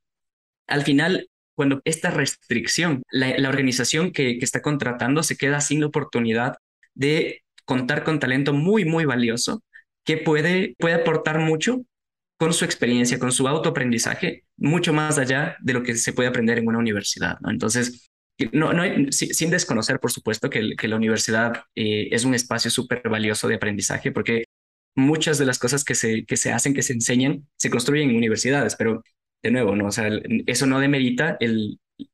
al 0.67 0.83
final, 0.83 1.29
cuando 1.55 1.81
esta 1.85 2.11
restricción, 2.11 3.03
la, 3.09 3.49
organización 3.49 4.11
que, 4.11 4.37
está 4.41 4.61
contratando 4.61 5.23
se 5.23 5.37
queda 5.37 5.61
sin 5.61 5.83
oportunidad 5.83 6.57
de 6.93 7.43
contar 7.65 8.03
con 8.03 8.19
talento 8.19 8.53
muy, 8.53 8.85
muy 8.85 9.05
valioso 9.05 9.63
que 10.03 10.17
puede, 10.17 10.75
puede 10.77 10.95
aportar 10.95 11.39
mucho 11.39 11.81
con 12.37 12.53
su 12.53 12.65
experiencia, 12.65 13.17
con 13.17 13.31
su 13.31 13.47
autoaprendizaje, 13.47 14.43
mucho 14.57 14.93
más 14.93 15.17
allá 15.17 15.55
de 15.61 15.73
lo 15.73 15.83
que 15.83 15.95
se 15.95 16.13
puede 16.13 16.29
aprender 16.29 16.59
en 16.59 16.67
una 16.67 16.79
universidad. 16.79 17.37
Entonces, 17.49 18.09
no, 18.51 18.73
no 18.73 18.83
sin 19.11 19.49
desconocer, 19.49 19.99
por 19.99 20.11
supuesto, 20.11 20.49
que, 20.49 20.75
la 20.87 20.95
universidad 20.95 21.63
eh, 21.75 22.09
es 22.11 22.25
un 22.25 22.33
espacio 22.33 22.69
súper 22.69 23.07
valioso 23.09 23.47
de 23.47 23.55
aprendizaje, 23.55 24.11
porque 24.11 24.45
muchas 24.95 25.37
de 25.37 25.45
las 25.45 25.59
cosas 25.59 25.83
que 25.83 25.95
se, 25.95 26.25
que 26.25 26.37
se 26.37 26.51
hacen, 26.51 26.73
que 26.73 26.83
se 26.83 26.93
enseñan, 26.93 27.47
se 27.57 27.69
construyen 27.69 28.09
en 28.09 28.17
universidades, 28.17 28.75
pero 28.75 29.03
de 29.43 29.51
nuevo, 29.51 29.75
¿no? 29.75 29.87
O 29.87 29.91
sea, 29.91 30.09
eso 30.47 30.65
no 30.65 30.79
demerita 30.79 31.37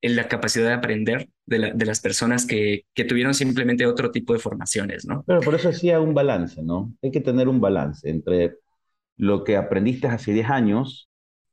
la 0.02 0.28
capacidad 0.28 0.68
de 0.68 0.74
aprender 0.74 1.30
de, 1.46 1.86
las 1.86 2.02
personas 2.02 2.46
que, 2.46 2.86
que, 2.94 3.06
tuvieron 3.06 3.34
simplemente 3.34 3.86
otro 3.86 4.12
tipo 4.12 4.34
de 4.34 4.40
formaciones, 4.40 5.06
¿no? 5.06 5.24
Pero 5.26 5.42
por 5.42 5.56
eso 5.56 5.70
decía 5.70 6.00
un 6.02 6.14
balance, 6.14 6.62
¿no? 6.62 6.94
Hay 7.02 7.12
que 7.12 7.22
tener 7.22 7.48
un 7.48 7.62
balance 7.62 8.10
entre 8.10 8.58
lo 9.18 9.44
que 9.44 9.56
aprendiste 9.56 10.08
hace 10.08 10.34
10 10.34 10.50
años 10.50 11.10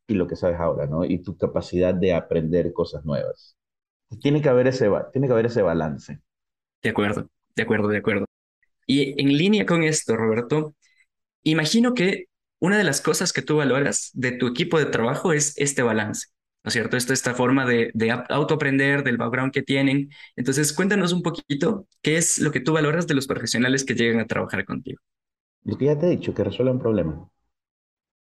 y 0.07 0.15
lo 0.15 0.27
que 0.27 0.37
sabes 0.37 0.59
ahora, 0.59 0.87
¿no? 0.87 1.05
Y 1.05 1.23
tu 1.23 1.37
capacidad 1.37 1.95
de 1.95 2.15
aprender 2.15 2.73
cosas 2.73 3.05
nuevas. 3.05 3.58
Tiene 4.21 4.41
que 4.43 4.49
haber 4.49 4.67
ese, 4.67 4.89
tiene 5.13 5.27
que 5.27 5.33
haber 5.33 5.47
ese 5.47 5.63
balance. 5.63 6.21
De 6.83 6.91
acuerdo, 6.91 7.29
de 7.57 7.63
acuerdo, 7.63 7.89
de 7.89 7.99
acuerdo. 7.99 8.27
Y 8.87 9.21
en 9.21 9.37
línea 9.39 9.67
con 9.67 9.83
esto, 9.85 10.17
Roberto, 10.17 10.75
imagino 11.45 11.95
que 11.95 12.27
una 12.61 12.79
de 12.79 12.85
las 12.85 13.01
cosas 13.01 13.33
que 13.33 13.43
tú 13.43 13.59
valoras 13.59 14.11
de 14.15 14.33
tu 14.33 14.49
equipo 14.49 14.79
de 14.79 14.87
trabajo 14.87 15.33
es 15.33 15.55
este 15.59 15.83
balance, 15.83 16.29
¿no 16.65 16.69
es 16.69 16.75
cierto? 16.75 16.97
Esta, 16.97 17.15
esta 17.15 17.35
forma 17.35 17.67
de, 17.67 17.91
de 17.95 18.11
autoaprender, 18.31 19.05
del 19.05 19.19
background 19.19 19.53
que 19.53 19.63
tienen. 19.63 20.11
Entonces, 20.37 20.73
cuéntanos 20.73 21.13
un 21.13 21.23
poquito 21.23 21.89
qué 22.03 22.17
es 22.19 22.39
lo 22.41 22.53
que 22.53 22.61
tú 22.61 22.75
valoras 22.75 23.07
de 23.07 23.15
los 23.15 23.27
profesionales 23.29 23.85
que 23.85 23.95
llegan 23.95 24.21
a 24.21 24.27
trabajar 24.27 24.65
contigo. 24.65 25.01
Lo 25.63 25.79
que 25.79 25.85
ya 25.85 25.97
te 25.97 26.07
he 26.07 26.11
dicho, 26.11 26.35
que 26.35 26.43
resuelvan 26.43 26.81
problemas. 26.81 27.29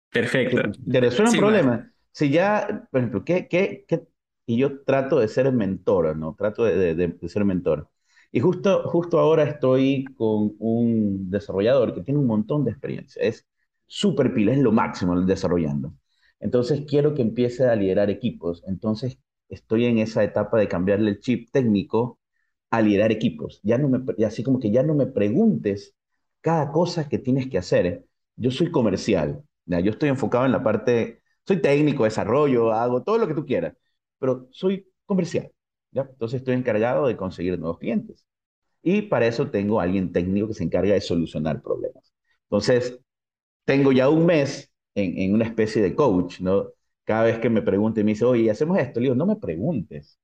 Perfecto. 0.10 0.62
Te 0.92 1.00
resuelve 1.02 1.32
un 1.32 1.38
problema. 1.38 1.92
Si 2.12 2.30
ya, 2.30 2.88
por 2.92 3.00
ejemplo, 3.00 3.24
¿qué, 3.26 3.48
qué, 3.48 3.86
qué? 3.88 4.04
Y 4.46 4.58
yo 4.58 4.84
trato 4.84 5.20
de 5.20 5.28
ser 5.28 5.52
mentor, 5.54 6.18
¿no? 6.18 6.36
Trato 6.36 6.66
de, 6.66 7.18
ser 7.28 7.46
mentor. 7.46 7.90
Y 8.32 8.40
justo, 8.40 8.84
justo 8.90 9.20
ahora 9.20 9.44
estoy 9.44 10.06
con 10.18 10.56
un 10.60 11.30
desarrollador 11.30 11.94
que 11.94 12.02
tiene 12.02 12.20
un 12.20 12.28
montón 12.28 12.66
de 12.66 12.72
experiencia. 12.72 13.22
Es 13.24 13.46
súper 13.88 14.34
pila, 14.34 14.54
es 14.54 14.60
lo 14.60 14.72
máximo 14.72 15.20
desarrollando. 15.22 15.94
Entonces 16.40 16.84
quiero 16.88 17.14
que 17.14 17.22
empiece 17.22 17.66
a 17.68 17.76
liderar 17.76 18.10
equipos. 18.10 18.64
Entonces 18.68 19.20
estoy 19.50 19.86
en 19.86 20.00
esa 20.00 20.24
etapa 20.24 20.58
de 20.60 20.68
cambiarle 20.68 21.12
el 21.12 21.20
chip 21.20 21.50
técnico 21.52 22.20
a 22.72 22.82
liderar 22.82 23.12
equipos. 23.12 23.60
Ya 23.64 23.78
no 23.78 23.90
me, 23.90 24.26
así 24.26 24.44
como 24.44 24.60
que 24.60 24.72
ya 24.72 24.84
no 24.84 24.96
me 24.96 25.08
preguntes 25.08 25.96
cada 26.42 26.72
cosa 26.72 27.08
que 27.10 27.20
tienes 27.20 27.50
que 27.50 27.58
hacer. 27.60 28.06
Yo 28.36 28.52
soy 28.52 28.72
comercial 28.72 29.44
yo 29.66 29.92
estoy 29.92 30.10
enfocado 30.10 30.46
en 30.46 30.52
la 30.52 30.64
parte, 30.64 31.22
soy 31.46 31.62
técnico, 31.62 32.04
desarrollo, 32.04 32.72
hago 32.74 33.04
todo 33.04 33.18
lo 33.18 33.28
que 33.28 33.34
tú 33.34 33.46
quieras, 33.46 33.76
pero 34.24 34.48
soy 34.52 34.88
comercial. 35.06 35.52
¿ya? 35.92 36.04
Entonces 36.10 36.40
estoy 36.40 36.56
encargado 36.56 37.08
de 37.08 37.18
conseguir 37.18 37.60
nuevos 37.60 37.78
clientes. 37.78 38.26
Y 38.82 39.02
para 39.04 39.28
eso 39.28 39.52
tengo 39.52 39.82
a 39.82 39.84
alguien 39.84 40.14
técnico 40.14 40.48
que 40.48 40.54
se 40.54 40.64
encarga 40.64 40.94
de 40.94 41.02
solucionar 41.02 41.62
problemas. 41.62 42.14
Entonces, 42.44 42.98
tengo 43.66 43.92
ya 43.92 44.08
un 44.08 44.26
mes 44.26 44.72
en, 44.96 45.34
una 45.34 45.44
especie 45.44 45.82
de 45.82 45.94
coach, 45.94 46.40
¿no? 46.40 46.70
Cada 47.04 47.24
vez 47.24 47.40
que 47.40 47.50
me 47.50 47.62
pregunte 47.62 48.00
y 48.00 48.06
me 48.06 48.12
dice, 48.12 48.24
oye, 48.24 48.50
hacemos 48.50 48.78
esto, 48.80 49.02
le 49.02 49.08
digo, 49.08 49.16
no 49.16 49.26
me 49.26 49.36
preguntes, 49.36 50.18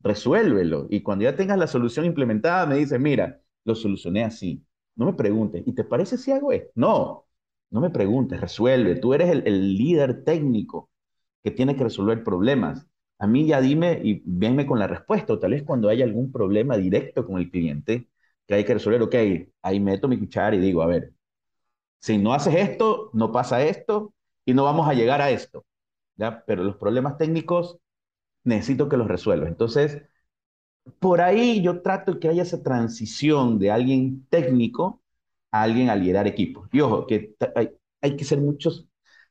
resuélvelo. 0.00 0.86
Y 0.90 1.00
cuando 1.02 1.24
ya 1.24 1.34
tengas 1.34 1.56
la 1.58 1.68
solución 1.68 2.04
implementada, 2.04 2.66
me 2.66 2.76
dice, 2.76 2.98
mira, 2.98 3.40
lo 3.64 3.74
solucioné 3.74 4.24
así. 4.24 4.62
No 4.94 5.06
me 5.06 5.14
preguntes, 5.14 5.62
¿y 5.66 5.72
te 5.74 5.84
parece 5.84 6.18
si 6.18 6.32
hago 6.32 6.52
esto? 6.52 6.70
No, 6.74 7.26
no 7.70 7.80
me 7.80 7.88
preguntes, 7.88 8.40
resuelve. 8.42 8.96
Tú 8.96 9.14
eres 9.14 9.30
el, 9.30 9.74
líder 9.78 10.24
técnico 10.24 10.90
que 11.42 11.50
tiene 11.50 11.76
que 11.76 11.84
resolver 11.84 12.22
problemas. 12.22 12.86
A 13.18 13.26
mí 13.26 13.46
ya 13.46 13.60
dime 13.60 14.00
y 14.04 14.22
venme 14.24 14.66
con 14.66 14.78
la 14.78 14.86
respuesta, 14.86 15.32
o 15.34 15.38
tal 15.38 15.52
vez 15.52 15.64
cuando 15.64 15.88
hay 15.88 16.02
algún 16.02 16.30
problema 16.32 16.76
directo 16.76 17.26
con 17.26 17.38
el 17.38 17.50
cliente 17.50 18.08
que 18.46 18.54
hay 18.54 18.64
que 18.64 18.74
resolver, 18.74 19.02
ok, 19.02 19.14
ahí 19.62 19.80
meto 19.80 20.08
mi 20.08 20.18
cuchara 20.18 20.56
y 20.56 20.60
digo, 20.60 20.82
a 20.82 20.86
ver, 20.86 21.12
si 22.00 22.18
no 22.18 22.34
haces 22.34 22.54
esto, 22.56 23.10
no 23.14 23.32
pasa 23.32 23.62
esto 23.64 24.14
y 24.44 24.54
no 24.54 24.64
vamos 24.64 24.88
a 24.88 24.94
llegar 24.94 25.20
a 25.22 25.30
esto, 25.30 25.66
¿ya? 26.16 26.44
Pero 26.46 26.64
los 26.64 26.76
problemas 26.76 27.18
técnicos 27.18 27.78
necesito 28.44 28.88
que 28.88 28.96
los 28.98 29.08
resuelva. 29.08 29.48
Entonces, 29.48 30.02
por 30.98 31.20
ahí 31.20 31.62
yo 31.62 31.82
trato 31.82 32.18
que 32.20 32.28
haya 32.28 32.42
esa 32.42 32.62
transición 32.62 33.58
de 33.58 33.70
alguien 33.70 34.26
técnico 34.30 35.02
a 35.50 35.62
alguien 35.62 35.90
a 35.90 35.96
liderar 35.96 36.26
equipos. 36.26 36.68
Y 36.72 36.80
ojo, 36.80 37.06
que 37.06 37.34
hay, 37.54 37.70
hay 38.00 38.16
que 38.16 38.24
ser 38.24 38.40
muchos, 38.40 38.86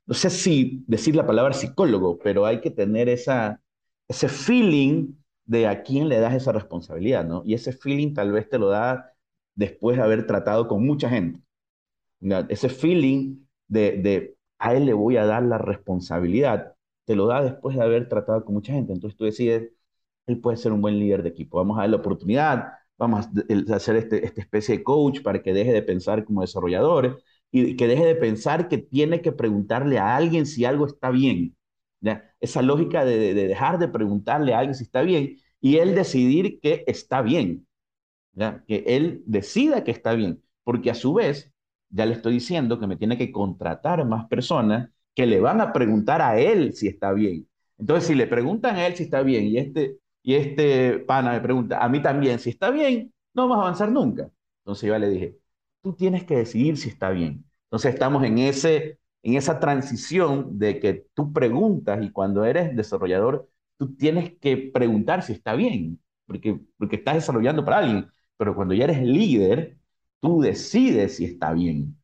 no 0.05 0.13
sé 0.13 0.29
si 0.29 0.83
decir 0.87 1.15
la 1.15 1.25
palabra 1.27 1.53
psicólogo, 1.53 2.19
pero 2.19 2.45
hay 2.45 2.61
que 2.61 2.71
tener 2.71 3.09
esa, 3.09 3.61
ese 4.07 4.29
feeling 4.29 5.13
de 5.45 5.67
a 5.67 5.83
quién 5.83 6.09
le 6.09 6.19
das 6.19 6.35
esa 6.35 6.51
responsabilidad, 6.51 7.25
¿no? 7.25 7.43
Y 7.45 7.53
ese 7.53 7.71
feeling 7.73 8.13
tal 8.13 8.31
vez 8.31 8.49
te 8.49 8.59
lo 8.59 8.69
da 8.69 9.13
después 9.55 9.97
de 9.97 10.03
haber 10.03 10.27
tratado 10.27 10.67
con 10.67 10.85
mucha 10.85 11.09
gente. 11.09 11.41
Ese 12.49 12.69
feeling 12.69 13.45
de, 13.67 14.35
a 14.59 14.73
él 14.75 14.85
le 14.85 14.93
voy 14.93 15.17
a 15.17 15.25
dar 15.25 15.43
la 15.43 15.57
responsabilidad, 15.57 16.75
te 17.05 17.15
lo 17.15 17.27
da 17.27 17.43
después 17.43 17.75
de 17.77 17.83
haber 17.83 18.09
tratado 18.09 18.43
con 18.45 18.55
mucha 18.55 18.73
gente. 18.73 18.93
Entonces 18.93 19.17
tú 19.17 19.25
decides, 19.25 19.71
él 20.27 20.39
puede 20.41 20.57
ser 20.57 20.71
un 20.73 20.81
buen 20.81 20.99
líder 20.99 21.23
de 21.23 21.29
equipo. 21.29 21.57
Vamos 21.57 21.77
a 21.77 21.81
darle 21.81 21.97
la 21.97 22.01
oportunidad, 22.01 22.73
vamos 22.97 23.27
a 23.27 23.75
hacer 23.75 23.97
este, 23.97 24.25
especie 24.41 24.79
de 24.79 24.83
coach 24.83 25.21
para 25.23 25.41
que 25.43 25.53
deje 25.53 25.73
de 25.73 25.83
pensar 25.83 26.25
como 26.25 26.41
desarrollador 26.41 27.21
y 27.51 27.75
que 27.77 27.87
deje 27.87 28.05
de 28.05 28.15
pensar 28.15 28.69
que 28.69 28.77
tiene 28.79 29.21
que 29.21 29.31
preguntarle 29.33 29.99
a 29.99 30.15
alguien 30.15 30.45
si 30.45 30.65
algo 30.65 30.87
está 30.87 31.11
bien. 31.11 31.56
Esa 32.39 32.61
lógica 32.61 33.03
de, 33.05 33.33
dejar 33.33 33.79
de 33.79 33.87
preguntarle 33.87 34.53
a 34.53 34.59
alguien 34.59 34.75
si 34.75 34.83
está 34.83 35.01
bien 35.01 35.37
y 35.59 35.77
él 35.77 35.95
decidir 35.95 36.59
que 36.61 36.83
está 36.87 37.21
bien. 37.21 37.67
¿ya? 38.33 38.63
Que 38.67 38.83
él 38.87 39.23
decida 39.25 39.83
que 39.83 39.91
está 39.91 40.13
bien, 40.13 40.41
porque 40.63 40.91
a 40.91 40.95
su 40.95 41.13
vez 41.13 41.51
ya 41.89 42.05
le 42.05 42.13
estoy 42.13 42.33
diciendo 42.33 42.79
que 42.79 42.87
me 42.87 42.97
tiene 42.97 43.17
que 43.17 43.31
contratar 43.31 44.05
más 44.05 44.27
personas 44.27 44.89
que 45.15 45.25
le 45.25 45.39
van 45.39 45.61
a 45.61 45.73
preguntar 45.73 46.21
a 46.21 46.39
él 46.39 46.73
si 46.73 46.87
está 46.87 47.13
bien. 47.13 47.47
Entonces, 47.77 48.07
si 48.07 48.15
le 48.15 48.27
preguntan 48.27 48.75
a 48.75 48.87
él 48.87 48.95
si 48.95 49.03
está 49.03 49.21
bien 49.23 49.45
y 49.45 49.57
este, 49.57 49.97
y 50.23 50.35
este 50.35 50.99
pana 50.99 51.31
me 51.33 51.41
pregunta 51.41 51.83
a 51.83 51.89
mí 51.89 52.01
también 52.01 52.39
si 52.39 52.49
está 52.51 52.69
bien, 52.71 53.13
no 53.33 53.47
vamos 53.47 53.57
a 53.57 53.61
avanzar 53.67 53.91
nunca. 53.91 54.29
Entonces 54.61 54.87
yo 54.87 54.97
le 54.99 55.09
dije, 55.09 55.37
tú 55.81 55.93
tienes 55.93 56.23
que 56.25 56.35
decidir 56.37 56.77
si 56.77 56.89
está 56.89 57.09
bien. 57.11 57.45
Entonces 57.67 57.93
estamos 57.93 58.23
en, 58.23 58.37
ese, 58.39 58.99
en 59.27 59.35
esa 59.35 59.59
transición 59.59 60.57
de 60.57 60.79
que 60.79 61.05
tú 61.13 61.33
preguntas 61.33 62.01
y 62.01 62.11
cuando 62.11 62.45
eres 62.45 62.73
desarrollador, 62.75 63.49
tú 63.77 63.93
tienes 63.95 64.37
que 64.39 64.55
preguntar 64.73 65.21
si 65.21 65.33
está 65.33 65.53
bien, 65.53 65.99
porque, 66.25 66.61
porque 66.77 66.95
estás 66.95 67.15
desarrollando 67.15 67.65
para 67.65 67.79
alguien. 67.79 68.07
Pero 68.37 68.55
cuando 68.55 68.73
ya 68.73 68.85
eres 68.85 69.01
líder, 69.03 69.77
tú 70.21 70.39
decides 70.41 71.17
si 71.17 71.25
está 71.25 71.51
bien. 71.51 71.97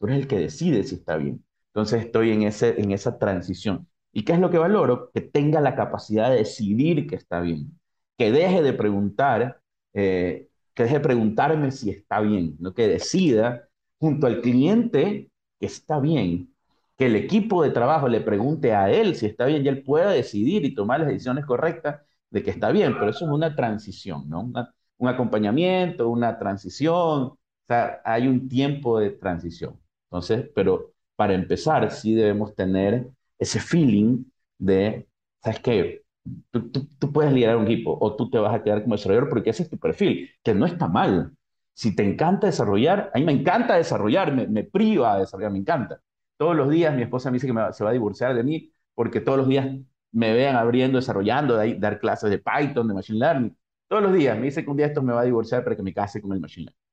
Tú 0.00 0.06
eres 0.06 0.18
el 0.18 0.26
que 0.28 0.38
decide 0.38 0.82
si 0.82 0.96
está 0.96 1.16
bien. 1.16 1.44
Entonces 1.68 2.04
estoy 2.04 2.32
en, 2.32 2.42
ese, 2.42 2.80
en 2.80 2.90
esa 2.90 3.18
transición. 3.20 3.88
¿Y 4.12 4.24
qué 4.24 4.32
es 4.32 4.40
lo 4.40 4.50
que 4.50 4.58
valoro? 4.58 5.12
Que 5.12 5.20
tenga 5.20 5.60
la 5.60 5.76
capacidad 5.76 6.30
de 6.30 6.38
decidir 6.38 7.06
que 7.06 7.14
está 7.14 7.40
bien. 7.40 7.78
Que 8.18 8.32
deje 8.32 8.62
de 8.62 8.72
preguntar, 8.72 9.60
eh, 9.92 10.48
que 10.74 10.82
deje 10.84 10.96
de 10.96 11.04
preguntarme 11.04 11.70
si 11.70 11.90
está 11.90 12.20
bien, 12.20 12.56
no 12.58 12.74
que 12.74 12.88
decida 12.88 13.68
junto 14.00 14.26
al 14.26 14.40
cliente 14.40 15.30
que 15.60 15.66
está 15.66 16.00
bien. 16.00 16.53
Que 16.96 17.06
el 17.06 17.16
equipo 17.16 17.62
de 17.62 17.70
trabajo 17.70 18.08
le 18.08 18.20
pregunte 18.20 18.72
a 18.74 18.90
él 18.90 19.16
si 19.16 19.26
está 19.26 19.46
bien 19.46 19.64
y 19.64 19.68
él 19.68 19.82
pueda 19.82 20.10
decidir 20.10 20.64
y 20.64 20.74
tomar 20.74 21.00
las 21.00 21.08
decisiones 21.08 21.44
correctas 21.44 22.02
de 22.30 22.42
que 22.42 22.50
está 22.50 22.70
bien. 22.70 22.94
Pero 22.94 23.10
eso 23.10 23.24
es 23.24 23.30
una 23.30 23.54
transición, 23.56 24.28
¿no? 24.28 24.50
un 24.98 25.08
acompañamiento, 25.08 26.08
una 26.08 26.38
transición. 26.38 27.22
O 27.22 27.38
sea, 27.66 28.00
hay 28.04 28.28
un 28.28 28.48
tiempo 28.48 28.98
de 29.00 29.10
transición. 29.10 29.78
Entonces, 30.10 30.50
pero 30.54 30.92
para 31.16 31.34
empezar, 31.34 31.90
sí 31.90 32.14
debemos 32.14 32.54
tener 32.54 33.08
ese 33.38 33.60
feeling 33.60 34.24
de, 34.58 35.08
¿sabes 35.42 35.60
qué? 35.60 36.04
Tú, 36.50 36.70
tú, 36.70 37.12
puedes 37.12 37.32
liderar 37.32 37.56
un 37.56 37.64
equipo 37.64 37.96
o 38.00 38.16
tú 38.16 38.30
te 38.30 38.38
vas 38.38 38.54
a 38.54 38.62
quedar 38.62 38.82
como 38.82 38.94
desarrollador 38.94 39.28
porque 39.28 39.50
ese 39.50 39.64
es 39.64 39.70
tu 39.70 39.78
perfil, 39.78 40.30
que 40.42 40.54
no 40.54 40.66
está 40.66 40.88
mal. 40.88 41.32
Si 41.74 41.94
te 41.94 42.02
encanta 42.04 42.46
desarrollar, 42.46 43.10
a 43.14 43.18
mí 43.18 43.24
me 43.24 43.32
encanta 43.32 43.76
desarrollar, 43.76 44.32
me, 44.32 44.46
me 44.46 44.64
priva 44.64 45.14
de 45.14 45.20
desarrollar, 45.20 45.52
me 45.52 45.58
encanta. 45.58 46.00
Todos 46.36 46.56
los 46.56 46.68
días 46.70 46.94
mi 46.94 47.02
esposa 47.02 47.30
me 47.30 47.36
dice 47.36 47.46
que 47.46 47.54
se 47.72 47.84
va 47.84 47.90
a 47.90 47.92
divorciar 47.92 48.34
de 48.34 48.42
mí 48.42 48.72
porque 48.94 49.20
todos 49.20 49.38
los 49.38 49.48
días 49.48 49.66
me 50.12 50.32
vean 50.32 50.56
abriendo, 50.56 50.98
desarrollando, 50.98 51.56
de 51.56 51.74
dar 51.74 51.98
clases 51.98 52.30
de 52.30 52.38
Python, 52.38 52.86
de 52.88 52.94
Machine 52.94 53.18
Learning. 53.18 53.56
Todos 53.88 54.02
los 54.02 54.14
días 54.14 54.38
me 54.38 54.44
dice 54.44 54.64
que 54.64 54.70
un 54.70 54.76
día 54.76 54.86
esto 54.86 55.02
me 55.02 55.12
va 55.12 55.22
a 55.22 55.24
divorciar 55.24 55.64
para 55.64 55.76
que 55.76 55.82
me 55.82 55.92
case 55.92 56.20
con 56.20 56.32
el 56.32 56.40
Machine 56.40 56.66
Learning. 56.66 56.84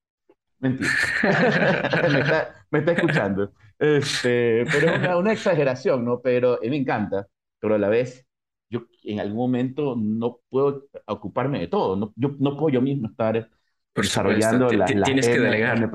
Mentira. 0.60 0.90
me, 2.12 2.20
está, 2.20 2.66
me, 2.70 2.80
está, 2.80 2.92
escuchando. 2.92 3.52
Este, 3.80 4.64
pero 4.72 4.92
es 4.94 5.16
una, 5.16 5.34
exageración, 5.34 6.06
¿no? 6.06 6.22
Pero 6.22 6.60
mí 6.62 6.70
me 6.70 6.78
encanta, 6.78 7.28
pero 7.60 7.76
a 7.76 7.78
la 7.80 7.90
vez 7.90 8.28
yo 8.70 8.86
en 9.04 9.20
algún 9.20 9.38
momento 9.38 9.96
no 9.98 10.40
puedo 10.50 10.88
ocuparme 11.08 11.60
de 11.60 11.68
todo. 11.68 11.96
No, 11.96 12.14
yo 12.16 12.36
no 12.40 12.56
puedo 12.56 12.70
yo 12.70 12.82
mismo 12.82 13.08
estar 13.08 13.50
desarrollando 13.96 14.72
la, 14.72 14.86
Tienes 14.86 15.28
que 15.28 15.40
delegar. 15.40 15.92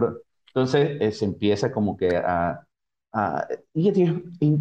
Entonces 0.49 0.99
eh, 1.01 1.13
se 1.13 1.25
empieza 1.25 1.71
como 1.71 1.97
que 1.97 2.17
a... 2.17 2.67
a 3.17 3.47
y, 3.75 3.91
y, 4.41 4.59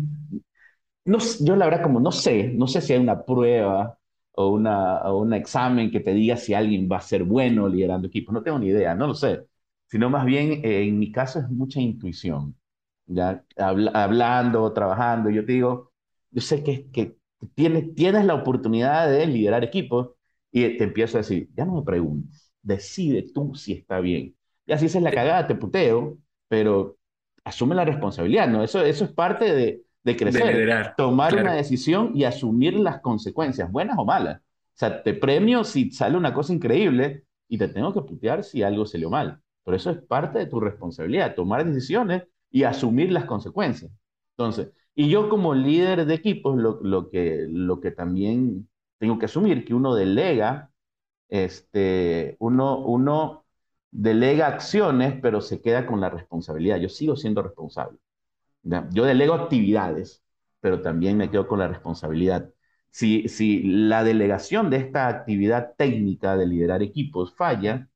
no, 1.05 1.19
yo 1.41 1.55
la 1.55 1.65
verdad 1.65 1.83
como 1.83 1.99
no 1.99 2.11
sé, 2.11 2.49
no 2.53 2.67
sé 2.67 2.81
si 2.81 2.93
hay 2.93 2.99
una 2.99 3.23
prueba 3.25 3.97
o, 4.33 4.49
una, 4.49 5.01
o 5.03 5.19
un 5.21 5.33
examen 5.33 5.91
que 5.91 5.99
te 5.99 6.13
diga 6.13 6.35
si 6.37 6.53
alguien 6.53 6.89
va 6.91 6.97
a 6.97 7.01
ser 7.01 7.23
bueno 7.23 7.67
liderando 7.67 8.07
equipos. 8.07 8.33
No 8.33 8.43
tengo 8.43 8.59
ni 8.59 8.67
idea, 8.67 8.95
no 8.95 9.07
lo 9.07 9.13
sé 9.13 9.45
sino 9.87 10.09
más 10.09 10.25
bien 10.25 10.65
eh, 10.65 10.83
en 10.87 10.97
mi 10.99 11.11
caso 11.11 11.39
es 11.39 11.47
mucha 11.49 11.79
intuición, 11.79 12.55
ya 13.05 13.43
hablando, 13.55 14.73
trabajando, 14.73 15.29
yo 15.29 15.45
te 15.45 15.53
digo, 15.53 15.91
yo 16.31 16.41
sé 16.41 16.63
que, 16.63 16.89
que 16.91 17.17
tienes, 17.53 17.93
tienes 17.95 18.25
la 18.25 18.33
oportunidad 18.35 19.07
de 19.09 19.27
liderar 19.27 19.63
equipos 19.63 20.09
y 20.51 20.77
te 20.77 20.85
empiezo 20.85 21.17
a 21.17 21.21
decir, 21.21 21.49
ya 21.55 21.65
no 21.65 21.75
me 21.75 21.83
preguntes, 21.83 22.51
decide 22.63 23.25
tú 23.33 23.53
si 23.55 23.73
está 23.73 23.99
bien. 23.99 24.35
Y 24.65 24.73
así 24.73 24.87
es 24.87 24.95
la 24.95 25.11
cagada, 25.11 25.45
te 25.47 25.55
puteo, 25.55 26.17
pero 26.47 26.94
asume 27.45 27.75
la 27.75 27.85
responsabilidad, 27.85 28.49
¿no? 28.49 28.63
Eso, 28.63 28.81
eso 28.83 29.05
es 29.05 29.11
parte 29.13 29.53
de, 29.55 29.83
de 30.03 30.17
crecer, 30.17 30.93
tomar 30.97 31.35
una 31.35 31.53
decisión 31.53 32.11
y 32.15 32.25
asumir 32.25 32.73
las 32.75 33.01
consecuencias, 33.01 33.71
buenas 33.71 33.97
o 33.97 34.05
malas. 34.05 34.39
O 34.41 34.77
sea, 34.77 35.03
te 35.03 35.13
premio 35.13 35.63
si 35.63 35.91
sale 35.91 36.17
una 36.17 36.33
cosa 36.33 36.53
increíble 36.53 37.23
y 37.47 37.57
te 37.57 37.67
tengo 37.69 37.93
que 37.93 38.01
putear 38.01 38.43
si 38.43 38.63
algo 38.63 38.85
salió 38.85 39.09
mal. 39.09 39.39
Pero 39.63 39.77
eso 39.77 39.91
es 39.91 39.97
parte 40.03 40.39
de 40.39 40.47
tu 40.47 40.59
responsabilidad, 40.59 41.35
tomar 41.35 41.65
decisiones 41.65 42.23
y 42.51 42.63
asumir 42.63 43.11
las 43.11 43.25
consecuencias. 43.25 43.91
Entonces, 44.37 44.71
y 44.95 45.09
yo 45.09 45.29
como 45.29 45.53
líder 45.53 46.05
de 46.05 46.13
equipos, 46.13 46.57
lo, 46.57 46.79
lo, 46.81 47.09
que, 47.09 47.47
lo 47.49 47.79
que 47.81 47.91
también 47.91 48.69
tengo 48.99 49.17
que 49.19 49.25
asumir, 49.25 49.65
que 49.65 49.73
uno 49.73 49.95
delega, 49.95 50.71
este, 51.29 52.37
uno, 52.39 52.79
uno 52.79 53.44
delega 53.95 54.47
acciones, 54.47 55.15
pero 55.21 55.41
se 55.41 55.61
queda 55.61 55.85
con 55.85 56.01
la 56.01 56.09
responsabilidad. 56.09 56.77
Yo 56.77 56.89
sigo 56.89 57.15
siendo 57.15 57.41
responsable. 57.41 57.97
Yo 58.91 59.05
delego 59.05 59.35
actividades, 59.35 60.23
pero 60.59 60.81
también 60.81 61.17
me 61.17 61.29
quedo 61.29 61.47
con 61.47 61.59
la 61.59 61.67
responsabilidad. 61.67 62.49
Si, 62.89 63.27
si 63.29 63.63
la 63.63 64.03
delegación 64.03 64.69
de 64.69 64.77
esta 64.77 65.07
actividad 65.07 65.75
técnica 65.77 66.35
de 66.37 66.47
liderar 66.47 66.81
equipos 66.81 67.33
falla, 67.35 67.89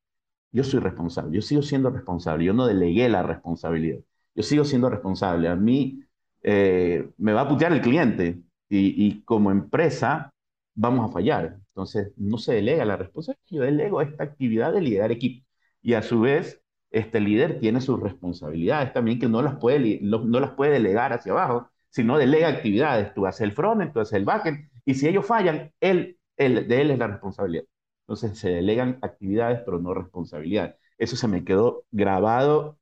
yo 0.51 0.63
soy 0.63 0.79
responsable, 0.79 1.35
yo 1.35 1.41
sigo 1.41 1.61
siendo 1.61 1.89
responsable, 1.89 2.45
yo 2.45 2.53
no 2.53 2.65
delegué 2.67 3.07
la 3.09 3.23
responsabilidad, 3.23 3.99
yo 4.35 4.43
sigo 4.43 4.65
siendo 4.65 4.89
responsable. 4.89 5.47
A 5.47 5.55
mí 5.55 6.03
eh, 6.43 7.09
me 7.17 7.33
va 7.33 7.41
a 7.41 7.49
putear 7.49 7.73
el 7.73 7.81
cliente 7.81 8.41
y, 8.69 9.21
como 9.23 9.51
empresa 9.51 10.31
vamos 10.75 11.09
a 11.09 11.13
fallar. 11.13 11.59
Entonces, 11.69 12.13
no 12.17 12.37
se 12.37 12.53
delega 12.55 12.85
la 12.85 12.97
responsabilidad, 12.97 13.43
yo 13.49 13.61
delego 13.63 14.01
esta 14.01 14.23
actividad 14.23 14.73
de 14.73 14.81
liderar 14.81 15.11
equipo. 15.11 15.48
Y 15.81 15.93
a 15.93 16.01
su 16.01 16.21
vez, 16.21 16.61
este 16.91 17.19
líder 17.19 17.59
tiene 17.59 17.81
sus 17.81 17.99
responsabilidades 17.99 18.93
también 18.93 19.19
que 19.19 19.27
no 19.29 19.41
las 19.41 19.57
puede, 19.57 19.99
no, 20.01 20.39
las 20.39 20.51
puede 20.51 20.73
delegar 20.73 21.13
hacia 21.13 21.31
abajo, 21.31 21.69
sino 21.89 22.17
delega 22.17 22.47
actividades. 22.47 23.13
Tú 23.13 23.25
haces 23.25 23.41
el 23.41 23.51
frontend, 23.53 23.93
tú 23.93 23.99
haces 23.99 24.13
el 24.13 24.25
backend, 24.25 24.69
y 24.85 24.95
si 24.95 25.07
ellos 25.07 25.25
fallan, 25.25 25.71
él, 25.79 26.17
él, 26.37 26.67
de 26.67 26.81
él 26.81 26.91
es 26.91 26.99
la 26.99 27.07
responsabilidad. 27.07 27.63
Entonces 28.03 28.39
se 28.39 28.49
delegan 28.49 28.99
actividades, 29.01 29.61
pero 29.65 29.79
no 29.79 29.93
responsabilidad. 29.93 30.75
Eso 30.97 31.15
se 31.15 31.27
me 31.27 31.43
quedó 31.43 31.85
grabado 31.91 32.79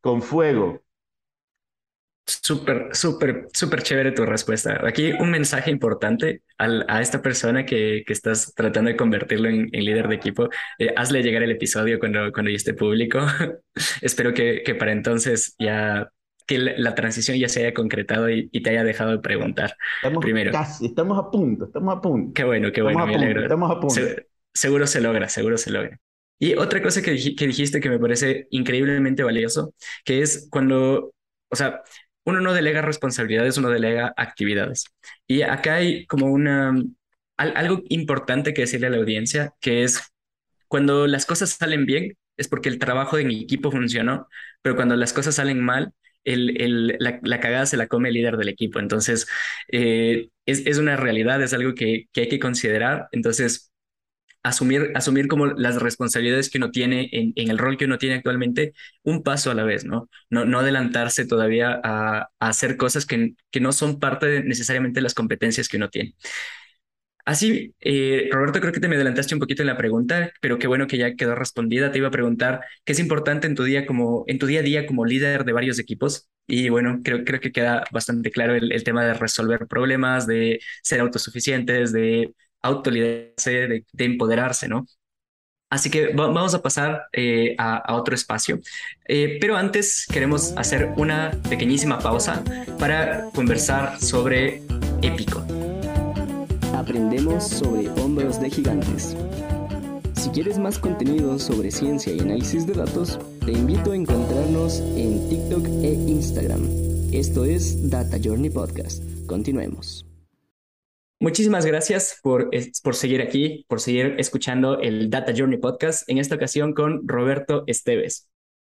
con 0.00 0.22
fuego. 0.22 0.83
Súper, 2.26 2.88
súper, 2.92 3.48
súper 3.52 3.82
chévere 3.82 4.12
tu 4.12 4.24
respuesta. 4.24 4.80
Aquí 4.86 5.12
un 5.12 5.30
mensaje 5.30 5.70
importante 5.70 6.42
a 6.58 7.00
esta 7.02 7.20
persona 7.20 7.66
que, 7.66 8.02
que, 8.06 8.12
estás 8.12 8.54
tratando 8.54 8.90
de 8.90 8.96
convertirlo 8.96 9.48
en, 9.48 9.68
líder 9.70 10.08
de 10.08 10.14
equipo. 10.14 10.48
Eh, 10.78 10.92
hazle 10.96 11.22
llegar 11.22 11.42
el 11.42 11.50
episodio 11.50 11.98
cuando, 11.98 12.32
cuando 12.32 12.50
ya 12.50 12.56
esté 12.56 12.74
público. 12.74 13.20
Espero 14.00 14.32
que, 14.32 14.62
que, 14.64 14.74
para 14.74 14.92
entonces 14.92 15.54
ya 15.58 16.10
que 16.46 16.58
la, 16.58 16.94
transición 16.94 17.38
ya 17.38 17.48
se 17.48 17.60
haya 17.60 17.74
concretado 17.74 18.30
y, 18.30 18.48
te 18.48 18.70
haya 18.70 18.84
dejado 18.84 19.10
de 19.12 19.18
preguntar. 19.18 19.76
Estamos 19.96 20.22
primero. 20.22 20.52
Casi, 20.52 20.86
estamos 20.86 21.18
a 21.18 21.30
punto, 21.30 21.66
estamos 21.66 21.96
a 21.96 22.00
punto. 22.00 22.32
Qué 22.34 22.44
bueno, 22.44 22.72
qué 22.72 22.82
bueno, 22.82 23.06
me 23.06 23.14
alegro. 23.14 23.42
Estamos 23.42 23.70
a 23.70 23.80
punto 23.80 24.00
seguro 24.54 24.86
se 24.86 25.00
logra, 25.00 25.28
seguro 25.28 25.58
se 25.58 25.70
logra. 25.70 26.00
Y 26.38 26.54
otra 26.54 26.82
cosa 26.82 27.02
que, 27.02 27.34
que 27.36 27.46
dijiste 27.46 27.80
que 27.80 27.90
me 27.90 27.98
parece 27.98 28.46
increíblemente 28.50 29.22
valioso, 29.22 29.74
que 30.04 30.22
es 30.22 30.48
cuando, 30.50 31.12
o 31.48 31.56
sea, 31.56 31.82
uno 32.24 32.40
no 32.40 32.54
delega 32.54 32.82
responsabilidades, 32.82 33.58
uno 33.58 33.70
delega 33.70 34.12
actividades. 34.16 34.86
Y 35.26 35.42
acá 35.42 35.76
hay 35.76 36.06
como 36.06 36.26
una, 36.26 36.74
algo 37.36 37.82
importante 37.88 38.54
que 38.54 38.62
decirle 38.62 38.86
a 38.88 38.90
la 38.90 38.98
audiencia, 38.98 39.54
que 39.60 39.84
es 39.84 40.00
cuando 40.68 41.06
las 41.06 41.26
cosas 41.26 41.50
salen 41.50 41.86
bien, 41.86 42.16
es 42.36 42.48
porque 42.48 42.68
el 42.68 42.78
trabajo 42.78 43.16
mi 43.18 43.42
equipo 43.42 43.70
funcionó, 43.70 44.28
pero 44.62 44.76
cuando 44.76 44.96
las 44.96 45.12
cosas 45.12 45.36
salen 45.36 45.60
mal, 45.60 45.92
el, 46.24 46.60
el, 46.60 46.96
la, 46.98 47.20
la, 47.22 47.40
cagada 47.40 47.66
se 47.66 47.76
la 47.76 47.86
come 47.86 48.08
el 48.08 48.14
líder 48.14 48.36
del 48.36 48.48
equipo. 48.48 48.80
Entonces, 48.80 49.26
eh, 49.70 50.30
es, 50.46 50.66
es, 50.66 50.78
una 50.78 50.96
realidad, 50.96 51.42
es 51.42 51.52
algo 51.52 51.74
que, 51.74 52.06
que 52.12 52.22
hay 52.22 52.28
que 52.28 52.38
considerar. 52.38 53.08
Entonces, 53.12 53.72
asumir, 54.44 54.92
asumir 54.94 55.26
como 55.26 55.46
las 55.46 55.82
responsabilidades 55.82 56.50
que 56.50 56.58
uno 56.58 56.70
tiene 56.70 57.08
en, 57.12 57.32
en, 57.34 57.50
el 57.50 57.58
rol 57.58 57.76
que 57.76 57.86
uno 57.86 57.98
tiene 57.98 58.16
actualmente, 58.16 58.74
un 59.02 59.22
paso 59.24 59.50
a 59.50 59.54
la 59.54 59.64
vez, 59.64 59.84
¿no? 59.84 60.08
No, 60.30 60.44
no 60.44 60.60
adelantarse 60.60 61.26
todavía 61.26 61.80
a, 61.82 62.28
hacer 62.38 62.76
cosas 62.76 63.06
que, 63.06 63.34
que, 63.50 63.60
no 63.60 63.72
son 63.72 63.98
parte 63.98 64.26
de 64.26 64.44
necesariamente 64.44 64.98
de 64.98 65.02
las 65.02 65.14
competencias 65.14 65.68
que 65.68 65.78
uno 65.78 65.88
tiene. 65.90 66.14
Así, 67.26 67.74
eh, 67.80 68.28
Roberto, 68.30 68.60
creo 68.60 68.72
que 68.72 68.80
te 68.80 68.88
me 68.88 68.96
adelantaste 68.96 69.34
un 69.34 69.40
poquito 69.40 69.62
en 69.62 69.68
la 69.68 69.78
pregunta, 69.78 70.30
pero 70.42 70.58
qué 70.58 70.66
bueno 70.66 70.86
que 70.86 70.98
ya 70.98 71.14
quedó 71.14 71.34
respondida. 71.34 71.90
Te 71.90 71.96
iba 71.98 72.08
a 72.08 72.10
preguntar 72.10 72.60
qué 72.84 72.92
es 72.92 72.98
importante 72.98 73.46
en 73.46 73.54
tu 73.54 73.64
día 73.64 73.86
como 73.86 74.24
en 74.26 74.38
tu 74.38 74.46
día 74.46 74.60
a 74.60 74.62
día 74.62 74.86
como 74.86 75.06
líder 75.06 75.44
de 75.46 75.52
varios 75.54 75.78
equipos. 75.78 76.28
Y 76.46 76.68
bueno, 76.68 77.00
creo, 77.02 77.24
creo 77.24 77.40
que 77.40 77.50
queda 77.50 77.84
bastante 77.90 78.30
claro 78.30 78.54
el 78.54 78.84
tema 78.84 79.06
de 79.06 79.14
resolver 79.14 79.66
problemas, 79.66 80.26
de 80.26 80.60
ser 80.82 81.00
autosuficientes, 81.00 81.92
de 81.92 82.34
autoliderarse, 82.64 83.50
de, 83.50 83.84
de 83.92 84.04
empoderarse, 84.04 84.68
¿no? 84.68 84.86
Así 85.74 85.90
que 85.90 86.12
vamos 86.14 86.54
a 86.54 86.62
pasar 86.62 87.06
eh, 87.12 87.56
a, 87.58 87.96
otro 87.96 88.14
espacio. 88.14 88.60
Eh, 89.08 89.38
pero 89.40 89.56
antes 89.56 90.06
queremos 90.06 90.52
hacer 90.56 90.92
una 90.96 91.32
pequeñísima 91.48 91.98
pausa 91.98 92.44
para 92.78 93.28
conversar 93.34 94.00
sobre 94.00 94.62
Épico. 95.02 95.44
aprendemos 96.76 97.48
sobre 97.48 97.88
hombros 98.00 98.40
de 98.40 98.50
gigantes. 98.50 99.16
Si 100.14 100.30
quieres 100.30 100.58
más 100.58 100.78
contenido 100.78 101.40
sobre 101.40 101.72
ciencia 101.72 102.12
y 102.12 102.20
análisis 102.20 102.66
de 102.68 102.74
datos, 102.74 103.18
te 103.44 103.50
invito 103.50 103.90
a 103.90 103.96
encontrarnos 103.96 104.78
en 104.78 105.28
TikTok 105.28 105.66
e 105.82 105.92
Instagram. 105.92 106.62
Esto 107.12 107.44
es 107.44 107.90
Data 107.90 108.16
Journey 108.22 108.50
Podcast. 108.50 109.02
Continuemos. 109.26 110.13
Muchísimas 111.24 111.64
gracias 111.64 112.20
por, 112.22 112.50
por 112.82 112.94
seguir 112.94 113.22
aquí, 113.22 113.64
por 113.66 113.80
seguir 113.80 114.14
escuchando 114.18 114.78
el 114.80 115.08
Data 115.08 115.32
Journey 115.34 115.56
Podcast, 115.56 116.06
en 116.10 116.18
esta 116.18 116.34
ocasión 116.34 116.74
con 116.74 117.08
Roberto 117.08 117.64
Esteves. 117.66 118.28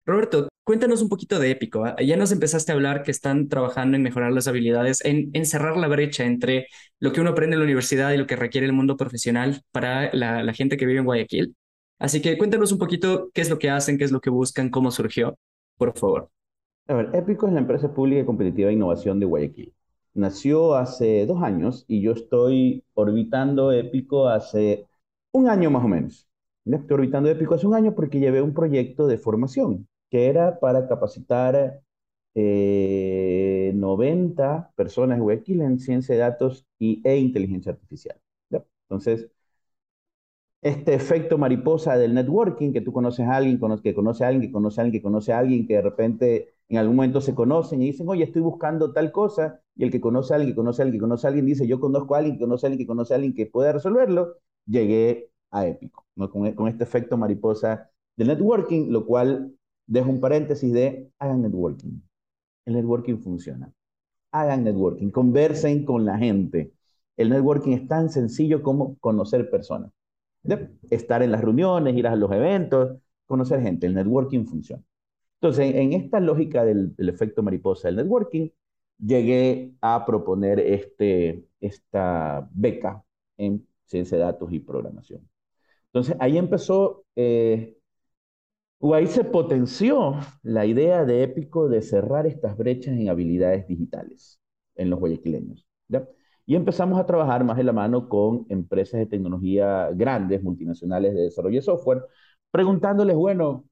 Roberto, 0.06 0.48
cuéntanos 0.64 1.02
un 1.02 1.10
poquito 1.10 1.38
de 1.38 1.50
Épico. 1.50 1.84
¿ah? 1.84 1.94
Ya 2.00 2.16
nos 2.16 2.32
empezaste 2.32 2.72
a 2.72 2.74
hablar 2.74 3.02
que 3.02 3.10
están 3.10 3.50
trabajando 3.50 3.98
en 3.98 4.02
mejorar 4.02 4.32
las 4.32 4.48
habilidades, 4.48 5.04
en, 5.04 5.30
cerrar 5.44 5.76
la 5.76 5.88
brecha 5.88 6.24
entre 6.24 6.68
lo 7.00 7.12
que 7.12 7.20
uno 7.20 7.28
aprende 7.28 7.52
en 7.52 7.60
la 7.60 7.64
universidad 7.66 8.12
y 8.12 8.16
lo 8.16 8.26
que 8.26 8.36
requiere 8.36 8.66
el 8.66 8.72
mundo 8.72 8.96
profesional 8.96 9.60
para 9.70 10.10
la, 10.14 10.42
la 10.42 10.54
gente 10.54 10.78
que 10.78 10.86
vive 10.86 11.00
en 11.00 11.04
Guayaquil. 11.04 11.54
Así 11.98 12.22
que 12.22 12.38
cuéntanos 12.38 12.72
un 12.72 12.78
poquito 12.78 13.28
qué 13.34 13.42
es 13.42 13.50
lo 13.50 13.58
que 13.58 13.68
hacen, 13.68 13.98
qué 13.98 14.04
es 14.04 14.10
lo 14.10 14.22
que 14.22 14.30
buscan, 14.30 14.70
cómo 14.70 14.90
surgió, 14.90 15.36
por 15.76 15.92
favor. 15.98 16.30
A 16.86 16.94
ver, 16.94 17.10
Épico 17.12 17.46
es 17.46 17.52
la 17.52 17.60
empresa 17.60 17.92
pública 17.92 18.22
y 18.22 18.24
competitiva 18.24 18.68
de 18.68 18.72
innovación 18.72 19.20
de 19.20 19.26
Guayaquil 19.26 19.74
nació 20.18 20.74
hace 20.76 21.26
dos 21.26 21.42
años 21.42 21.84
y 21.88 22.00
yo 22.02 22.12
estoy 22.12 22.84
orbitando 22.94 23.72
Épico 23.72 24.28
hace 24.28 24.86
un 25.32 25.48
año 25.48 25.70
más 25.70 25.84
o 25.84 25.88
menos. 25.88 26.28
Estoy 26.64 26.94
orbitando 26.94 27.30
Épico 27.30 27.54
hace 27.54 27.66
un 27.66 27.74
año 27.74 27.94
porque 27.94 28.20
llevé 28.20 28.42
un 28.42 28.54
proyecto 28.54 29.06
de 29.06 29.18
formación 29.18 29.88
que 30.10 30.28
era 30.28 30.58
para 30.60 30.88
capacitar 30.88 31.80
90 33.74 34.58
eh, 34.58 34.72
personas 34.76 35.18
en 35.20 35.60
en 35.62 35.78
ciencia 35.78 36.14
de 36.14 36.20
datos 36.20 36.66
y, 36.78 37.00
e 37.04 37.16
inteligencia 37.18 37.72
artificial. 37.72 38.16
Entonces, 38.90 39.30
este 40.62 40.94
efecto 40.94 41.38
mariposa 41.38 41.96
del 41.96 42.14
networking, 42.14 42.72
que 42.72 42.80
tú 42.80 42.92
conoces 42.92 43.26
a 43.26 43.36
alguien, 43.36 43.58
que 43.82 43.94
conoce 43.94 44.24
a 44.24 44.28
alguien, 44.28 44.48
que 44.50 44.52
conoce 44.52 44.80
a 44.80 44.82
alguien, 44.82 45.00
que 45.00 45.02
conoce 45.02 45.32
a 45.32 45.38
alguien, 45.38 45.66
que 45.66 45.74
de 45.74 45.82
repente 45.82 46.54
en 46.68 46.78
algún 46.78 46.96
momento 46.96 47.20
se 47.20 47.34
conocen 47.34 47.82
y 47.82 47.86
dicen, 47.86 48.08
oye, 48.08 48.24
estoy 48.24 48.42
buscando 48.42 48.92
tal 48.92 49.10
cosa, 49.12 49.60
y 49.74 49.84
el 49.84 49.90
que 49.90 50.00
conoce 50.00 50.34
a 50.34 50.36
alguien, 50.36 50.52
que 50.52 50.56
conoce 50.56 50.82
a 50.82 50.84
alguien, 50.84 51.00
conoce 51.00 51.26
a 51.26 51.28
alguien, 51.28 51.46
dice, 51.46 51.66
yo 51.66 51.80
conozco 51.80 52.14
a 52.14 52.18
alguien, 52.18 52.36
que 52.36 52.44
conoce 52.44 52.66
a 52.66 52.68
alguien, 52.68 52.84
que 52.84 52.86
conoce 52.86 53.14
a 53.14 53.16
alguien 53.16 53.34
que 53.34 53.46
puede 53.46 53.72
resolverlo, 53.72 54.36
llegué 54.66 55.30
a 55.50 55.66
Épico, 55.66 56.06
¿no? 56.14 56.30
con, 56.30 56.52
con 56.52 56.68
este 56.68 56.84
efecto 56.84 57.16
mariposa 57.16 57.90
del 58.16 58.28
networking, 58.28 58.90
lo 58.90 59.06
cual 59.06 59.54
dejo 59.86 60.10
un 60.10 60.20
paréntesis 60.20 60.72
de, 60.72 61.10
hagan 61.18 61.42
networking. 61.42 62.00
El 62.66 62.74
networking 62.74 63.18
funciona. 63.18 63.72
Hagan 64.32 64.64
networking, 64.64 65.10
conversen 65.10 65.84
con 65.86 66.04
la 66.04 66.18
gente. 66.18 66.74
El 67.16 67.30
networking 67.30 67.72
es 67.72 67.88
tan 67.88 68.10
sencillo 68.10 68.62
como 68.62 68.98
conocer 68.98 69.50
personas. 69.50 69.90
Estar 70.90 71.22
en 71.22 71.32
las 71.32 71.40
reuniones, 71.40 71.96
ir 71.96 72.06
a 72.06 72.16
los 72.16 72.30
eventos, 72.32 72.98
conocer 73.26 73.62
gente. 73.62 73.86
El 73.86 73.94
networking 73.94 74.44
funciona. 74.46 74.82
Entonces, 75.40 75.74
en, 75.74 75.92
esta 75.92 76.20
lógica 76.20 76.64
del, 76.64 76.94
efecto 76.98 77.42
mariposa 77.42 77.88
del 77.88 77.96
networking, 77.96 78.48
llegué 78.98 79.74
a 79.80 80.04
proponer 80.04 80.58
este, 80.60 81.46
esta 81.60 82.48
beca 82.52 83.04
en 83.36 83.66
ciencia 83.84 84.18
de 84.18 84.24
datos 84.24 84.52
y 84.52 84.58
programación. 84.58 85.28
Entonces, 85.86 86.16
ahí 86.20 86.38
empezó, 86.38 87.04
eh, 87.16 87.76
o 88.80 88.94
ahí 88.94 89.06
se 89.06 89.24
potenció 89.24 90.16
la 90.42 90.66
idea 90.66 91.04
de 91.04 91.22
Épico 91.22 91.68
de 91.68 91.82
cerrar 91.82 92.26
estas 92.26 92.56
brechas 92.56 92.94
en 92.94 93.08
habilidades 93.08 93.66
digitales 93.68 94.40
en 94.74 94.90
los 94.90 94.98
guayaquileños. 95.00 95.66
Y 96.46 96.56
empezamos 96.56 96.98
a 96.98 97.04
trabajar 97.04 97.44
más 97.44 97.58
de 97.58 97.64
la 97.64 97.74
mano 97.74 98.08
con 98.08 98.46
empresas 98.48 98.98
de 98.98 99.06
tecnología 99.06 99.90
grandes, 99.94 100.42
multinacionales 100.42 101.14
de 101.14 101.22
desarrollo 101.24 101.56
de 101.56 101.62
software, 101.62 102.04
preguntándoles, 102.50 103.16
bueno, 103.16 103.64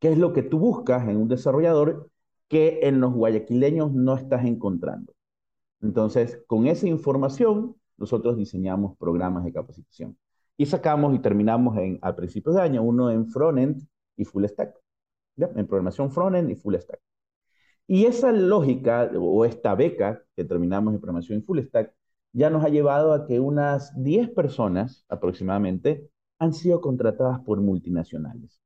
¿qué 0.00 0.12
es 0.12 0.18
lo 0.18 0.32
que 0.32 0.42
tú 0.42 0.58
buscas 0.58 1.08
en 1.08 1.16
un 1.16 1.28
desarrollador 1.28 2.10
que 2.48 2.80
en 2.82 3.00
los 3.00 3.12
guayaquileños 3.14 3.92
no 3.92 4.14
estás 4.14 4.44
encontrando? 4.44 5.12
Entonces, 5.80 6.42
con 6.46 6.66
esa 6.66 6.86
información, 6.88 7.76
nosotros 7.96 8.36
diseñamos 8.36 8.96
programas 8.98 9.44
de 9.44 9.52
capacitación. 9.52 10.16
Y 10.56 10.66
sacamos 10.66 11.14
y 11.14 11.18
terminamos 11.18 11.76
en, 11.78 11.98
a 12.02 12.16
principios 12.16 12.56
de 12.56 12.62
año 12.62 12.82
uno 12.82 13.10
en 13.10 13.28
frontend 13.28 13.86
y 14.16 14.24
full 14.24 14.44
stack. 14.46 14.74
En 15.36 15.66
programación 15.66 16.10
frontend 16.10 16.50
y 16.50 16.56
full 16.56 16.76
stack. 16.76 17.00
Y 17.86 18.06
esa 18.06 18.32
lógica 18.32 19.10
o 19.18 19.44
esta 19.44 19.74
beca 19.74 20.22
que 20.34 20.44
terminamos 20.44 20.94
en 20.94 21.00
programación 21.00 21.42
full 21.44 21.60
stack 21.60 21.94
ya 22.32 22.50
nos 22.50 22.64
ha 22.64 22.68
llevado 22.68 23.12
a 23.12 23.26
que 23.26 23.40
unas 23.40 23.92
10 24.02 24.30
personas 24.30 25.04
aproximadamente 25.08 26.10
han 26.38 26.52
sido 26.52 26.80
contratadas 26.80 27.40
por 27.40 27.60
multinacionales 27.60 28.60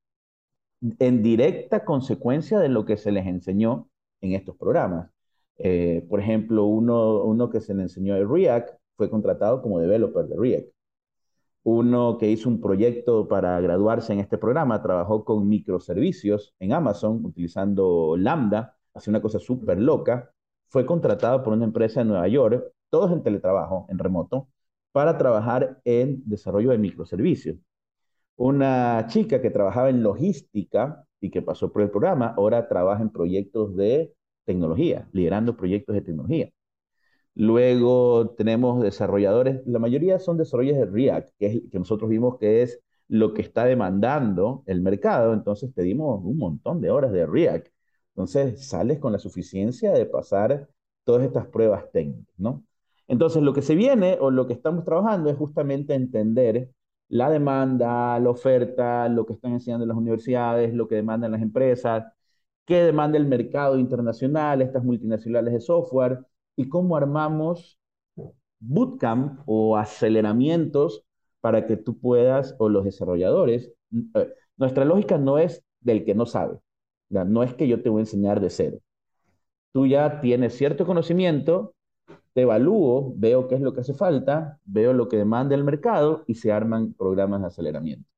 en 0.98 1.22
directa 1.22 1.84
consecuencia 1.84 2.58
de 2.58 2.68
lo 2.68 2.84
que 2.84 2.96
se 2.96 3.12
les 3.12 3.26
enseñó 3.26 3.88
en 4.20 4.32
estos 4.32 4.56
programas. 4.56 5.10
Eh, 5.58 6.06
por 6.08 6.20
ejemplo, 6.20 6.64
uno, 6.66 7.50
que 7.50 7.60
se 7.60 7.74
le 7.74 7.82
enseñó 7.82 8.14
de 8.14 8.24
React 8.26 8.70
fue 8.96 9.10
contratado 9.10 9.62
como 9.62 9.78
developer 9.80 10.26
de 10.26 10.36
React. 10.36 10.68
Uno 11.62 12.16
que 12.18 12.30
hizo 12.30 12.48
un 12.48 12.60
proyecto 12.60 13.28
para 13.28 13.60
graduarse 13.60 14.12
en 14.12 14.20
este 14.20 14.38
programa 14.38 14.82
trabajó 14.82 15.24
con 15.24 15.46
microservicios 15.48 16.54
en 16.58 16.72
Amazon 16.72 17.24
utilizando 17.24 18.16
Lambda 18.16 18.76
hace 18.94 19.10
una 19.10 19.22
cosa 19.22 19.38
súper 19.38 19.78
loca, 19.80 20.32
fue 20.68 20.86
contratado 20.86 21.42
por 21.42 21.52
una 21.52 21.64
empresa 21.64 22.00
en 22.00 22.08
Nueva 22.08 22.28
York, 22.28 22.72
todos 22.90 23.12
en 23.12 23.22
teletrabajo, 23.22 23.86
en 23.88 23.98
remoto, 23.98 24.48
para 24.92 25.18
trabajar 25.18 25.80
en 25.84 26.22
desarrollo 26.26 26.70
de 26.70 26.78
microservicios. 26.78 27.56
Una 28.40 29.06
chica 29.06 29.42
que 29.42 29.50
trabajaba 29.50 29.90
en 29.90 30.02
logística 30.02 31.04
y 31.20 31.30
que 31.30 31.42
pasó 31.42 31.70
por 31.72 31.82
el 31.82 31.90
programa, 31.90 32.34
ahora 32.38 32.68
trabaja 32.68 33.02
en 33.02 33.10
proyectos 33.10 33.76
de 33.76 34.14
tecnología, 34.46 35.06
liderando 35.12 35.58
proyectos 35.58 35.94
de 35.94 36.00
tecnología. 36.00 36.50
Luego 37.34 38.30
tenemos 38.38 38.82
desarrolladores, 38.82 39.60
la 39.66 39.78
mayoría 39.78 40.18
son 40.18 40.38
desarrolladores 40.38 40.88
de 40.88 40.94
React, 40.96 41.28
que, 41.38 41.68
que 41.70 41.78
nosotros 41.78 42.08
vimos 42.08 42.38
que 42.38 42.62
es 42.62 42.80
lo 43.08 43.34
que 43.34 43.42
está 43.42 43.66
demandando 43.66 44.62
el 44.66 44.80
mercado, 44.80 45.34
entonces 45.34 45.70
pedimos 45.74 46.24
un 46.24 46.38
montón 46.38 46.80
de 46.80 46.90
horas 46.90 47.12
de 47.12 47.26
React. 47.26 47.68
Entonces 48.14 48.66
sales 48.66 48.98
con 49.00 49.12
la 49.12 49.18
suficiencia 49.18 49.92
de 49.92 50.06
pasar 50.06 50.66
todas 51.04 51.24
estas 51.24 51.46
pruebas 51.48 51.90
técnicas, 51.92 52.34
¿no? 52.38 52.64
Entonces 53.06 53.42
lo 53.42 53.52
que 53.52 53.60
se 53.62 53.74
viene 53.74 54.16
o 54.18 54.30
lo 54.30 54.46
que 54.46 54.54
estamos 54.54 54.84
trabajando 54.84 55.28
es 55.28 55.36
justamente 55.36 55.94
entender 55.94 56.70
la 57.10 57.30
demanda, 57.30 58.18
la 58.18 58.30
oferta, 58.30 59.08
lo 59.08 59.26
que 59.26 59.34
están 59.34 59.52
enseñando 59.52 59.86
las 59.86 59.96
universidades, 59.96 60.72
lo 60.74 60.88
que 60.88 60.96
demandan 60.96 61.32
las 61.32 61.42
empresas, 61.42 62.04
qué 62.66 62.82
demanda 62.84 63.18
el 63.18 63.26
mercado 63.26 63.78
internacional, 63.78 64.62
estas 64.62 64.84
multinacionales 64.84 65.52
de 65.54 65.60
software 65.60 66.20
y 66.56 66.68
cómo 66.68 66.96
armamos 66.96 67.78
bootcamp 68.60 69.40
o 69.46 69.76
aceleramientos 69.76 71.04
para 71.40 71.66
que 71.66 71.76
tú 71.76 71.98
puedas 71.98 72.54
o 72.58 72.68
los 72.68 72.84
desarrolladores. 72.84 73.72
Eh, 74.14 74.34
nuestra 74.56 74.84
lógica 74.84 75.18
no 75.18 75.38
es 75.38 75.64
del 75.80 76.04
que 76.04 76.14
no 76.14 76.26
sabe. 76.26 76.58
No 77.08 77.42
es 77.42 77.54
que 77.54 77.66
yo 77.66 77.82
te 77.82 77.88
voy 77.88 78.00
a 78.00 78.02
enseñar 78.02 78.40
de 78.40 78.50
cero. 78.50 78.78
Tú 79.72 79.86
ya 79.86 80.20
tienes 80.20 80.54
cierto 80.56 80.86
conocimiento, 80.86 81.74
te 82.34 82.42
evalúo, 82.42 83.14
veo 83.16 83.48
qué 83.48 83.56
es 83.56 83.60
lo 83.60 83.72
que 83.74 83.80
hace 83.80 83.94
falta, 83.94 84.60
veo 84.64 84.92
lo 84.92 85.08
que 85.08 85.16
demanda 85.16 85.54
el 85.54 85.64
mercado 85.64 86.24
y 86.26 86.34
se 86.34 86.52
arman 86.52 86.94
programas 86.94 87.40
de 87.40 87.46
aceleramiento. 87.48 88.08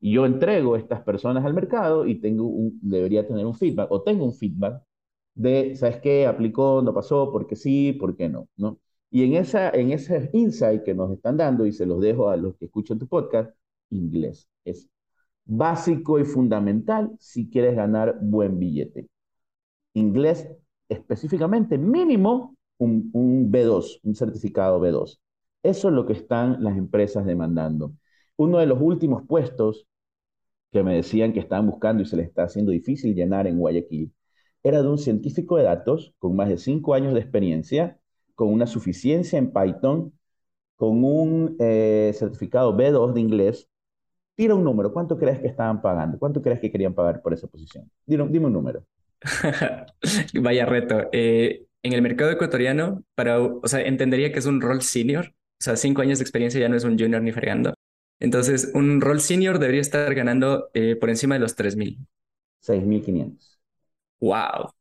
Y 0.00 0.12
yo 0.14 0.26
entrego 0.26 0.76
estas 0.76 1.02
personas 1.02 1.44
al 1.44 1.54
mercado 1.54 2.06
y 2.06 2.20
tengo 2.20 2.46
un, 2.46 2.78
debería 2.82 3.26
tener 3.26 3.46
un 3.46 3.54
feedback 3.54 3.90
o 3.92 4.02
tengo 4.02 4.24
un 4.24 4.34
feedback 4.34 4.82
de, 5.34 5.76
¿sabes 5.76 5.98
qué? 6.00 6.26
Aplicó, 6.26 6.82
no 6.82 6.94
pasó, 6.94 7.30
porque 7.32 7.56
sí, 7.56 7.92
por 7.92 8.16
qué 8.16 8.28
no, 8.28 8.48
¿no? 8.56 8.78
Y 9.10 9.24
en, 9.24 9.34
esa, 9.34 9.70
en 9.70 9.92
ese 9.92 10.30
insight 10.32 10.82
que 10.84 10.94
nos 10.94 11.10
están 11.12 11.36
dando, 11.36 11.66
y 11.66 11.72
se 11.72 11.86
los 11.86 12.00
dejo 12.00 12.28
a 12.30 12.36
los 12.36 12.56
que 12.56 12.66
escuchan 12.66 12.98
tu 12.98 13.08
podcast, 13.08 13.52
inglés. 13.90 14.48
Es 14.64 14.88
básico 15.44 16.18
y 16.18 16.24
fundamental 16.24 17.12
si 17.18 17.50
quieres 17.50 17.74
ganar 17.76 18.18
buen 18.22 18.58
billete. 18.58 19.08
Inglés 19.94 20.48
específicamente, 20.88 21.78
mínimo 21.78 22.56
un, 22.80 23.50
B2, 23.50 24.00
un 24.02 24.14
certificado 24.14 24.80
B2. 24.80 25.20
Eso 25.62 25.88
es 25.88 25.94
lo 25.94 26.06
que 26.06 26.14
están 26.14 26.62
las 26.62 26.76
empresas 26.76 27.26
demandando. 27.26 27.92
Uno 28.36 28.58
de 28.58 28.66
los 28.66 28.78
últimos 28.80 29.22
puestos 29.26 29.86
que 30.72 30.82
me 30.82 30.94
decían 30.96 31.32
que 31.32 31.40
estaban 31.40 31.66
buscando 31.66 32.02
y 32.02 32.06
se 32.06 32.16
les 32.16 32.28
está 32.28 32.44
haciendo 32.44 32.72
difícil 32.72 33.14
llenar 33.14 33.46
en 33.46 33.58
Guayaquil, 33.58 34.12
era 34.62 34.82
de 34.82 34.88
un 34.88 34.98
científico 34.98 35.56
de 35.56 35.64
datos 35.64 36.14
con 36.18 36.36
más 36.36 36.48
de 36.48 36.58
cinco 36.58 36.94
años 36.94 37.14
de 37.14 37.20
experiencia, 37.20 37.98
con 38.34 38.52
una 38.52 38.66
suficiencia 38.66 39.38
en 39.38 39.52
Python, 39.52 40.12
con 40.76 41.04
un 41.04 41.56
eh, 41.60 42.12
certificado 42.14 42.74
B2 42.76 43.14
de 43.14 43.20
inglés 43.20 43.70
Tira 44.40 44.54
un 44.54 44.64
número. 44.64 44.90
¿Cuánto 44.90 45.18
crees 45.18 45.38
que 45.38 45.48
estaban 45.48 45.82
pagando? 45.82 46.18
¿Cuánto 46.18 46.40
crees 46.40 46.60
que 46.60 46.72
querían 46.72 46.94
pagar 46.94 47.20
por 47.20 47.34
esa 47.34 47.46
posición? 47.46 47.90
Dime, 48.06 48.26
dime 48.30 48.46
un 48.46 48.54
número. 48.54 48.82
Vaya 50.40 50.64
reto. 50.64 51.10
Eh, 51.12 51.66
en 51.82 51.92
el 51.92 52.02
mercado 52.02 52.30
ecuatoriano, 52.30 53.02
para, 53.14 53.40
o 53.40 53.66
sea, 53.66 53.80
entendería 53.82 54.32
que 54.32 54.38
es 54.38 54.46
un 54.46 54.60
rol 54.60 54.82
senior, 54.82 55.28
O 55.60 55.62
sea, 55.64 55.76
cinco 55.76 56.02
años 56.02 56.18
de 56.18 56.24
experiencia 56.24 56.60
ya 56.60 56.68
no 56.68 56.76
es 56.76 56.84
un 56.84 56.98
junior 56.98 57.22
ni 57.22 57.32
fregando. 57.32 57.74
Entonces, 58.20 58.70
un 58.74 59.00
rol 59.00 59.20
senior 59.20 59.58
debería 59.58 59.80
estar 59.80 60.14
ganando 60.14 60.70
eh, 60.74 60.96
por 60.96 61.10
encima 61.10 61.34
de 61.34 61.40
los 61.40 61.56
3.000. 61.56 61.98
6.500. 62.60 63.60
Wow. 64.20 64.72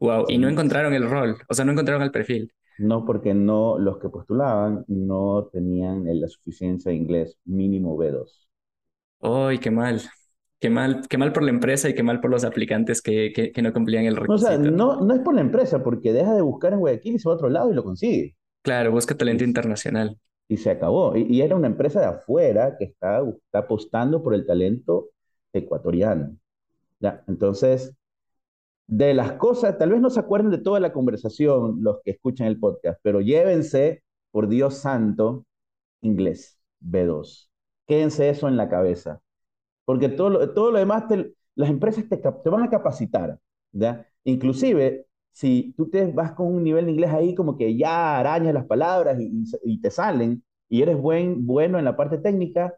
Wow. 0.00 0.26
Y 0.28 0.38
no 0.38 0.48
encontraron 0.48 0.94
el 0.94 1.08
rol, 1.08 1.38
o 1.48 1.54
sea, 1.54 1.64
no 1.64 1.72
encontraron 1.72 2.02
el 2.02 2.10
perfil. 2.10 2.52
No, 2.78 3.04
porque 3.04 3.32
no, 3.32 3.78
los 3.78 3.98
que 3.98 4.08
postulaban 4.08 4.84
no 4.88 5.48
tenían 5.52 6.04
la 6.20 6.26
suficiencia 6.26 6.90
de 6.90 6.96
inglés 6.96 7.38
mínimo 7.44 7.96
B2. 7.96 8.48
¡Ay, 9.20 9.58
qué 9.58 9.70
mal! 9.70 10.00
Qué 10.60 10.68
mal, 10.68 11.08
qué 11.08 11.16
mal 11.16 11.32
por 11.32 11.42
la 11.42 11.50
empresa 11.50 11.88
y 11.88 11.94
qué 11.94 12.02
mal 12.02 12.20
por 12.20 12.30
los 12.30 12.44
aplicantes 12.44 13.00
que, 13.00 13.32
que, 13.32 13.62
no 13.62 13.72
cumplían 13.72 14.04
el 14.04 14.14
requisito. 14.14 14.46
o 14.46 14.50
sea, 14.50 14.58
no, 14.58 15.00
no 15.00 15.14
es 15.14 15.20
por 15.20 15.34
la 15.34 15.40
empresa, 15.40 15.82
porque 15.82 16.12
deja 16.12 16.34
de 16.34 16.42
buscar 16.42 16.74
en 16.74 16.80
Guayaquil 16.80 17.14
y 17.14 17.18
se 17.18 17.26
va 17.26 17.32
a 17.32 17.36
otro 17.36 17.48
lado 17.48 17.70
y 17.70 17.74
lo 17.74 17.82
consigue. 17.82 18.36
Claro, 18.60 18.92
busca 18.92 19.16
talento 19.16 19.42
internacional. 19.42 20.18
Y 20.48 20.58
se 20.58 20.68
acabó. 20.68 21.16
Y, 21.16 21.40
era 21.40 21.56
una 21.56 21.66
empresa 21.66 22.00
de 22.00 22.06
afuera 22.06 22.76
que 22.76 22.84
está, 22.84 23.22
está 23.26 23.60
apostando 23.60 24.22
por 24.22 24.34
el 24.34 24.44
talento 24.44 25.08
ecuatoriano. 25.54 26.36
¿ya? 26.98 27.24
Entonces, 27.26 27.96
de 28.86 29.14
las 29.14 29.32
cosas, 29.32 29.78
tal 29.78 29.92
vez 29.92 30.02
no 30.02 30.10
se 30.10 30.20
acuerden 30.20 30.50
de 30.50 30.58
toda 30.58 30.78
la 30.78 30.92
conversación 30.92 31.78
los 31.80 32.02
que 32.04 32.10
escuchan 32.10 32.48
el 32.48 32.58
podcast, 32.58 33.00
pero 33.02 33.22
llévense, 33.22 34.02
por 34.30 34.46
Dios 34.46 34.74
santo, 34.74 35.46
inglés 36.02 36.60
B2. 36.84 37.48
Quédense 37.86 38.28
eso 38.28 38.46
en 38.46 38.58
la 38.58 38.68
cabeza 38.68 39.22
porque 39.90 40.08
todo 40.08 40.30
lo, 40.30 40.54
todo 40.54 40.70
lo 40.70 40.78
demás, 40.78 41.04
las 41.56 41.68
empresas 41.68 42.08
te, 42.08 42.16
te, 42.16 42.48
van 42.48 42.62
a 42.62 42.70
capacitar, 42.70 43.38
¿ya? 43.72 44.06
Inclusive, 44.24 45.06
si 45.32 45.74
tú 45.76 45.88
te 45.90 46.06
vas 46.12 46.32
con 46.32 46.46
un 46.54 46.62
nivel 46.62 46.86
de 46.86 46.92
inglés 46.92 47.10
ahí 47.10 47.34
como 47.34 47.56
que 47.58 47.76
ya 47.76 48.18
arañas 48.18 48.54
las 48.54 48.66
palabras 48.66 49.18
y, 49.20 49.44
y, 49.64 49.80
te 49.80 49.90
salen, 49.90 50.44
y 50.68 50.82
eres 50.82 50.96
buen, 50.96 51.44
bueno 51.44 51.76
en 51.78 51.84
la 51.84 51.96
parte 51.96 52.18
técnica, 52.18 52.72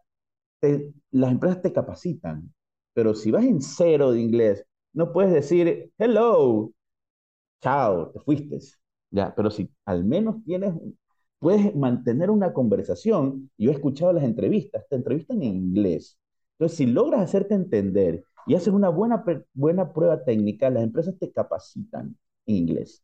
las 1.10 1.30
empresas 1.32 1.60
te 1.62 1.72
capacitan. 1.72 2.52
Pero 2.94 3.14
si 3.14 3.30
vas 3.30 3.44
en 3.44 3.60
cero 3.60 4.12
de 4.12 4.20
inglés, 4.20 4.64
no 4.94 5.12
puedes 5.12 5.32
decir, 5.32 5.92
hello, 5.98 6.72
chao, 7.62 8.10
te 8.12 8.20
fuiste. 8.20 8.58
Ya, 9.10 9.34
pero 9.34 9.50
si 9.50 9.70
al 9.84 10.04
menos 10.04 10.42
tienes, 10.44 10.74
puedes 11.38 11.74
mantener 11.76 12.30
una 12.30 12.52
conversación, 12.52 13.50
yo 13.58 13.70
he 13.70 13.74
escuchado 13.74 14.12
las 14.12 14.24
entrevistas, 14.24 14.86
te 14.88 14.96
entrevistan 14.96 15.42
en 15.42 15.56
inglés, 15.56 16.18
entonces, 16.58 16.78
si 16.78 16.86
logras 16.86 17.22
hacerte 17.22 17.54
entender 17.54 18.24
y 18.46 18.54
haces 18.54 18.72
una 18.72 18.88
buena, 18.88 19.24
buena 19.54 19.92
prueba 19.92 20.24
técnica, 20.24 20.70
las 20.70 20.82
empresas 20.82 21.18
te 21.18 21.32
capacitan 21.32 22.16
en 22.46 22.56
inglés. 22.56 23.02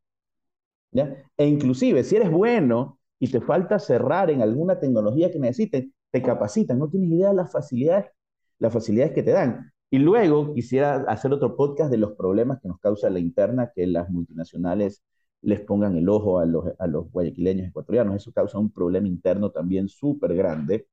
E 1.36 1.46
inclusive, 1.46 2.04
si 2.04 2.16
eres 2.16 2.30
bueno 2.30 2.98
y 3.18 3.28
te 3.28 3.40
falta 3.40 3.78
cerrar 3.78 4.30
en 4.30 4.42
alguna 4.42 4.78
tecnología 4.78 5.30
que 5.30 5.38
necesiten, 5.38 5.92
te 6.10 6.22
capacitan. 6.22 6.78
No 6.78 6.88
tienes 6.88 7.10
idea 7.10 7.28
de 7.28 7.34
las 7.34 7.52
facilidades, 7.52 8.06
las 8.58 8.72
facilidades 8.72 9.12
que 9.12 9.22
te 9.22 9.32
dan. 9.32 9.72
Y 9.90 9.98
luego 9.98 10.54
quisiera 10.54 10.96
hacer 11.08 11.32
otro 11.32 11.56
podcast 11.56 11.90
de 11.90 11.98
los 11.98 12.12
problemas 12.12 12.60
que 12.60 12.68
nos 12.68 12.78
causa 12.78 13.10
la 13.10 13.18
interna, 13.18 13.72
que 13.74 13.86
las 13.86 14.10
multinacionales 14.10 15.02
les 15.40 15.60
pongan 15.60 15.96
el 15.96 16.08
ojo 16.08 16.38
a 16.40 16.46
los, 16.46 16.66
a 16.78 16.86
los 16.86 17.10
guayaquileños 17.10 17.68
ecuatorianos. 17.68 18.16
Eso 18.16 18.32
causa 18.32 18.58
un 18.58 18.70
problema 18.70 19.08
interno 19.08 19.50
también 19.50 19.88
súper 19.88 20.34
grande 20.34 20.86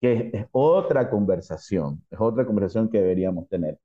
que 0.00 0.30
es, 0.32 0.46
otra 0.52 1.10
conversación, 1.10 2.02
es 2.10 2.20
otra 2.20 2.46
conversación 2.46 2.88
que 2.90 3.00
deberíamos 3.00 3.48
tener. 3.48 3.78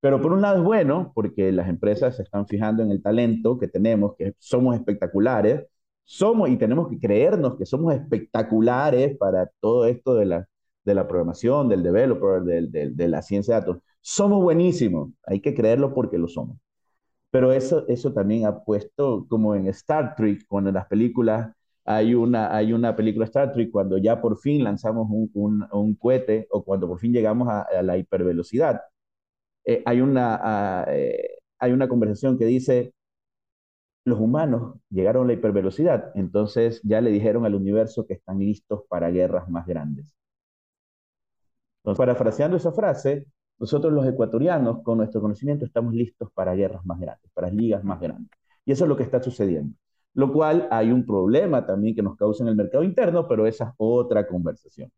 Pero 0.00 0.20
por 0.20 0.32
un 0.32 0.42
lado 0.42 0.58
es 0.58 0.64
bueno, 0.64 1.12
porque 1.14 1.52
las 1.52 1.68
empresas 1.68 2.16
se 2.16 2.22
están 2.24 2.46
fijando 2.46 2.82
en 2.82 2.90
el 2.90 3.02
talento 3.02 3.58
que 3.58 3.68
tenemos, 3.68 4.14
que 4.16 4.34
somos 4.38 4.76
espectaculares, 4.76 5.66
somos 6.04 6.50
y 6.50 6.56
tenemos 6.58 6.88
que 6.88 6.98
creernos 7.00 7.56
que 7.56 7.66
somos 7.66 7.94
espectaculares 7.94 9.16
para 9.18 9.50
todo 9.60 9.86
esto 9.86 10.14
de 10.14 10.26
la, 10.26 10.46
de 10.84 10.94
la 10.94 11.08
programación, 11.08 11.68
del 11.68 11.82
developer, 11.82 12.42
de, 12.42 12.90
de 12.92 13.08
la 13.08 13.22
ciencia 13.22 13.54
de 13.54 13.60
datos. 13.60 13.78
Somos 14.00 14.42
buenísimos, 14.42 15.10
hay 15.26 15.40
que 15.40 15.54
creerlo 15.54 15.94
porque 15.94 16.18
lo 16.18 16.28
somos. 16.28 16.58
Pero 17.30 17.52
eso, 17.52 17.84
eso 17.88 18.12
también 18.12 18.46
ha 18.46 18.62
puesto, 18.64 19.26
como 19.28 19.54
en 19.56 19.66
Star 19.68 20.14
Trek, 20.14 20.44
cuando 20.48 20.70
las 20.70 20.86
películas 20.86 21.52
hay 21.84 22.14
una, 22.14 22.54
hay 22.54 22.72
una 22.72 22.96
película 22.96 23.26
Star 23.26 23.52
Trek 23.52 23.70
cuando 23.70 23.98
ya 23.98 24.20
por 24.20 24.38
fin 24.38 24.64
lanzamos 24.64 25.08
un, 25.10 25.30
un, 25.34 25.66
un 25.72 25.94
cohete 25.96 26.46
o 26.50 26.64
cuando 26.64 26.88
por 26.88 26.98
fin 26.98 27.12
llegamos 27.12 27.48
a, 27.48 27.66
la 27.82 27.98
hipervelocidad. 27.98 28.80
Eh, 29.64 29.82
hay, 29.86 30.00
una, 30.00 30.38
ah, 30.42 30.86
eh, 30.88 31.38
hay 31.58 31.72
una 31.72 31.88
conversación 31.88 32.38
que 32.38 32.46
dice, 32.46 32.94
los 34.04 34.18
humanos 34.20 34.76
llegaron 34.90 35.24
a 35.24 35.26
la 35.28 35.32
hipervelocidad, 35.34 36.12
entonces 36.14 36.80
ya 36.84 37.00
le 37.00 37.10
dijeron 37.10 37.44
al 37.46 37.54
universo 37.54 38.06
que 38.06 38.14
están 38.14 38.38
listos 38.38 38.82
para 38.88 39.10
guerras 39.10 39.48
más 39.50 39.66
grandes. 39.66 40.14
Entonces, 41.78 41.98
parafraseando 41.98 42.56
esa 42.56 42.72
frase, 42.72 43.26
nosotros 43.58 43.92
los 43.92 44.06
ecuatorianos, 44.06 44.82
con 44.82 44.98
nuestro 44.98 45.20
conocimiento, 45.20 45.64
estamos 45.64 45.94
listos 45.94 46.30
para 46.32 46.54
guerras 46.54 46.84
más 46.84 46.98
grandes, 46.98 47.30
para 47.34 47.50
ligas 47.50 47.84
más 47.84 48.00
grandes. 48.00 48.30
Y 48.64 48.72
eso 48.72 48.84
es 48.84 48.88
lo 48.88 48.96
que 48.96 49.02
está 49.04 49.22
sucediendo 49.22 49.76
lo 50.14 50.32
cual 50.32 50.68
hay 50.70 50.90
un 50.90 51.04
problema 51.04 51.66
también 51.66 51.94
que 51.94 52.02
nos 52.02 52.16
causa 52.16 52.42
en 52.44 52.48
el 52.48 52.56
mercado 52.56 52.84
interno, 52.84 53.26
pero 53.28 53.46
esa 53.46 53.64
es 53.64 53.70
otra 53.76 54.26
conversación. 54.26 54.90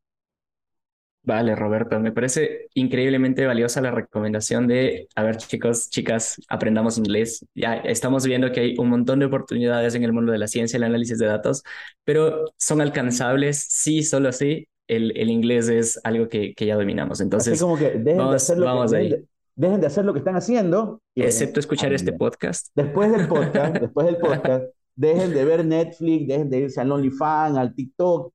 Vale, 1.27 1.57
Roberto, 1.57 1.99
me 1.99 2.13
parece 2.13 2.69
increíblemente 2.75 3.45
valiosa 3.47 3.81
la 3.81 3.91
recomendación 3.91 4.69
de, 4.69 5.09
a 5.17 5.25
ver 5.25 5.39
chicos, 5.39 5.91
chicas, 5.91 6.41
aprendamos 6.49 6.99
inglés. 6.99 7.45
Ya 7.53 7.79
estamos 7.79 8.25
viendo 8.25 8.53
que 8.53 8.61
hay 8.61 8.75
un 8.79 8.91
montón 8.91 9.19
de 9.19 9.27
oportunidades 9.27 9.97
en 9.97 10.05
el 10.05 10.13
mundo 10.13 10.31
de 10.31 10.39
la 10.39 10.47
ciencia, 10.47 10.77
el 10.77 10.85
análisis 10.85 11.19
de 11.19 11.27
datos, 11.27 11.65
pero 12.05 12.45
son 12.57 12.81
alcanzables, 12.81 13.67
sí, 13.69 14.05
solo 14.05 14.31
sí, 14.31 14.69
el, 14.87 15.17
el 15.17 15.29
inglés 15.29 15.69
es 15.69 16.01
algo 16.05 16.29
que, 16.29 16.55
que, 16.55 16.65
ya 16.65 16.77
dominamos. 16.77 17.21
Entonces, 17.21 17.55
Así 17.55 17.61
como 17.61 17.77
que 17.77 17.91
dejen, 17.91 18.31
de 18.31 18.37
hacer 18.37 18.59
lo 18.59 18.87
que, 18.87 19.25
dejen, 19.57 19.81
de 19.81 19.87
hacer 19.89 20.05
lo 20.05 20.13
que 20.13 20.21
están 20.21 20.37
haciendo. 20.37 21.01
Excepto 21.17 21.59
escuchar 21.59 21.93
este 21.93 22.13
podcast. 22.13 22.69
Después 22.77 23.11
del 23.11 23.27
podcast, 23.27 23.79
después 23.79 24.07
del 24.07 24.17
podcast, 24.21 24.67
Dejen 24.97 25.33
de 25.35 25.45
ver 25.45 25.65
Netflix, 25.65 26.27
dejen 26.27 26.51
de 26.51 26.61
irse 26.61 26.81
al 26.81 26.91
OnlyFans, 26.91 27.59
al 27.59 27.75
TikTok. 27.75 28.33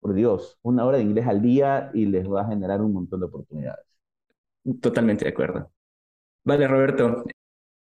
Por 0.00 0.14
Dios, 0.14 0.58
una 0.62 0.84
hora 0.84 0.96
de 0.96 1.04
inglés 1.04 1.26
al 1.26 1.42
día 1.42 1.90
y 1.94 2.06
les 2.06 2.26
va 2.28 2.42
a 2.42 2.48
generar 2.48 2.80
un 2.80 2.92
montón 2.92 3.20
de 3.20 3.26
oportunidades. 3.26 3.86
Totalmente 4.80 5.24
de 5.24 5.30
acuerdo. 5.30 5.70
Vale, 6.44 6.66
Roberto. 6.66 7.24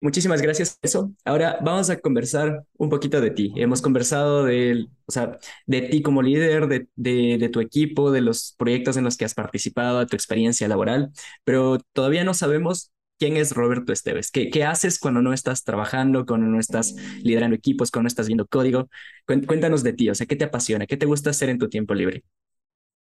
Muchísimas 0.02 0.42
gracias 0.42 0.78
eso. 0.82 1.12
Ahora 1.24 1.58
vamos 1.64 1.90
a 1.90 2.00
conversar 2.00 2.66
un 2.78 2.90
poquito 2.90 3.22
de 3.22 3.32
ti. 3.32 3.54
Hemos 3.56 3.82
conversado 3.82 4.44
de, 4.44 4.88
o 5.06 5.12
sea, 5.12 5.40
de 5.66 5.82
ti 5.82 6.02
como 6.02 6.22
líder, 6.22 6.68
de, 6.68 6.88
de, 6.96 7.38
de, 7.40 7.50
tu 7.50 7.60
equipo, 7.60 8.12
de 8.12 8.22
los 8.22 8.54
proyectos 8.58 8.98
en 8.98 9.04
los 9.04 9.18
que 9.18 9.26
has 9.26 9.34
participado, 9.34 10.00
de 10.00 10.06
tu 10.06 10.16
experiencia 10.16 10.68
laboral, 10.68 11.12
pero 11.44 11.80
todavía 11.94 12.24
no 12.24 12.34
sabemos 12.34 12.92
¿Quién 13.18 13.38
es 13.38 13.54
Roberto 13.56 13.94
Esteves? 13.94 14.30
¿Qué, 14.30 14.50
¿Qué, 14.50 14.66
haces 14.66 15.00
cuando 15.00 15.22
no 15.22 15.32
estás 15.32 15.64
trabajando, 15.64 16.26
cuando 16.26 16.48
no 16.48 16.60
estás 16.60 16.96
liderando 17.24 17.56
equipos, 17.56 17.90
cuando 17.90 18.04
no 18.04 18.08
estás 18.10 18.28
viendo 18.28 18.46
código? 18.46 18.90
Cuéntanos 19.26 19.84
de 19.84 19.94
ti, 19.94 20.10
o 20.10 20.16
sea, 20.16 20.28
¿qué 20.28 20.36
te 20.36 20.44
apasiona? 20.44 20.86
¿Qué 20.86 20.98
te 20.98 21.06
gusta 21.06 21.30
hacer 21.30 21.50
en 21.50 21.58
tu 21.58 21.70
tiempo 21.70 21.94
libre? 21.94 22.24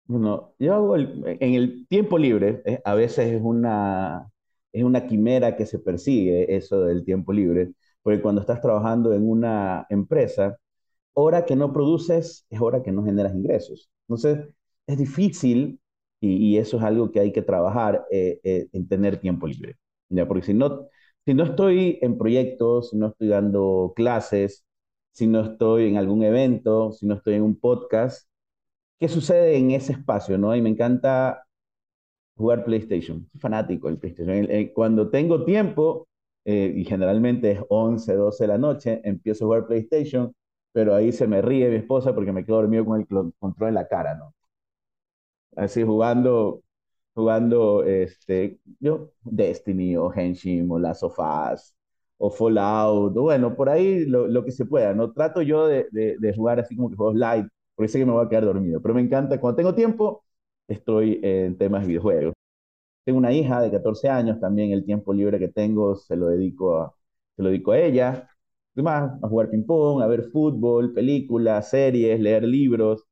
Bueno, 0.05 0.53
yo 0.59 0.75
hago 0.75 0.97
en 0.97 1.53
el 1.53 1.87
tiempo 1.87 2.17
libre, 2.17 2.61
eh, 2.65 2.81
a 2.83 2.93
veces 2.93 3.33
es 3.33 3.41
una, 3.41 4.29
es 4.71 4.83
una 4.83 5.07
quimera 5.07 5.55
que 5.55 5.65
se 5.65 5.79
persigue 5.79 6.55
eso 6.55 6.83
del 6.83 7.05
tiempo 7.05 7.33
libre, 7.33 7.71
porque 8.01 8.21
cuando 8.21 8.41
estás 8.41 8.61
trabajando 8.61 9.13
en 9.13 9.27
una 9.27 9.87
empresa, 9.89 10.57
hora 11.13 11.45
que 11.45 11.55
no 11.55 11.73
produces 11.73 12.45
es 12.49 12.61
hora 12.61 12.83
que 12.83 12.91
no 12.91 13.03
generas 13.03 13.33
ingresos. 13.33 13.89
Entonces, 14.07 14.47
es 14.87 14.97
difícil 14.97 15.79
y, 16.19 16.57
eso 16.57 16.77
es 16.77 16.83
algo 16.83 17.11
que 17.11 17.19
hay 17.19 17.31
que 17.33 17.41
trabajar 17.41 18.05
eh, 18.11 18.39
eh, 18.43 18.67
en 18.73 18.87
tener 18.87 19.17
tiempo 19.17 19.47
libre. 19.47 19.77
Porque 20.27 20.45
si 20.45 20.53
no, 20.53 20.87
si 21.25 21.33
no 21.33 21.43
estoy 21.43 21.99
en 22.01 22.17
proyectos, 22.17 22.89
si 22.91 22.97
no 22.97 23.07
estoy 23.07 23.29
dando 23.29 23.93
clases, 23.95 24.65
si 25.11 25.27
no 25.27 25.41
estoy 25.41 25.87
en 25.89 25.97
algún 25.97 26.23
evento, 26.23 26.91
si 26.91 27.05
no 27.05 27.15
estoy 27.15 27.35
en 27.35 27.43
un 27.43 27.59
podcast, 27.59 28.27
¿qué 28.99 29.07
sucede 29.09 29.57
en 29.57 29.71
ese 29.71 29.93
espacio? 29.93 30.37
¿no? 30.37 30.55
Y 30.55 30.61
me 30.61 30.69
encanta 30.69 31.45
jugar 32.35 32.63
PlayStation, 32.65 33.27
soy 33.31 33.39
fanático 33.41 33.87
del 33.87 33.99
PlayStation. 33.99 34.47
Cuando 34.73 35.09
tengo 35.09 35.45
tiempo, 35.45 36.07
eh, 36.45 36.73
y 36.75 36.85
generalmente 36.85 37.51
es 37.51 37.59
11, 37.69 38.15
12 38.15 38.43
de 38.45 38.47
la 38.47 38.57
noche, 38.57 39.01
empiezo 39.03 39.45
a 39.45 39.47
jugar 39.47 39.67
PlayStation, 39.67 40.33
pero 40.71 40.95
ahí 40.95 41.11
se 41.11 41.27
me 41.27 41.41
ríe 41.41 41.69
mi 41.69 41.77
esposa 41.77 42.13
porque 42.15 42.31
me 42.33 42.43
quedo 42.45 42.57
dormido 42.57 42.85
con 42.85 42.99
el 43.01 43.07
control 43.39 43.69
en 43.69 43.75
la 43.75 43.87
cara, 43.87 44.15
¿no? 44.15 44.33
Así 45.55 45.83
jugando 45.83 46.61
jugando 47.13 47.83
este, 47.83 48.59
yo, 48.79 49.11
Destiny 49.23 49.95
o 49.97 50.11
Henshin 50.13 50.69
o 50.71 50.79
Last 50.79 51.03
of 51.03 51.17
Us 51.19 51.73
o 52.17 52.29
Fallout, 52.31 53.15
o 53.17 53.21
bueno, 53.23 53.55
por 53.55 53.69
ahí 53.69 54.05
lo, 54.05 54.27
lo, 54.27 54.45
que 54.45 54.51
se 54.51 54.65
pueda, 54.65 54.93
¿no? 54.93 55.11
Trato 55.11 55.41
yo 55.41 55.67
de, 55.67 55.87
de, 55.91 56.33
jugar 56.33 56.59
así 56.59 56.75
como 56.75 56.89
que 56.89 56.95
juegos 56.95 57.15
light, 57.15 57.47
porque 57.75 57.89
sé 57.89 57.99
que 57.99 58.05
me 58.05 58.13
voy 58.13 58.25
a 58.25 58.29
quedar 58.29 58.45
dormido, 58.45 58.81
pero 58.81 58.93
me 58.93 59.01
encanta, 59.01 59.39
cuando 59.39 59.57
tengo 59.57 59.75
tiempo, 59.75 60.23
estoy 60.67 61.19
en 61.23 61.57
temas 61.57 61.81
de 61.81 61.87
videojuegos. 61.89 62.33
Tengo 63.05 63.19
una 63.19 63.33
hija 63.33 63.61
de 63.61 63.71
14 63.71 64.09
años, 64.09 64.39
también 64.39 64.71
el 64.71 64.85
tiempo 64.85 65.13
libre 65.13 65.39
que 65.39 65.49
tengo 65.49 65.95
se 65.95 66.15
lo 66.15 66.27
dedico 66.27 66.77
a, 66.77 66.95
se 67.35 67.43
lo 67.43 67.49
dedico 67.49 67.71
a 67.73 67.79
ella, 67.79 68.29
además 68.75 69.19
a 69.21 69.27
jugar 69.27 69.49
ping 69.49 69.65
pong, 69.65 70.01
a 70.01 70.07
ver 70.07 70.29
fútbol, 70.31 70.93
películas, 70.93 71.69
series, 71.69 72.19
leer 72.19 72.43
libros, 72.43 73.05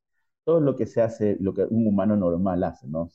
todo 0.44 0.60
lo 0.60 0.76
que 0.76 0.86
se 0.86 1.02
hace, 1.02 1.36
lo 1.40 1.52
que 1.54 1.64
un 1.64 1.86
humano 1.86 2.16
normal 2.16 2.64
hace, 2.64 2.88
¿no? 2.88 3.08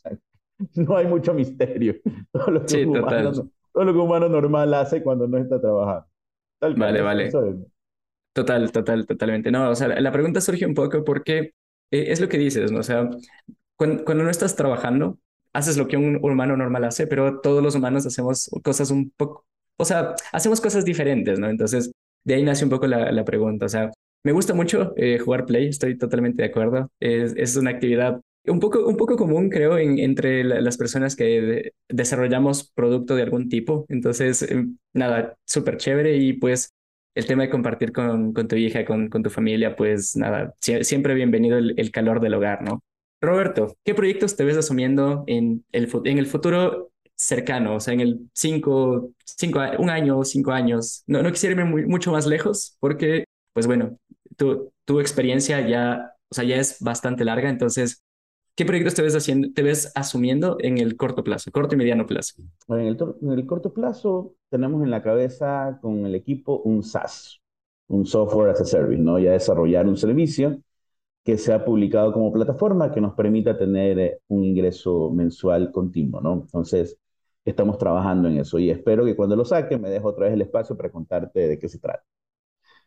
no 0.75 0.97
hay 0.97 1.07
mucho 1.07 1.33
misterio. 1.33 1.95
Todo 2.31 2.51
lo, 2.51 2.65
que 2.65 2.85
un 2.85 2.97
humano, 2.97 3.31
todo 3.31 3.83
lo 3.83 3.93
que 3.93 3.99
un 3.99 4.05
humano 4.05 4.29
normal 4.29 4.73
hace 4.73 5.03
cuando 5.03 5.27
no 5.27 5.37
está 5.37 5.59
trabajando. 5.59 6.07
vale, 6.59 7.01
vale. 7.01 7.31
Total, 8.33 8.71
total, 8.71 9.05
totalmente. 9.07 9.51
No, 9.51 9.69
o 9.69 9.75
sea, 9.75 9.87
la, 9.87 10.11
pregunta 10.11 10.41
surge 10.41 10.65
un 10.65 10.75
poco 10.75 11.03
porque 11.03 11.53
eh, 11.91 12.05
es 12.07 12.21
lo 12.21 12.29
que 12.29 12.37
dices, 12.37 12.71
¿no? 12.71 12.79
O 12.79 12.83
sea, 12.83 13.09
cuando, 13.75 14.03
cuando, 14.05 14.23
no 14.23 14.29
estás 14.29 14.55
trabajando, 14.55 15.17
haces 15.53 15.77
lo 15.77 15.87
que 15.87 15.97
un 15.97 16.19
humano 16.23 16.55
normal 16.55 16.83
hace, 16.83 17.07
pero 17.07 17.39
todos 17.39 17.63
los 17.63 17.73
humanos 17.75 18.05
hacemos 18.05 18.49
cosas 18.63 18.91
un 18.91 19.11
poco, 19.11 19.45
o 19.77 19.85
sea, 19.85 20.13
hacemos 20.31 20.61
cosas 20.61 20.85
diferentes, 20.85 21.39
¿no? 21.39 21.49
Entonces, 21.49 21.91
de 22.23 22.35
ahí 22.35 22.43
nace 22.43 22.63
un 22.63 22.69
poco 22.69 22.85
la, 22.85 23.11
la 23.11 23.25
pregunta. 23.25 23.65
O 23.65 23.69
sea, 23.69 23.91
me 24.23 24.31
gusta 24.33 24.53
mucho 24.53 24.93
eh, 24.97 25.19
jugar 25.19 25.45
Play, 25.45 25.67
estoy 25.67 25.97
totalmente 25.97 26.41
de 26.41 26.49
acuerdo. 26.49 26.91
Es, 26.99 27.33
es 27.37 27.55
una 27.55 27.71
actividad 27.71 28.21
un 28.47 28.59
poco, 28.59 28.85
un 28.87 28.97
poco 28.97 29.15
común, 29.15 29.49
creo, 29.49 29.77
en, 29.77 29.99
entre 29.99 30.43
las 30.43 30.77
personas 30.77 31.15
que 31.15 31.73
desarrollamos 31.89 32.71
producto 32.71 33.15
de 33.15 33.23
algún 33.23 33.49
tipo. 33.49 33.85
Entonces, 33.89 34.41
em, 34.43 34.77
nada, 34.93 35.35
súper 35.45 35.77
chévere 35.77 36.17
y 36.17 36.33
pues 36.33 36.73
el 37.15 37.25
tema 37.25 37.43
de 37.43 37.49
compartir 37.49 37.91
con, 37.91 38.33
con 38.33 38.47
tu 38.47 38.55
hija, 38.55 38.85
con, 38.85 39.09
con 39.09 39.23
tu 39.23 39.29
familia, 39.29 39.75
pues 39.75 40.15
nada, 40.15 40.53
siempre 40.59 41.15
bienvenido 41.15 41.57
el, 41.57 41.73
el, 41.77 41.91
calor 41.91 42.21
del 42.21 42.35
hogar, 42.35 42.61
¿no? 42.61 42.83
Roberto, 43.19 43.75
¿qué 43.83 43.95
proyectos 43.95 44.35
te 44.35 44.43
ves 44.43 44.57
asumiendo 44.57 45.23
en 45.25 45.65
el, 45.71 45.89
en 46.05 46.17
el 46.19 46.27
futuro 46.27 46.91
cercano, 47.15 47.75
o 47.75 47.79
sea, 47.79 47.95
en 47.95 48.01
el 48.01 48.29
cinco, 48.33 49.09
cinco, 49.25 49.59
un 49.79 49.89
año, 49.89 50.23
cinco 50.23 50.51
años? 50.51 51.03
No, 51.07 51.23
no 51.23 51.31
quisiera 51.31 51.59
irme 51.59 51.87
mucho 51.87 52.11
más 52.11 52.27
lejos 52.27 52.77
porque, 52.79 53.23
pues 53.53 53.65
bueno, 53.65 53.97
tu, 54.37 54.71
tu 54.85 54.99
experiencia 54.99 55.67
ya, 55.67 56.13
o 56.29 56.35
sea, 56.35 56.43
ya 56.43 56.57
es 56.57 56.79
bastante 56.79 57.25
larga, 57.25 57.49
entonces, 57.49 58.03
¿qué 58.57 58.65
proyectos 58.65 58.95
te 58.95 59.03
ves, 59.03 59.15
haciendo, 59.15 59.49
te 59.53 59.61
ves 59.61 59.91
asumiendo 59.95 60.57
en 60.59 60.79
el 60.79 60.97
corto 60.97 61.23
plazo, 61.23 61.51
corto 61.51 61.75
y 61.75 61.77
mediano 61.77 62.07
plazo? 62.07 62.33
en, 62.69 62.79
el, 62.79 62.97
en 63.21 63.31
el 63.31 63.45
corto 63.45 63.71
plazo 63.71 64.33
tenemos 64.49 64.83
en 64.83 64.89
la 64.89 65.03
cabeza 65.03 65.77
con 65.79 66.07
el 66.07 66.15
equipo 66.15 66.61
un 66.65 66.83
SaaS, 66.83 67.39
un 67.87 68.07
Software 68.07 68.49
as 68.49 68.61
a 68.61 68.65
Service, 68.65 69.01
¿no? 69.01 69.19
Ya 69.19 69.31
desarrollar 69.31 69.85
un 69.87 69.95
servicio 69.95 70.59
que 71.23 71.37
sea 71.37 71.63
publicado 71.63 72.11
como 72.11 72.33
plataforma 72.33 72.91
que 72.91 72.99
nos 72.99 73.13
permita 73.13 73.55
tener 73.55 73.99
eh, 73.99 74.19
un 74.29 74.43
ingreso 74.43 75.11
mensual 75.11 75.71
continuo, 75.71 76.19
¿no? 76.19 76.33
Entonces, 76.33 76.97
estamos 77.45 77.77
trabajando 77.77 78.27
en 78.27 78.39
eso 78.39 78.57
y 78.57 78.71
espero 78.71 79.05
que 79.05 79.15
cuando 79.15 79.35
lo 79.35 79.45
saque 79.45 79.77
me 79.77 79.89
deje 79.89 80.05
otra 80.05 80.25
vez 80.25 80.33
el 80.33 80.41
espacio 80.41 80.75
para 80.75 80.89
contarte 80.89 81.47
de 81.47 81.59
qué 81.59 81.69
se 81.69 81.77
trata. 81.77 82.03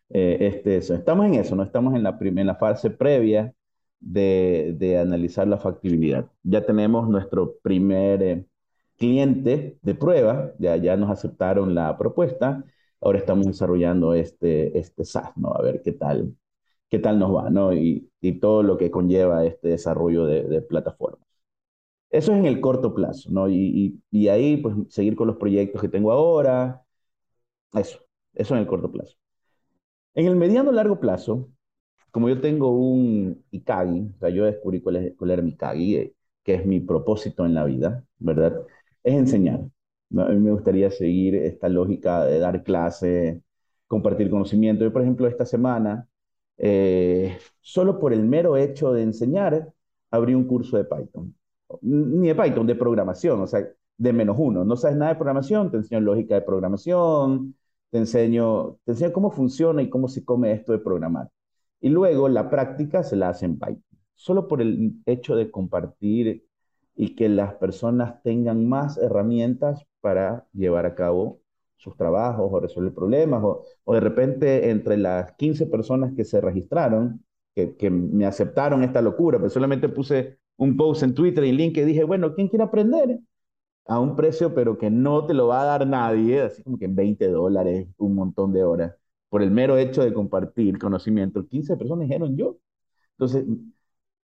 Eh, 0.08 0.36
este, 0.40 0.78
Estamos 0.78 1.26
en 1.26 1.34
eso, 1.34 1.54
no 1.54 1.62
estamos 1.62 1.94
en 1.94 2.02
la, 2.02 2.18
en 2.20 2.46
la 2.46 2.56
fase 2.56 2.90
previa 2.90 3.54
de, 4.00 4.74
de, 4.78 4.98
analizar 4.98 5.46
la 5.48 5.58
factibilidad. 5.58 6.30
Ya 6.42 6.64
tenemos 6.64 7.08
nuestro 7.08 7.56
primer 7.62 8.22
eh, 8.22 8.46
cliente 8.96 9.78
de 9.82 9.94
prueba, 9.94 10.52
ya, 10.58 10.76
ya 10.76 10.96
nos 10.96 11.10
aceptaron 11.10 11.74
la 11.74 11.96
propuesta, 11.98 12.64
ahora 13.00 13.18
estamos 13.18 13.46
desarrollando 13.46 14.14
este, 14.14 14.78
este 14.78 15.04
SaaS, 15.04 15.36
¿no? 15.36 15.52
A 15.54 15.62
ver 15.62 15.82
qué 15.82 15.92
tal, 15.92 16.36
qué 16.88 16.98
tal 16.98 17.18
nos 17.18 17.34
va, 17.34 17.50
¿no? 17.50 17.72
Y, 17.74 18.10
y 18.20 18.40
todo 18.40 18.62
lo 18.62 18.78
que 18.78 18.90
conlleva 18.90 19.44
este 19.46 19.68
desarrollo 19.68 20.26
de, 20.26 20.62
plataformas. 20.62 21.26
Eso 22.10 22.32
es 22.32 22.38
en 22.38 22.46
el 22.46 22.60
corto 22.60 22.94
plazo, 22.94 23.30
¿no? 23.30 23.48
Y, 23.48 23.56
y, 24.10 24.20
y 24.24 24.28
ahí, 24.28 24.56
pues, 24.58 24.74
seguir 24.88 25.16
con 25.16 25.28
los 25.28 25.36
proyectos 25.36 25.80
que 25.80 25.88
tengo 25.88 26.12
ahora, 26.12 26.84
eso, 27.74 28.00
eso 28.34 28.54
en 28.54 28.60
el 28.60 28.66
corto 28.66 28.90
plazo. 28.90 29.16
En 30.14 30.26
el 30.26 30.36
mediano 30.36 30.72
largo 30.72 31.00
plazo, 31.00 31.48
como 32.10 32.28
yo 32.28 32.40
tengo 32.40 32.70
un 32.70 33.44
Ikagi, 33.50 34.12
o 34.16 34.18
sea, 34.18 34.30
yo 34.30 34.44
descubrí 34.44 34.80
cuál, 34.80 34.96
es, 34.96 35.14
era 35.20 35.42
mi 35.42 35.50
Ikagi, 35.52 35.96
eh, 35.96 36.14
que 36.42 36.54
es 36.54 36.66
mi 36.66 36.80
propósito 36.80 37.46
en 37.46 37.54
la 37.54 37.64
vida, 37.64 38.04
¿verdad? 38.18 38.62
Es 39.02 39.14
enseñar. 39.14 39.60
A 40.16 40.28
mí 40.30 40.38
me 40.40 40.50
gustaría 40.52 40.90
seguir 40.90 41.36
esta 41.36 41.68
lógica 41.68 42.24
de 42.24 42.38
dar 42.40 42.62
clase, 42.64 43.42
compartir 43.86 44.30
conocimiento. 44.30 44.84
Yo, 44.84 44.92
por 44.92 45.02
ejemplo, 45.02 45.26
esta 45.28 45.46
semana, 45.46 46.08
eh, 46.58 47.38
solo 47.60 47.98
por 48.00 48.12
el 48.12 48.24
mero 48.24 48.56
hecho 48.56 48.92
de 48.92 49.02
enseñar, 49.02 49.72
abrí 50.10 50.34
un 50.34 50.46
curso 50.46 50.76
de 50.76 50.84
Python. 50.84 51.34
Ni 51.82 52.28
de 52.28 52.34
Python, 52.34 52.66
de 52.66 52.74
programación, 52.74 53.40
o 53.40 53.46
sea, 53.46 53.66
de 53.98 54.12
menos 54.12 54.36
uno. 54.38 54.64
No 54.64 54.76
sabes 54.76 54.96
nada 54.96 55.12
de 55.12 55.18
programación, 55.18 55.70
te 55.70 55.76
enseño 55.78 56.00
lógica 56.00 56.34
de 56.34 56.42
programación, 56.42 57.54
te 57.90 57.98
enseño, 57.98 58.78
te 58.84 58.92
enseño 58.92 59.12
cómo 59.12 59.30
funciona 59.30 59.82
y 59.82 59.90
cómo 59.90 60.08
se 60.08 60.24
come 60.24 60.52
esto 60.52 60.72
de 60.72 60.78
programar. 60.80 61.28
Y 61.80 61.88
luego 61.88 62.28
la 62.28 62.50
práctica 62.50 63.02
se 63.02 63.16
la 63.16 63.30
hace 63.30 63.46
en 63.46 63.58
Python. 63.58 63.84
Solo 64.14 64.48
por 64.48 64.60
el 64.60 65.00
hecho 65.06 65.36
de 65.36 65.50
compartir 65.50 66.46
y 66.94 67.14
que 67.16 67.28
las 67.28 67.54
personas 67.54 68.22
tengan 68.22 68.68
más 68.68 68.98
herramientas 68.98 69.86
para 70.00 70.46
llevar 70.52 70.86
a 70.86 70.94
cabo 70.94 71.40
sus 71.76 71.96
trabajos 71.96 72.50
o 72.52 72.60
resolver 72.60 72.92
problemas, 72.94 73.42
o, 73.42 73.94
de 73.94 74.00
repente 74.00 74.70
entre 74.70 74.98
las 74.98 75.32
15 75.32 75.66
personas 75.66 76.12
que 76.14 76.24
se 76.24 76.40
registraron, 76.40 77.24
que, 77.54 77.74
que, 77.76 77.88
me 77.90 78.26
aceptaron 78.26 78.82
esta 78.84 79.00
locura, 79.00 79.38
pero 79.38 79.48
solamente 79.48 79.88
puse 79.88 80.38
un 80.58 80.76
post 80.76 81.02
en 81.02 81.14
Twitter 81.14 81.44
y 81.44 81.50
en 81.50 81.56
LinkedIn 81.56 81.88
dije, 81.88 82.04
bueno, 82.04 82.34
¿quién 82.34 82.48
quiere 82.48 82.64
aprender? 82.64 83.20
a 83.86 83.98
un 84.00 84.16
precio, 84.16 84.54
pero 84.54 84.78
que 84.78 84.90
no 84.90 85.26
te 85.26 85.34
lo 85.34 85.48
va 85.48 85.62
a 85.62 85.64
dar 85.64 85.86
nadie, 85.86 86.42
así 86.42 86.62
como 86.62 86.78
que 86.78 86.84
en 86.86 86.94
20 86.94 87.28
dólares, 87.28 87.88
un 87.98 88.14
montón 88.14 88.52
de 88.52 88.62
horas, 88.64 88.94
por 89.30 89.42
el 89.42 89.50
mero 89.52 89.78
hecho 89.78 90.04
de 90.04 90.14
compartir 90.14 90.78
conocimiento. 90.78 91.46
15 91.48 91.76
personas 91.78 92.08
dijeron 92.08 92.36
yo. 92.36 92.58
Entonces, 93.12 93.46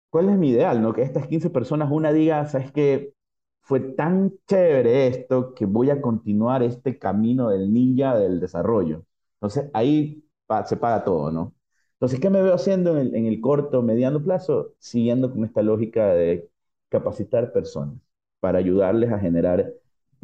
¿cuál 0.09 0.29
es 0.29 0.37
mi 0.37 0.49
ideal? 0.51 0.81
No? 0.81 0.93
Que 0.93 1.01
estas 1.03 1.27
15 1.27 1.49
personas, 1.49 1.91
una 1.91 2.13
diga, 2.13 2.45
sabes 2.47 2.71
que 2.71 3.13
fue 3.61 3.79
tan 3.79 4.33
chévere 4.47 5.07
esto 5.07 5.53
que 5.53 5.65
voy 5.65 5.89
a 5.89 6.01
continuar 6.01 6.63
este 6.63 6.97
camino 6.99 7.49
del 7.49 7.73
ninja 7.73 8.17
del 8.17 8.39
desarrollo. 8.39 9.05
Entonces, 9.35 9.69
ahí 9.73 10.23
se 10.65 10.77
paga 10.77 11.03
todo, 11.03 11.31
¿no? 11.31 11.53
Entonces, 11.93 12.19
¿qué 12.19 12.29
me 12.29 12.41
veo 12.41 12.53
haciendo 12.53 12.97
en 12.99 13.25
el 13.25 13.41
corto, 13.41 13.81
mediano 13.81 14.21
plazo? 14.23 14.73
Siguiendo 14.79 15.31
con 15.31 15.45
esta 15.45 15.61
lógica 15.63 16.13
de 16.13 16.49
capacitar 16.89 17.51
personas 17.53 17.97
para 18.39 18.59
ayudarles 18.59 19.11
a 19.11 19.19
generar 19.19 19.73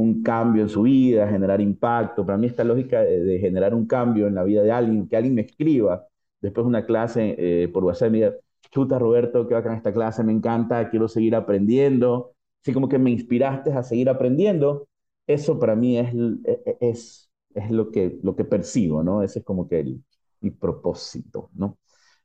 un 0.02 0.24
cambio 0.24 0.64
en 0.64 0.70
su 0.70 0.84
vida, 0.84 1.28
generar 1.28 1.62
impacto. 1.62 2.26
Para 2.26 2.38
mí 2.38 2.48
esta 2.48 2.64
lógica 2.64 3.02
de, 3.02 3.40
generar 3.40 3.74
un 3.74 3.86
cambio 3.88 4.28
en 4.28 4.36
la 4.36 4.44
vida 4.44 4.64
de 4.64 4.72
alguien, 4.72 5.08
que 5.08 5.16
alguien 5.18 5.36
me 5.36 5.42
escriba 5.42 6.08
después 6.42 6.66
de 6.66 6.70
una 6.70 6.86
clase 6.86 7.36
eh, 7.38 7.68
por 7.70 7.84
WhatsApp 7.84 8.12
me 8.12 8.18
diga, 8.18 8.34
chuta 8.72 9.00
Roberto, 9.00 9.48
qué 9.48 9.54
bacán 9.54 9.76
esta 9.76 9.94
clase, 9.94 10.24
me 10.24 10.32
encanta, 10.34 10.90
quiero 10.90 11.08
seguir 11.08 11.36
aprendiendo. 11.36 12.34
Así 12.64 12.74
como 12.74 12.90
que 12.90 13.00
me 13.00 13.12
inspiraste 13.12 13.72
a 13.74 13.84
seguir 13.84 14.10
aprendiendo. 14.10 14.88
Eso 15.28 15.60
para 15.60 15.76
mí 15.76 15.98
es, 15.98 16.14
e, 16.14 16.62
e, 16.66 16.78
es, 16.82 17.30
es 17.54 17.72
lo, 17.72 17.92
que, 17.92 18.20
lo 18.24 18.36
que 18.36 18.46
percibo, 18.46 19.04
¿no? 19.04 19.24
Ese 19.24 19.40
es 19.40 19.46
como 19.46 19.68
que 19.68 19.80
el, 19.80 20.04
mi 20.42 20.52
propósito, 20.52 21.50
¿no? 21.54 21.78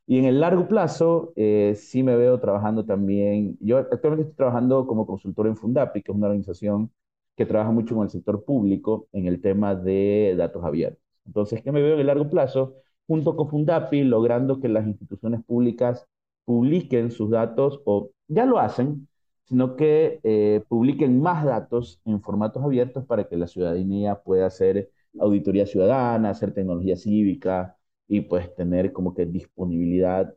Y 0.05 0.19
en 0.19 0.25
el 0.25 0.39
largo 0.39 0.67
plazo, 0.67 1.33
eh, 1.35 1.73
sí 1.75 2.01
me 2.03 2.15
veo 2.15 2.39
trabajando 2.39 2.85
también. 2.85 3.57
Yo 3.59 3.77
actualmente 3.77 4.23
estoy 4.23 4.37
trabajando 4.37 4.87
como 4.87 5.05
consultor 5.05 5.47
en 5.47 5.57
Fundapi, 5.57 6.01
que 6.01 6.11
es 6.11 6.17
una 6.17 6.27
organización 6.27 6.91
que 7.37 7.45
trabaja 7.45 7.71
mucho 7.71 7.95
con 7.95 8.05
el 8.05 8.09
sector 8.09 8.43
público 8.43 9.07
en 9.13 9.27
el 9.27 9.41
tema 9.41 9.75
de 9.75 10.35
datos 10.37 10.63
abiertos. 10.65 11.01
Entonces, 11.25 11.61
¿qué 11.63 11.71
me 11.71 11.81
veo 11.81 11.93
en 11.95 12.01
el 12.01 12.07
largo 12.07 12.29
plazo? 12.29 12.75
Junto 13.07 13.35
con 13.37 13.49
Fundapi, 13.49 14.03
logrando 14.03 14.59
que 14.59 14.69
las 14.69 14.87
instituciones 14.87 15.43
públicas 15.45 16.07
publiquen 16.45 17.11
sus 17.11 17.29
datos, 17.29 17.81
o 17.85 18.11
ya 18.27 18.45
lo 18.45 18.59
hacen, 18.59 19.07
sino 19.45 19.75
que 19.75 20.19
eh, 20.23 20.63
publiquen 20.67 21.21
más 21.21 21.45
datos 21.45 22.01
en 22.05 22.21
formatos 22.21 22.63
abiertos 22.63 23.05
para 23.05 23.25
que 23.29 23.37
la 23.37 23.47
ciudadanía 23.47 24.15
pueda 24.21 24.47
hacer 24.47 24.91
auditoría 25.19 25.65
ciudadana, 25.65 26.31
hacer 26.31 26.53
tecnología 26.53 26.97
cívica, 26.97 27.77
y 28.07 28.21
pues 28.21 28.53
tener 28.55 28.93
como 28.93 29.13
que 29.13 29.25
disponibilidad 29.25 30.33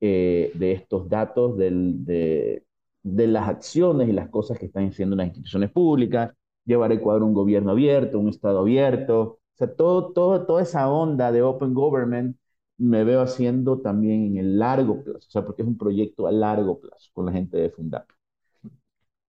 eh, 0.00 0.50
de 0.54 0.72
estos 0.72 1.08
datos 1.08 1.56
del, 1.56 2.04
de, 2.04 2.64
de, 3.02 3.26
las 3.28 3.48
acciones 3.48 4.08
y 4.08 4.12
las 4.12 4.28
cosas 4.28 4.58
que 4.58 4.66
están 4.66 4.88
haciendo 4.88 5.16
las 5.16 5.28
instituciones 5.28 5.70
públicas, 5.70 6.32
llevar 6.64 6.90
a 6.90 6.94
Ecuador 6.94 7.22
un 7.22 7.34
gobierno 7.34 7.72
abierto, 7.72 8.18
un 8.18 8.28
Estado 8.28 8.60
abierto, 8.60 9.20
o 9.22 9.38
sea, 9.56 9.74
todo, 9.74 10.12
todo, 10.12 10.46
toda 10.46 10.62
esa 10.62 10.90
onda 10.90 11.32
de 11.32 11.42
Open 11.42 11.74
Government 11.74 12.36
me 12.78 13.04
veo 13.04 13.20
haciendo 13.22 13.80
también 13.80 14.24
en 14.26 14.36
el 14.38 14.58
largo 14.58 15.02
plazo, 15.04 15.26
o 15.28 15.30
sea, 15.30 15.44
porque 15.44 15.62
es 15.62 15.68
un 15.68 15.78
proyecto 15.78 16.26
a 16.26 16.32
largo 16.32 16.80
plazo 16.80 17.10
con 17.12 17.26
la 17.26 17.32
gente 17.32 17.56
de 17.58 17.70
Fundap. 17.70 18.08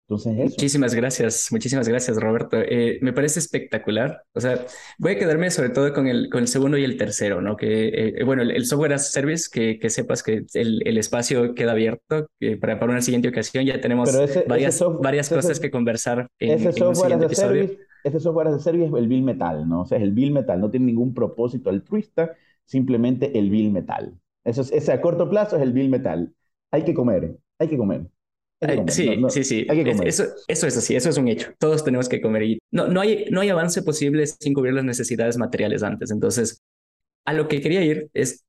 Muchísimas 0.09 0.93
gracias, 0.93 1.47
muchísimas 1.51 1.87
gracias, 1.87 2.17
Roberto. 2.17 2.57
Eh, 2.59 2.99
me 3.01 3.13
parece 3.13 3.39
espectacular. 3.39 4.23
O 4.33 4.41
sea, 4.41 4.65
voy 4.97 5.13
a 5.13 5.17
quedarme 5.17 5.49
sobre 5.49 5.69
todo 5.69 5.93
con 5.93 6.07
el, 6.07 6.29
con 6.29 6.41
el 6.41 6.47
segundo 6.47 6.77
y 6.77 6.83
el 6.83 6.97
tercero, 6.97 7.41
¿no? 7.41 7.55
Que, 7.55 7.87
eh, 7.87 8.23
bueno, 8.23 8.41
el, 8.41 8.51
el, 8.51 8.65
software 8.65 8.93
as 8.93 9.07
a 9.07 9.11
service, 9.11 9.49
que, 9.51 9.79
que 9.79 9.89
sepas 9.89 10.21
que 10.21 10.45
el, 10.53 10.85
el, 10.85 10.97
espacio 10.97 11.55
queda 11.55 11.71
abierto 11.71 12.27
que 12.39 12.57
para, 12.57 12.79
para 12.79 12.91
una 12.91 13.01
siguiente 13.01 13.29
ocasión. 13.29 13.65
Ya 13.65 13.79
tenemos 13.79 14.13
ese, 14.13 14.43
varias, 14.47 14.75
ese 14.75 14.85
varias 15.01 15.27
ese, 15.27 15.35
cosas 15.35 15.59
que 15.59 15.71
conversar 15.71 16.27
en, 16.39 16.51
ese 16.51 16.79
en 16.79 16.87
un 16.87 16.95
siguiente 16.95 17.25
episodio. 17.25 17.67
Service, 17.67 17.83
ese 18.03 18.19
software 18.19 18.47
as 18.47 18.55
a 18.55 18.59
service 18.59 18.87
es 18.87 18.93
el 18.93 19.07
bill 19.07 19.23
metal, 19.23 19.67
¿no? 19.67 19.81
O 19.81 19.85
sea, 19.85 19.97
es 19.97 20.03
el 20.03 20.11
bill 20.11 20.31
metal, 20.31 20.59
no 20.59 20.69
tiene 20.69 20.87
ningún 20.87 21.13
propósito 21.13 21.69
altruista, 21.69 22.33
simplemente 22.65 23.37
el 23.39 23.49
bill 23.49 23.71
metal. 23.71 24.13
Eso 24.43 24.61
es, 24.61 24.71
ese 24.73 24.91
a 24.91 24.99
corto 24.99 25.29
plazo 25.29 25.55
es 25.55 25.63
el 25.63 25.71
bill 25.71 25.89
metal 25.89 26.33
hay 26.73 26.83
que 26.83 26.95
comer, 26.95 27.37
hay 27.59 27.69
que 27.69 27.77
comer. 27.77 28.07
Sí, 28.87 29.17
sí, 29.29 29.43
sí, 29.43 29.67
Eso, 30.03 30.25
eso 30.47 30.67
es 30.67 30.77
así, 30.77 30.95
eso 30.95 31.09
es 31.09 31.17
un 31.17 31.27
hecho. 31.27 31.51
Todos 31.59 31.83
tenemos 31.83 32.09
que 32.09 32.21
comer 32.21 32.43
y 32.43 32.59
no, 32.71 32.87
no, 32.87 33.01
hay, 33.01 33.25
no 33.31 33.41
hay 33.41 33.49
avance 33.49 33.81
posible 33.83 34.25
sin 34.27 34.53
cubrir 34.53 34.73
las 34.73 34.85
necesidades 34.85 35.37
materiales 35.37 35.83
antes. 35.83 36.11
Entonces, 36.11 36.61
a 37.25 37.33
lo 37.33 37.47
que 37.47 37.61
quería 37.61 37.83
ir 37.83 38.09
es, 38.13 38.45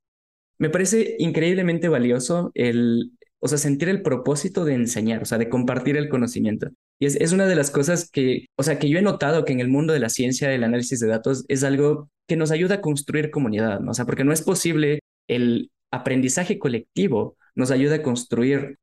me 0.58 0.70
parece 0.70 1.16
increíblemente 1.18 1.88
valioso 1.88 2.50
el, 2.54 3.12
o 3.40 3.48
sea, 3.48 3.58
sentir 3.58 3.88
el 3.88 4.02
propósito 4.02 4.64
de 4.64 4.74
enseñar, 4.74 5.22
o 5.22 5.24
sea, 5.26 5.38
de 5.38 5.48
compartir 5.48 5.96
el 5.96 6.08
conocimiento. 6.08 6.68
Y 6.98 7.06
es, 7.06 7.16
es 7.16 7.32
una 7.32 7.46
de 7.46 7.56
las 7.56 7.70
cosas 7.70 8.10
que, 8.10 8.46
o 8.56 8.62
sea, 8.62 8.78
que 8.78 8.88
yo 8.88 8.98
he 8.98 9.02
notado 9.02 9.44
que 9.44 9.52
en 9.52 9.60
el 9.60 9.68
mundo 9.68 9.92
de 9.92 10.00
la 10.00 10.08
ciencia, 10.08 10.48
del 10.48 10.64
análisis 10.64 11.00
de 11.00 11.08
datos, 11.08 11.44
es 11.48 11.64
algo 11.64 12.10
que 12.26 12.36
nos 12.36 12.50
ayuda 12.50 12.76
a 12.76 12.80
construir 12.80 13.30
comunidad, 13.30 13.80
¿no? 13.80 13.90
O 13.90 13.94
sea, 13.94 14.06
porque 14.06 14.24
no 14.24 14.32
es 14.32 14.42
posible 14.42 15.00
el 15.28 15.70
aprendizaje 15.90 16.58
colectivo 16.58 17.36
nos 17.54 17.70
ayuda 17.70 17.96
a 17.96 18.02
construir 18.02 18.78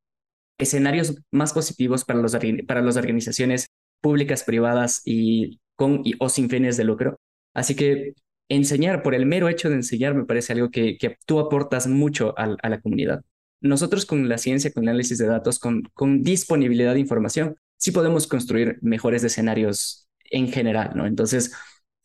escenarios 0.58 1.16
más 1.30 1.52
positivos 1.52 2.04
para, 2.04 2.20
los, 2.20 2.36
para 2.66 2.82
las 2.82 2.96
organizaciones 2.96 3.68
públicas, 4.00 4.44
privadas 4.44 5.02
y 5.04 5.60
con 5.76 6.02
o 6.18 6.28
sin 6.28 6.50
fines 6.50 6.76
de 6.76 6.84
lucro. 6.84 7.18
Así 7.54 7.74
que 7.74 8.14
enseñar, 8.48 9.02
por 9.02 9.14
el 9.14 9.26
mero 9.26 9.48
hecho 9.48 9.68
de 9.68 9.76
enseñar, 9.76 10.14
me 10.14 10.24
parece 10.24 10.52
algo 10.52 10.70
que, 10.70 10.98
que 10.98 11.16
tú 11.26 11.38
aportas 11.38 11.86
mucho 11.86 12.34
a, 12.38 12.56
a, 12.60 12.68
la 12.68 12.80
comunidad. 12.80 13.22
Nosotros 13.60 14.06
con 14.06 14.28
la 14.28 14.38
ciencia, 14.38 14.72
con 14.72 14.84
el 14.84 14.90
análisis 14.90 15.18
de 15.18 15.26
datos, 15.26 15.58
con, 15.58 15.82
con 15.94 16.22
disponibilidad 16.22 16.94
de 16.94 17.00
información, 17.00 17.56
sí 17.76 17.90
podemos 17.92 18.26
construir 18.26 18.78
mejores 18.82 19.24
escenarios 19.24 20.08
en 20.30 20.50
general, 20.50 20.92
¿no? 20.94 21.06
Entonces, 21.06 21.52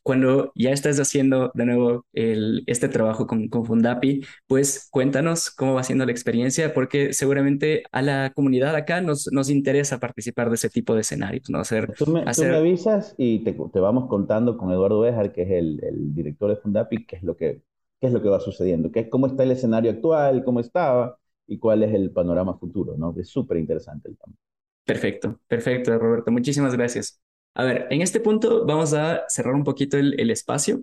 cuando 0.07 0.53
ya 0.55 0.71
estás 0.71 1.01
haciendo 1.01 1.51
de 1.53 1.65
nuevo 1.65 2.05
el, 2.13 2.63
este 2.65 2.87
trabajo 2.87 3.27
con, 3.27 3.49
con, 3.49 3.65
Fundapi, 3.65 4.21
pues 4.47 4.87
cuéntanos 4.89 5.51
cómo 5.51 5.73
va 5.73 5.83
siendo 5.83 6.05
la 6.05 6.13
experiencia, 6.13 6.73
porque 6.73 7.11
seguramente 7.11 7.83
a 7.91 8.01
la 8.01 8.31
comunidad 8.33 8.73
acá 8.73 9.01
nos, 9.01 9.29
nos 9.33 9.49
interesa 9.49 9.99
participar 9.99 10.47
de 10.47 10.55
ese 10.55 10.69
tipo 10.69 10.95
de 10.95 11.01
escenarios, 11.01 11.49
¿no? 11.49 11.59
Hacer, 11.59 11.93
tú, 11.93 12.09
me, 12.09 12.21
hacer... 12.21 12.47
tú 12.47 12.51
me 12.53 12.57
avisas 12.57 13.15
y 13.17 13.39
te, 13.39 13.51
te, 13.51 13.79
vamos 13.81 14.07
contando 14.07 14.57
con 14.57 14.71
Eduardo 14.71 15.01
Bejar, 15.01 15.33
que 15.33 15.41
es 15.41 15.51
el, 15.51 15.83
el, 15.83 16.15
director 16.15 16.51
de 16.51 16.55
Fundapi, 16.55 17.05
qué 17.05 17.17
es 17.17 17.23
lo 17.23 17.35
que, 17.35 17.63
qué 17.99 18.07
es 18.07 18.13
lo 18.13 18.21
que 18.21 18.29
va 18.29 18.39
sucediendo, 18.39 18.93
qué, 18.93 19.09
cómo 19.09 19.27
está 19.27 19.43
el 19.43 19.51
escenario 19.51 19.91
actual, 19.91 20.45
cómo 20.45 20.61
estaba 20.61 21.17
y 21.47 21.59
cuál 21.59 21.83
es 21.83 21.93
el 21.93 22.11
panorama 22.11 22.57
futuro, 22.57 22.95
¿no? 22.95 23.13
Es 23.19 23.27
súper 23.27 23.57
interesante 23.57 24.07
el 24.07 24.17
tema. 24.17 24.37
Perfecto, 24.85 25.37
perfecto, 25.49 25.99
Roberto. 25.99 26.31
Muchísimas 26.31 26.73
gracias. 26.73 27.19
A 27.57 27.63
ver, 27.63 27.87
en 27.89 28.03
este 28.03 28.19
punto 28.19 28.67
vamos 28.67 28.93
a 28.93 29.27
cerrar 29.29 29.55
un 29.55 29.63
poquito 29.63 29.97
el, 29.97 30.29
espacio. 30.29 30.81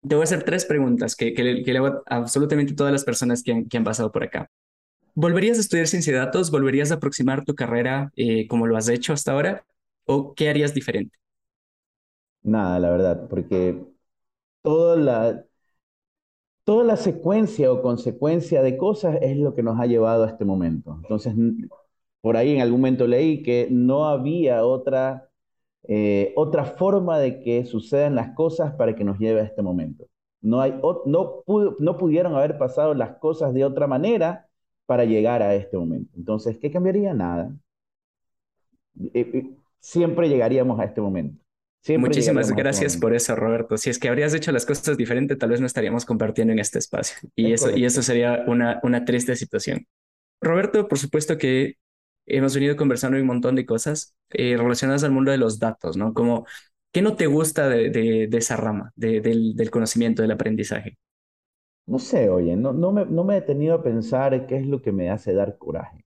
Te 0.00 0.14
voy 0.14 0.22
a 0.22 0.24
hacer 0.24 0.42
tres 0.42 0.64
preguntas 0.64 1.14
que, 1.14 1.34
que, 1.34 1.44
le, 1.44 1.76
hago 1.76 2.02
a 2.06 2.16
absolutamente 2.16 2.72
todas 2.72 2.90
las 2.92 3.04
personas 3.04 3.42
que 3.42 3.52
han, 3.52 3.68
que 3.68 3.76
han, 3.76 3.84
pasado 3.84 4.10
por 4.10 4.22
acá. 4.22 4.50
¿Volverías 5.14 5.58
a 5.58 5.60
estudiar 5.60 5.86
ciencia 5.86 6.14
de 6.14 6.20
datos? 6.20 6.50
¿Volverías 6.50 6.92
a 6.92 6.94
aproximar 6.94 7.44
tu 7.44 7.54
carrera 7.54 8.10
eh, 8.16 8.48
como 8.48 8.66
lo 8.66 8.78
has 8.78 8.88
hecho 8.88 9.12
hasta 9.12 9.32
ahora? 9.32 9.66
¿O 10.06 10.32
qué 10.34 10.48
harías 10.48 10.72
diferente? 10.72 11.14
Nada, 12.42 12.80
la 12.80 12.90
verdad, 12.90 13.28
porque 13.28 13.84
toda 14.62 14.96
la, 14.96 15.44
toda 16.64 16.84
la 16.84 16.96
secuencia 16.96 17.70
o 17.70 17.82
consecuencia 17.82 18.62
de 18.62 18.78
cosas 18.78 19.18
es 19.20 19.36
lo 19.36 19.54
que 19.54 19.62
nos 19.62 19.78
ha 19.78 19.84
llevado 19.84 20.24
a 20.24 20.28
este 20.28 20.46
momento. 20.46 20.98
Entonces, 21.02 21.34
por 22.22 22.38
ahí 22.38 22.54
en 22.54 22.62
algún 22.62 22.80
momento 22.80 23.06
leí 23.06 23.42
que 23.42 23.68
no 23.70 24.08
había 24.08 24.64
otra 24.64 25.27
eh, 25.88 26.32
otra 26.36 26.64
forma 26.64 27.18
de 27.18 27.40
que 27.40 27.64
sucedan 27.64 28.14
las 28.14 28.34
cosas 28.34 28.74
para 28.74 28.94
que 28.94 29.04
nos 29.04 29.18
lleve 29.18 29.40
a 29.40 29.44
este 29.44 29.62
momento. 29.62 30.06
No, 30.40 30.60
hay, 30.60 30.78
no, 31.06 31.42
no 31.46 31.96
pudieron 31.96 32.34
haber 32.34 32.58
pasado 32.58 32.94
las 32.94 33.16
cosas 33.16 33.52
de 33.54 33.64
otra 33.64 33.86
manera 33.86 34.46
para 34.86 35.04
llegar 35.04 35.42
a 35.42 35.54
este 35.54 35.76
momento. 35.76 36.10
Entonces, 36.16 36.58
¿qué 36.58 36.70
cambiaría? 36.70 37.12
Nada. 37.12 37.50
Eh, 39.14 39.30
eh, 39.32 39.50
siempre 39.80 40.28
llegaríamos 40.28 40.78
a 40.78 40.84
este 40.84 41.00
momento. 41.00 41.42
Muchísimas 41.96 42.50
este 42.50 42.60
gracias 42.60 42.96
por 42.96 43.14
eso, 43.14 43.34
Roberto. 43.34 43.78
Si 43.78 43.88
es 43.88 43.98
que 43.98 44.08
habrías 44.08 44.34
hecho 44.34 44.52
las 44.52 44.66
cosas 44.66 44.96
diferente, 44.96 45.36
tal 45.36 45.50
vez 45.50 45.60
no 45.60 45.66
estaríamos 45.66 46.04
compartiendo 46.04 46.52
en 46.52 46.58
este 46.58 46.78
espacio. 46.78 47.16
Y, 47.34 47.52
eso, 47.52 47.74
y 47.74 47.84
eso 47.84 48.02
sería 48.02 48.44
una, 48.46 48.80
una 48.82 49.04
triste 49.04 49.36
situación. 49.36 49.86
Roberto, 50.40 50.86
por 50.86 50.98
supuesto 50.98 51.38
que 51.38 51.76
hemos 52.28 52.54
venido 52.54 52.76
conversando 52.76 53.18
un 53.18 53.26
montón 53.26 53.56
de 53.56 53.66
cosas 53.66 54.14
eh, 54.30 54.56
relacionadas 54.56 55.04
al 55.04 55.12
mundo 55.12 55.30
de 55.32 55.38
los 55.38 55.58
datos, 55.58 55.96
¿no? 55.96 56.14
Como, 56.14 56.46
¿qué 56.92 57.02
no 57.02 57.16
te 57.16 57.26
gusta 57.26 57.68
de, 57.68 57.90
de, 57.90 58.28
esa 58.38 58.56
rama, 58.56 58.92
de, 58.96 59.20
del, 59.20 59.56
del, 59.56 59.70
conocimiento, 59.70 60.22
del 60.22 60.32
aprendizaje? 60.32 60.98
No 61.88 61.98
sé, 61.98 62.30
oye, 62.30 62.54
no, 62.56 62.72
no, 62.72 62.92
me, 62.92 63.04
no 63.04 63.24
me 63.24 63.36
he 63.36 63.40
detenido 63.40 63.74
a 63.74 63.82
pensar 63.82 64.46
qué 64.46 64.58
es 64.58 64.66
lo 64.66 64.80
que 64.80 64.92
me 64.92 65.10
hace 65.10 65.34
dar 65.34 65.58
coraje. 65.58 66.04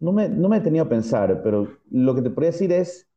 No 0.00 0.12
me, 0.12 0.28
no 0.28 0.48
me 0.48 0.56
he 0.56 0.60
detenido 0.60 0.84
a 0.84 0.88
pensar, 0.88 1.42
pero 1.42 1.78
lo 1.90 2.14
que 2.14 2.22
te 2.22 2.30
podría 2.30 2.50
decir 2.52 2.72
es, 2.72 3.08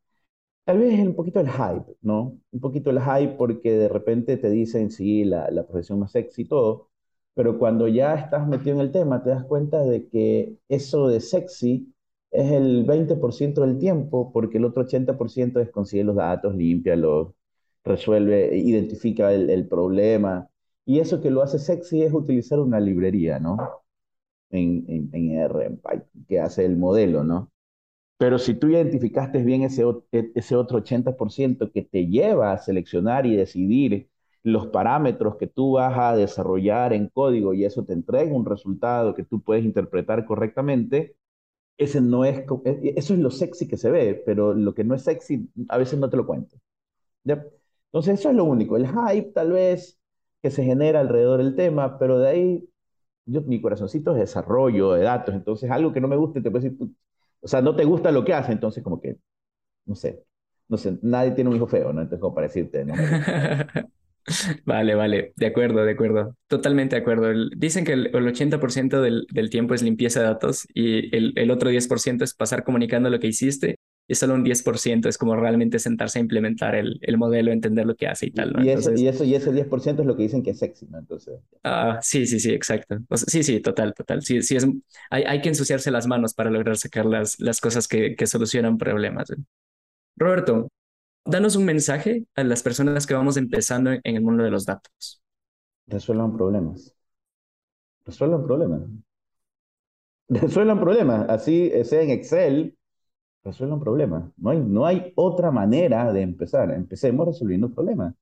tal 0.64 0.78
vez 0.80 0.98
un 1.00 1.14
poquito 1.16 1.40
el 1.40 1.50
hype, 1.50 1.96
¿no? 2.02 2.38
Un 2.52 2.60
poquito 2.60 2.90
el 2.90 3.00
hype 3.00 3.34
porque 3.38 3.72
de 3.72 3.88
repente 3.88 4.36
te 4.38 4.50
dicen, 4.50 4.90
sí, 4.90 5.24
la, 5.24 5.50
la 5.50 5.66
profesión 5.66 6.00
más 6.00 6.12
sexy 6.12 6.42
y 6.42 6.48
todo, 6.48 6.87
pero 7.38 7.56
cuando 7.56 7.86
ya 7.86 8.16
estás 8.16 8.48
metido 8.48 8.74
en 8.74 8.80
el 8.80 8.90
tema, 8.90 9.22
te 9.22 9.30
das 9.30 9.44
cuenta 9.44 9.84
de 9.84 10.08
que 10.08 10.56
eso 10.68 11.06
de 11.06 11.20
sexy 11.20 11.94
es 12.32 12.50
el 12.50 12.84
20% 12.84 13.60
del 13.60 13.78
tiempo, 13.78 14.32
porque 14.32 14.58
el 14.58 14.64
otro 14.64 14.82
80% 14.82 15.60
es 15.60 15.70
conseguir 15.70 16.06
los 16.06 16.16
datos, 16.16 16.56
los 16.56 17.28
resuelve, 17.84 18.58
identifica 18.58 19.32
el, 19.32 19.50
el, 19.50 19.68
problema. 19.68 20.48
Y 20.84 20.98
eso 20.98 21.20
que 21.20 21.30
lo 21.30 21.40
hace 21.42 21.60
sexy 21.60 22.02
es 22.02 22.12
utilizar 22.12 22.58
una 22.58 22.80
librería, 22.80 23.38
¿no? 23.38 23.56
En, 24.50 24.84
en, 24.88 25.08
en 25.12 25.38
R, 25.38 25.64
en 25.64 25.76
Python, 25.76 26.24
que 26.26 26.40
hace 26.40 26.64
el 26.64 26.76
modelo, 26.76 27.22
¿no? 27.22 27.52
Pero 28.16 28.40
si 28.40 28.54
tú 28.54 28.68
identificaste 28.68 29.44
bien 29.44 29.62
ese, 29.62 29.84
ese 30.10 30.56
otro 30.56 30.78
80% 30.78 31.70
que 31.70 31.82
te 31.82 32.08
lleva 32.08 32.50
a 32.52 32.58
seleccionar 32.58 33.26
y 33.26 33.36
decidir 33.36 34.08
los 34.42 34.68
parámetros 34.68 35.36
que 35.36 35.46
tú 35.46 35.72
vas 35.72 35.98
a 35.98 36.16
desarrollar 36.16 36.92
en 36.92 37.08
código 37.08 37.54
y 37.54 37.64
eso 37.64 37.84
te 37.84 37.92
entrega 37.92 38.32
un 38.34 38.46
resultado 38.46 39.14
que 39.14 39.24
tú 39.24 39.42
puedes 39.42 39.64
interpretar 39.64 40.24
correctamente, 40.26 41.16
ese 41.78 42.00
no 42.00 42.24
es, 42.24 42.38
e, 42.64 42.70
e, 42.82 42.94
eso 42.96 43.14
es 43.14 43.20
lo 43.20 43.30
sexy 43.30 43.68
que 43.68 43.76
se 43.76 43.90
ve, 43.90 44.22
pero 44.26 44.54
lo 44.54 44.74
que 44.74 44.84
no 44.84 44.94
es 44.94 45.02
sexy 45.02 45.50
a 45.68 45.78
veces 45.78 45.98
no 45.98 46.10
te 46.10 46.16
lo 46.16 46.26
cuento. 46.26 46.56
Entonces 47.24 48.20
eso 48.20 48.30
es 48.30 48.36
lo 48.36 48.44
único, 48.44 48.76
el 48.76 48.86
hype 48.86 49.32
tal 49.32 49.52
vez 49.52 49.98
que 50.42 50.50
se 50.50 50.64
genera 50.64 51.00
alrededor 51.00 51.42
del 51.42 51.56
tema, 51.56 51.98
pero 51.98 52.18
de 52.18 52.28
ahí 52.28 52.68
yo, 53.26 53.42
mi 53.42 53.60
corazoncito 53.60 54.12
es 54.12 54.18
desarrollo 54.18 54.92
de 54.92 55.02
datos, 55.04 55.34
entonces 55.34 55.70
algo 55.70 55.92
que 55.92 56.00
no 56.00 56.08
me 56.08 56.16
guste 56.16 56.40
te 56.42 56.50
puedo 56.50 56.62
decir, 56.64 56.78
o 57.40 57.48
sea, 57.48 57.62
no 57.62 57.76
te 57.76 57.84
gusta 57.84 58.10
lo 58.12 58.24
que 58.24 58.34
hace, 58.34 58.52
entonces 58.52 58.82
como 58.84 59.00
que, 59.00 59.18
no 59.86 59.94
sé, 59.94 60.24
no 60.68 60.76
sé, 60.78 60.98
nadie 61.02 61.32
tiene 61.32 61.50
un 61.50 61.56
hijo 61.56 61.66
feo, 61.66 61.92
¿no? 61.92 62.02
Entonces 62.02 62.20
como 62.20 62.34
para 62.34 62.48
decirte, 62.48 62.84
¿no? 62.84 62.94
Vale, 64.64 64.94
vale, 64.94 65.32
de 65.36 65.46
acuerdo, 65.46 65.84
de 65.84 65.92
acuerdo, 65.92 66.36
totalmente 66.46 66.96
de 66.96 67.02
acuerdo. 67.02 67.32
dicen 67.56 67.84
que 67.84 67.92
el, 67.92 68.12
80% 68.12 69.00
del, 69.00 69.26
del, 69.30 69.50
tiempo 69.50 69.74
es 69.74 69.82
limpieza 69.82 70.20
de 70.20 70.26
datos 70.26 70.66
y 70.74 71.14
el, 71.16 71.32
el, 71.36 71.50
otro 71.50 71.70
10% 71.70 72.22
es 72.22 72.34
pasar 72.34 72.64
comunicando 72.64 73.10
lo 73.10 73.18
que 73.20 73.28
hiciste 73.28 73.78
y 74.10 74.14
solo 74.14 74.34
un 74.34 74.44
10% 74.44 75.06
es 75.06 75.18
como 75.18 75.36
realmente 75.36 75.78
sentarse 75.78 76.18
a 76.18 76.22
implementar 76.22 76.74
el, 76.74 76.98
el 77.02 77.18
modelo, 77.18 77.52
entender 77.52 77.84
lo 77.84 77.94
que 77.94 78.08
hace 78.08 78.26
y 78.26 78.30
tal. 78.30 78.54
¿no? 78.54 78.64
Y, 78.64 78.70
eso, 78.70 78.92
y, 78.94 79.06
eso, 79.06 79.22
y 79.22 79.34
ese 79.34 79.52
10% 79.52 80.00
es 80.00 80.06
lo 80.06 80.16
que 80.16 80.22
dicen 80.22 80.42
que 80.42 80.50
es 80.50 80.58
sexy, 80.58 80.86
¿no? 80.86 80.98
Entonces... 80.98 81.38
Ah, 81.62 81.98
sí, 82.00 82.26
sí, 82.26 82.40
sí, 82.40 82.50
exacto. 82.50 82.96
sí, 83.14 83.42
sí, 83.42 83.60
total, 83.60 83.92
total. 83.92 84.22
Sí, 84.22 84.40
sí 84.40 84.56
es, 84.56 84.66
hay, 85.10 85.24
hay 85.24 85.40
que 85.42 85.50
ensuciarse 85.50 85.90
las 85.90 86.06
manos 86.06 86.32
para 86.32 86.50
lograr 86.50 86.78
sacar 86.78 87.04
las, 87.04 87.38
las 87.38 87.60
cosas 87.60 87.86
que, 87.86 88.16
que 88.16 88.26
solucionan 88.26 88.78
problemas. 88.78 89.28
Roberto, 90.16 90.68
danos 91.28 91.56
un 91.56 91.64
mensaje 91.64 92.26
a 92.34 92.42
las 92.42 92.62
personas 92.62 93.06
que 93.06 93.14
vamos 93.14 93.36
empezando 93.36 93.90
en 93.92 94.16
el 94.16 94.22
mundo 94.22 94.44
de 94.44 94.50
los 94.50 94.64
datos. 94.64 95.22
Resuelvan 95.86 96.36
problemas. 96.36 96.94
Resuelvan 98.04 98.44
problemas. 98.44 98.82
Resuelvan 100.28 100.80
problemas. 100.80 101.28
Así 101.28 101.70
sea 101.84 102.02
en 102.02 102.10
Excel, 102.10 102.76
resuelvan 103.44 103.80
problemas. 103.80 104.30
No 104.36 104.50
hay, 104.50 104.60
no 104.60 104.86
hay 104.86 105.12
otra 105.16 105.50
manera 105.50 106.12
de 106.12 106.22
empezar. 106.22 106.70
Empecemos 106.70 107.26
resolviendo 107.26 107.70
problemas. 107.70 108.14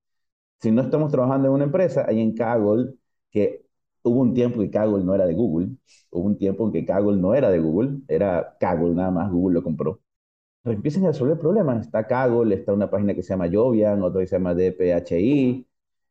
Si 0.60 0.70
no 0.70 0.82
estamos 0.82 1.12
trabajando 1.12 1.48
en 1.48 1.54
una 1.54 1.64
empresa, 1.64 2.06
hay 2.08 2.20
en 2.20 2.34
Kaggle, 2.34 2.94
que 3.30 3.66
hubo 4.02 4.20
un 4.20 4.34
tiempo 4.34 4.60
que 4.60 4.70
Kaggle 4.70 5.04
no 5.04 5.14
era 5.14 5.26
de 5.26 5.34
Google, 5.34 5.76
hubo 6.10 6.26
un 6.26 6.38
tiempo 6.38 6.66
en 6.66 6.72
que 6.72 6.84
Kaggle 6.84 7.16
no 7.16 7.34
era 7.34 7.50
de 7.50 7.58
Google, 7.60 8.00
era 8.08 8.56
Kaggle 8.58 8.94
nada 8.94 9.10
más, 9.10 9.30
Google 9.30 9.54
lo 9.54 9.62
compró 9.62 10.00
empiecen 10.72 11.04
a 11.04 11.08
resolver 11.08 11.38
problemas. 11.38 11.86
Está 11.86 12.06
Kaggle, 12.06 12.54
está 12.54 12.72
una 12.72 12.90
página 12.90 13.14
que 13.14 13.22
se 13.22 13.30
llama 13.30 13.48
Jovian, 13.52 14.02
otra 14.02 14.20
que 14.20 14.26
se 14.26 14.36
llama 14.36 14.54
DPHI, 14.54 15.66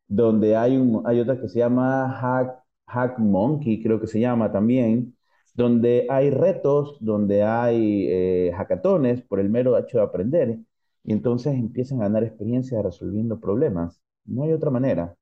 donde 0.07 0.55
hay, 0.55 0.77
un, 0.77 1.03
hay 1.05 1.19
otra 1.19 1.39
que 1.39 1.49
se 1.49 1.59
llama 1.59 2.09
Hack, 2.11 2.63
Hack 2.87 3.19
Monkey, 3.19 3.81
creo 3.81 3.99
que 3.99 4.07
se 4.07 4.19
llama 4.19 4.51
también, 4.51 5.15
donde 5.53 6.07
hay 6.09 6.29
retos, 6.29 6.97
donde 7.01 7.43
hay 7.43 8.07
eh, 8.09 8.51
hackatones 8.55 9.21
por 9.23 9.39
el 9.39 9.49
mero 9.49 9.77
hecho 9.77 9.97
de 9.99 10.03
aprender, 10.03 10.59
y 11.03 11.13
entonces 11.13 11.53
empiezan 11.53 11.99
a 12.01 12.03
ganar 12.05 12.23
experiencia 12.23 12.81
resolviendo 12.81 13.39
problemas. 13.39 14.01
No 14.25 14.43
hay 14.43 14.53
otra 14.53 14.71
manera. 14.71 15.15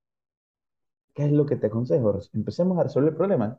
¿Qué 1.14 1.26
es 1.26 1.32
lo 1.32 1.46
que 1.46 1.56
te 1.56 1.68
aconsejo? 1.68 2.20
Empecemos 2.34 2.78
a 2.80 2.84
resolver 2.84 3.16
problemas. 3.16 3.58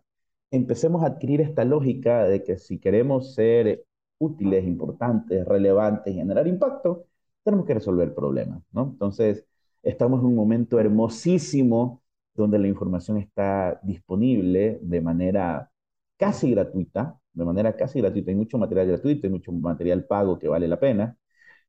empecemos 0.51 1.03
a 1.03 1.07
adquirir 1.09 1.41
esta 1.41 1.65
lógica 1.65 2.25
de 2.25 2.45
que 2.45 2.59
si 2.59 2.79
queremos 2.79 3.35
ser 3.35 3.85
útiles, 4.19 4.65
importantes, 4.67 5.45
relevantes, 5.47 6.15
generar 6.15 6.47
impacto, 6.47 7.07
tenemos 7.43 7.67
que 7.67 7.75
resolver 7.75 8.15
problemas, 8.15 8.63
¿no? 8.73 8.85
Entonces, 8.93 9.47
estamos 9.83 10.21
en 10.21 10.27
un 10.27 10.35
momento 10.37 10.81
hermosísimo 10.81 12.03
donde 12.35 12.59
la 12.59 12.69
información 12.69 13.19
está 13.19 13.81
disponible 13.83 14.79
de 14.83 15.01
manera 15.01 15.71
casi 16.17 16.51
gratuita, 16.51 17.19
de 17.33 17.45
manera 17.45 17.77
casi 17.77 18.01
gratuita. 18.01 18.31
Hay 18.31 18.37
mucho 18.37 18.59
material 18.59 18.89
gratuito, 18.89 19.27
hay 19.27 19.33
mucho 19.33 19.53
material 19.53 20.05
pago 20.07 20.39
que 20.39 20.49
vale 20.49 20.69
la 20.69 20.81
pena, 20.81 21.17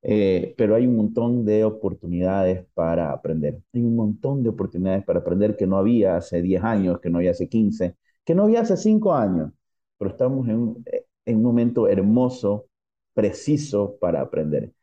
eh, 0.02 0.54
pero 0.58 0.76
hay 0.76 0.88
un 0.88 0.96
montón 0.98 1.46
de 1.46 1.64
oportunidades 1.64 2.66
para 2.74 3.12
aprender. 3.12 3.62
Hay 3.74 3.82
un 3.84 3.96
montón 3.96 4.44
de 4.44 4.50
oportunidades 4.50 5.04
para 5.06 5.20
aprender 5.20 5.58
que 5.58 5.68
no 5.68 5.78
había 5.78 6.18
hace 6.18 6.42
10 6.42 6.64
años, 6.64 7.00
que 7.02 7.10
no 7.10 7.18
había 7.20 7.32
hace 7.32 7.50
15, 7.50 7.96
que 8.24 8.36
no 8.36 8.44
había 8.44 8.62
hace 8.62 8.78
5 8.78 9.14
años, 9.16 9.52
pero 9.98 10.12
estamos 10.12 10.48
en 10.48 10.56
un, 10.58 10.86
en 11.26 11.38
un 11.38 11.44
momento 11.44 11.88
hermoso, 11.88 12.68
preciso 13.14 13.98
para 14.00 14.22
aprender. 14.22 14.74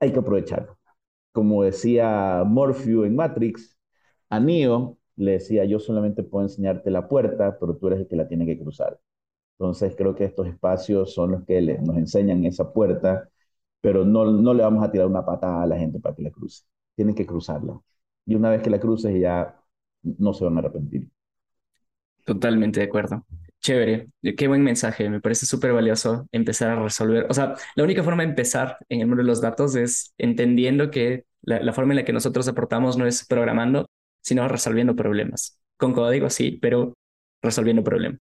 Hay 0.00 0.12
que 0.12 0.18
aprovecharlo. 0.18 0.78
Como 1.32 1.64
decía 1.64 2.44
Morpheus 2.46 3.06
en 3.06 3.16
Matrix, 3.16 3.78
a 4.30 4.40
Neo 4.40 4.98
le 5.16 5.32
decía, 5.32 5.64
yo 5.64 5.80
solamente 5.80 6.22
puedo 6.24 6.46
enseñarte 6.46 6.90
la 6.90 7.08
puerta, 7.08 7.58
pero 7.60 7.76
tú 7.76 7.88
eres 7.88 8.00
el 8.00 8.08
que 8.08 8.16
la 8.16 8.28
tiene 8.28 8.46
que 8.46 8.58
cruzar. 8.58 9.00
Entonces 9.58 9.94
creo 9.96 10.14
que 10.14 10.24
estos 10.26 10.48
espacios 10.48 11.14
son 11.14 11.32
los 11.32 11.44
que 11.46 11.60
nos 11.80 11.96
enseñan 11.98 12.44
esa 12.46 12.72
puerta, 12.72 13.30
pero 13.80 14.04
no, 14.04 14.26
no 14.32 14.54
le 14.54 14.62
vamos 14.64 14.84
a 14.84 14.92
tirar 14.92 15.06
una 15.08 15.24
patada 15.26 15.62
a 15.64 15.66
la 15.66 15.78
gente 15.78 16.00
para 16.00 16.14
que 16.16 16.22
la 16.22 16.30
cruce. 16.32 16.64
Tienen 16.96 17.14
que 17.14 17.26
cruzarla. 17.26 17.80
Y 18.26 18.34
una 18.36 18.50
vez 18.50 18.62
que 18.62 18.70
la 18.70 18.80
cruces 18.80 19.18
ya 19.20 19.60
no 20.02 20.34
se 20.34 20.44
van 20.44 20.56
a 20.56 20.60
arrepentir. 20.60 21.10
Totalmente 22.24 22.80
de 22.80 22.86
acuerdo. 22.86 23.24
Chévere, 23.62 24.08
qué 24.36 24.48
buen 24.48 24.64
mensaje, 24.64 25.08
me 25.08 25.20
parece 25.20 25.46
súper 25.46 25.72
valioso 25.72 26.26
empezar 26.32 26.70
a 26.70 26.82
resolver. 26.82 27.26
O 27.30 27.34
sea, 27.34 27.54
la 27.76 27.84
única 27.84 28.02
forma 28.02 28.24
de 28.24 28.30
empezar 28.30 28.76
en 28.88 29.00
el 29.00 29.06
mundo 29.06 29.22
de 29.22 29.28
los 29.28 29.40
datos 29.40 29.76
es 29.76 30.12
entendiendo 30.18 30.90
que 30.90 31.26
la, 31.42 31.72
forma 31.72 31.92
en 31.92 31.98
la 31.98 32.04
que 32.04 32.12
nosotros 32.12 32.48
aportamos 32.48 32.96
no 32.96 33.06
es 33.06 33.24
programando, 33.24 33.88
sino 34.20 34.48
resolviendo 34.48 34.96
problemas. 34.96 35.60
Con 35.76 35.92
código, 35.92 36.28
sí, 36.28 36.58
pero 36.60 36.94
resolviendo 37.40 37.84
problemas. 37.84 38.18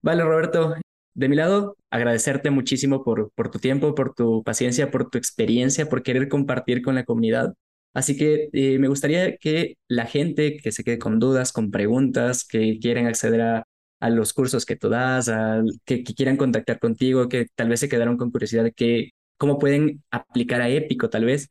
Vale, 0.00 0.22
Roberto, 0.22 0.76
de 1.14 1.28
mi 1.28 1.34
lado, 1.34 1.76
agradecerte 1.90 2.50
muchísimo 2.50 3.02
por, 3.02 3.32
por 3.34 3.50
tu 3.50 3.58
tiempo, 3.58 3.96
por 3.96 4.14
tu 4.14 4.44
paciencia, 4.44 4.92
por 4.92 5.10
tu 5.10 5.18
experiencia, 5.18 5.88
por 5.88 6.04
querer 6.04 6.28
compartir 6.28 6.82
con 6.82 6.94
la 6.94 7.04
comunidad. 7.04 7.54
Así 7.94 8.16
que 8.16 8.48
eh, 8.52 8.78
me 8.78 8.88
gustaría 8.88 9.36
que 9.38 9.76
la 9.88 10.06
gente 10.06 10.56
que 10.56 10.70
se 10.70 10.84
quede 10.84 10.98
con 10.98 11.18
dudas, 11.18 11.52
con 11.52 11.72
preguntas, 11.72 12.44
que 12.44 12.78
quieren 12.80 13.06
acceder 13.06 13.40
a, 13.42 13.66
a 14.02 14.10
los 14.10 14.32
cursos 14.32 14.66
que 14.66 14.74
tú 14.74 14.88
das, 14.88 15.28
a, 15.28 15.62
que, 15.84 16.02
quieran 16.02 16.36
contactar 16.36 16.80
contigo, 16.80 17.28
que 17.28 17.46
tal 17.54 17.68
vez 17.68 17.78
se 17.78 17.88
quedaron 17.88 18.16
con 18.16 18.32
curiosidad 18.32 18.64
de 18.64 18.72
que, 18.72 19.10
cómo 19.36 19.60
pueden 19.60 20.02
aplicar 20.10 20.60
a 20.60 20.68
Épico, 20.68 21.08
tal 21.08 21.24
vez, 21.24 21.48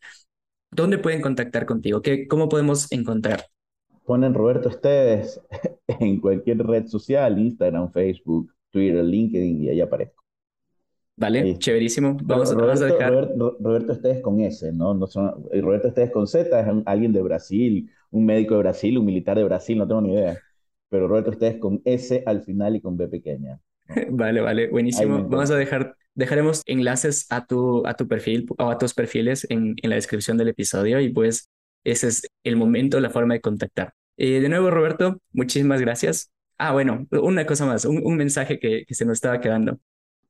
¿dónde 0.70 0.98
pueden 0.98 1.22
contactar 1.22 1.66
contigo? 1.66 2.02
¿Qué, 2.02 2.28
¿Cómo 2.28 2.50
podemos 2.50 2.92
encontrar? 2.92 3.46
Ponen 4.06 4.34
Roberto 4.34 4.68
Esteves 4.68 5.40
en 5.88 6.20
cualquier 6.20 6.58
red 6.58 6.88
social, 6.88 7.40
Instagram, 7.40 7.90
Facebook, 7.90 8.52
Twitter, 8.70 9.02
LinkedIn, 9.02 9.64
y 9.64 9.70
ahí 9.70 9.80
aparezco. 9.80 10.22
Vale, 11.16 11.58
chéverísimo. 11.58 12.18
Vamos, 12.22 12.54
Roberto, 12.54 12.84
a 12.84 12.88
dejar. 12.88 13.14
Roberto, 13.14 13.58
Roberto 13.62 13.94
Esteves 13.94 14.22
con 14.22 14.42
S, 14.42 14.74
¿no? 14.74 14.94
no 14.94 15.08
son, 15.08 15.46
Roberto 15.54 15.88
Esteves 15.88 16.12
con 16.12 16.28
Z 16.28 16.60
es 16.60 16.84
alguien 16.86 17.14
de 17.14 17.22
Brasil, 17.22 17.90
un 18.10 18.26
médico 18.26 18.56
de 18.56 18.60
Brasil, 18.60 18.98
un 18.98 19.06
militar 19.06 19.38
de 19.38 19.46
Brasil, 19.46 19.78
no 19.78 19.88
tengo 19.88 20.02
ni 20.02 20.12
idea. 20.12 20.38
Pero 20.92 21.08
Roberto 21.08 21.32
Esteves 21.32 21.58
con 21.58 21.82
S 21.86 22.22
al 22.26 22.44
final 22.44 22.76
y 22.76 22.82
con 22.82 22.98
B 22.98 23.08
pequeña. 23.08 23.60
Vale, 24.10 24.40
vale, 24.40 24.70
buenísimo. 24.70 25.28
Vamos 25.28 25.52
a 25.52 25.58
dejar, 25.58 25.96
dejaremos 26.16 26.62
enlaces 26.66 27.26
a 27.30 27.46
tu, 27.46 27.86
a 27.86 27.94
tu 27.96 28.08
perfil 28.08 28.46
o 28.58 28.70
a 28.70 28.78
tus 28.78 28.94
perfiles 28.94 29.46
en, 29.50 29.76
en 29.82 29.90
la 29.90 29.98
descripción 29.98 30.38
del 30.38 30.48
episodio 30.48 31.02
y 31.02 31.10
pues 31.10 31.50
ese 31.84 32.08
es 32.08 32.28
el 32.44 32.56
momento, 32.56 33.00
la 33.00 33.10
forma 33.10 33.34
de 33.34 33.42
contactar. 33.42 33.94
Eh, 34.18 34.40
de 34.40 34.50
nuevo, 34.50 34.70
Roberto, 34.70 35.20
muchísimas 35.34 35.82
gracias. 35.82 36.32
Ah, 36.58 36.74
bueno, 36.74 37.08
una 37.12 37.46
cosa 37.46 37.66
más, 37.66 37.86
un, 37.86 38.16
mensaje 38.18 38.60
que, 38.60 38.86
se 38.90 39.06
nos 39.06 39.16
estaba 39.16 39.42
quedando. 39.42 39.80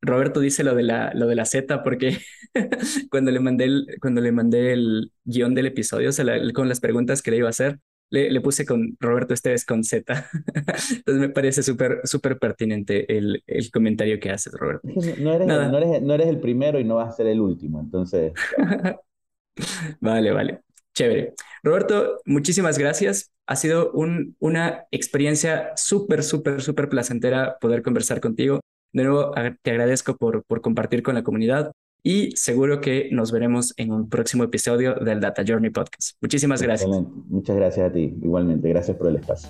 Roberto 0.02 0.40
dice 0.40 0.64
lo 0.64 0.74
de 0.76 0.84
la, 0.84 1.12
lo 1.14 1.28
de 1.28 1.36
la 1.36 1.46
Z 1.46 1.84
porque 1.84 2.18
cuando 3.12 3.32
le 3.32 3.40
mandé 3.40 3.66
el, 3.66 3.88
cuando 4.02 4.22
le 4.22 4.32
mandé 4.32 4.74
el 4.74 5.12
guion 5.26 5.54
del 5.54 5.68
episodio, 5.68 6.10
con 6.54 6.70
las 6.70 6.80
preguntas 6.80 7.22
que 7.22 7.32
le 7.32 7.38
iba 7.38 7.48
a 7.48 7.52
hacer, 7.52 7.80
le, 8.12 8.42
puse 8.42 8.66
con 8.66 8.98
Roberto 9.00 9.34
Esteves 9.34 9.66
con 9.66 9.84
Z. 9.84 10.30
Entonces 10.34 11.04
me 11.06 11.30
parece 11.30 11.64
súper 11.64 12.02
súper 12.04 12.38
pertinente 12.38 13.18
el, 13.18 13.42
el, 13.48 13.72
comentario 13.72 14.20
que 14.20 14.30
haces, 14.30 14.54
Roberto. 14.54 14.88
No 15.20 15.34
eres, 15.34 15.48
no, 15.48 15.78
eres, 15.78 16.02
no 16.02 16.14
eres 16.14 16.28
el 16.28 16.40
primero 16.40 16.80
y 16.80 16.84
no 16.84 16.96
vas 16.96 17.10
a 17.10 17.18
ser 17.18 17.28
el 17.28 17.40
último, 17.40 17.80
entonces... 17.80 18.34
vale, 20.02 20.32
vale. 20.32 20.62
Chévere. 20.94 21.34
Roberto, 21.64 22.20
muchísimas 22.26 22.78
gracias. 22.78 23.32
Ha 23.48 23.56
sido 23.56 23.92
un, 23.94 24.36
una 24.40 24.86
experiencia 24.92 25.72
súper, 25.76 26.24
súper, 26.24 26.62
súper 26.62 26.90
placentera 26.90 27.58
poder 27.60 27.82
conversar 27.82 28.20
contigo. 28.20 28.60
De 28.92 29.04
nuevo, 29.06 29.32
te 29.62 29.72
agradezco 29.72 30.18
por, 30.18 30.44
por 30.44 30.62
compartir 30.62 31.02
con 31.02 31.16
la 31.16 31.24
comunidad 31.24 31.72
y 32.04 32.32
seguro 32.36 32.82
que 32.82 33.10
nos 33.12 33.32
veremos 33.32 33.74
en 33.78 33.92
un 33.92 34.10
próximo 34.10 34.44
episodio 34.44 34.96
del 34.96 35.20
Data 35.20 35.44
Journey 35.48 35.70
Podcast. 35.70 36.18
Muchísimas 36.22 36.62
gracias. 36.62 36.90
Muchas 37.28 37.56
gracias 37.56 37.90
a 37.90 37.94
ti, 37.94 38.16
igualmente. 38.22 38.70
Gracias 38.70 38.98
por 38.98 39.08
el 39.08 39.18
espacio. 39.18 39.50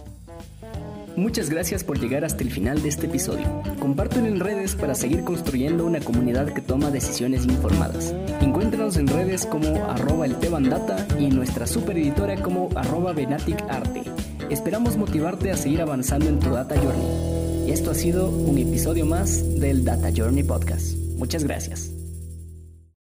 Muchas 1.16 1.50
gracias 1.50 1.84
por 1.84 2.00
llegar 2.00 2.24
hasta 2.24 2.42
el 2.42 2.52
final 2.52 2.82
de 2.82 2.90
este 2.90 3.08
episodio. 3.08 3.46
Compártelo 3.80 4.28
en 4.28 4.40
redes 4.40 4.76
para 4.76 4.96
seguir 4.96 5.24
construyendo 5.24 5.86
una 5.86 6.00
comunidad 6.00 6.54
que 6.54 6.62
toma 6.62 6.90
decisiones 6.90 7.46
informadas. 7.46 8.16
Encuéntranos 8.40 8.96
en 8.96 9.08
redes 9.08 9.46
como 9.46 9.86
arroba 9.86 10.26
el 10.26 10.40
Data 10.70 11.06
y 11.20 11.26
en 11.26 11.36
nuestra 11.36 11.68
super 11.68 11.98
editora 11.98 12.42
como 12.42 12.70
arroba 12.76 13.12
Arte. 13.12 14.04
Esperamos 14.50 14.96
motivarte 14.98 15.52
a 15.52 15.58
seguir 15.58 15.82
avanzando 15.82 16.28
en 16.28 16.40
tu 16.40 16.50
Data 16.50 16.76
Journey. 16.76 17.68
Y 17.68 17.72
esto 17.72 17.92
ha 17.92 17.96
sido 17.96 18.30
un 18.30 18.58
episodio 18.58 19.06
más 19.06 19.60
del 19.60 19.84
Data 19.84 20.10
Journey 20.16 20.44
Podcast. 20.44 20.96
Muchas 21.18 21.44
gracias. 21.44 22.01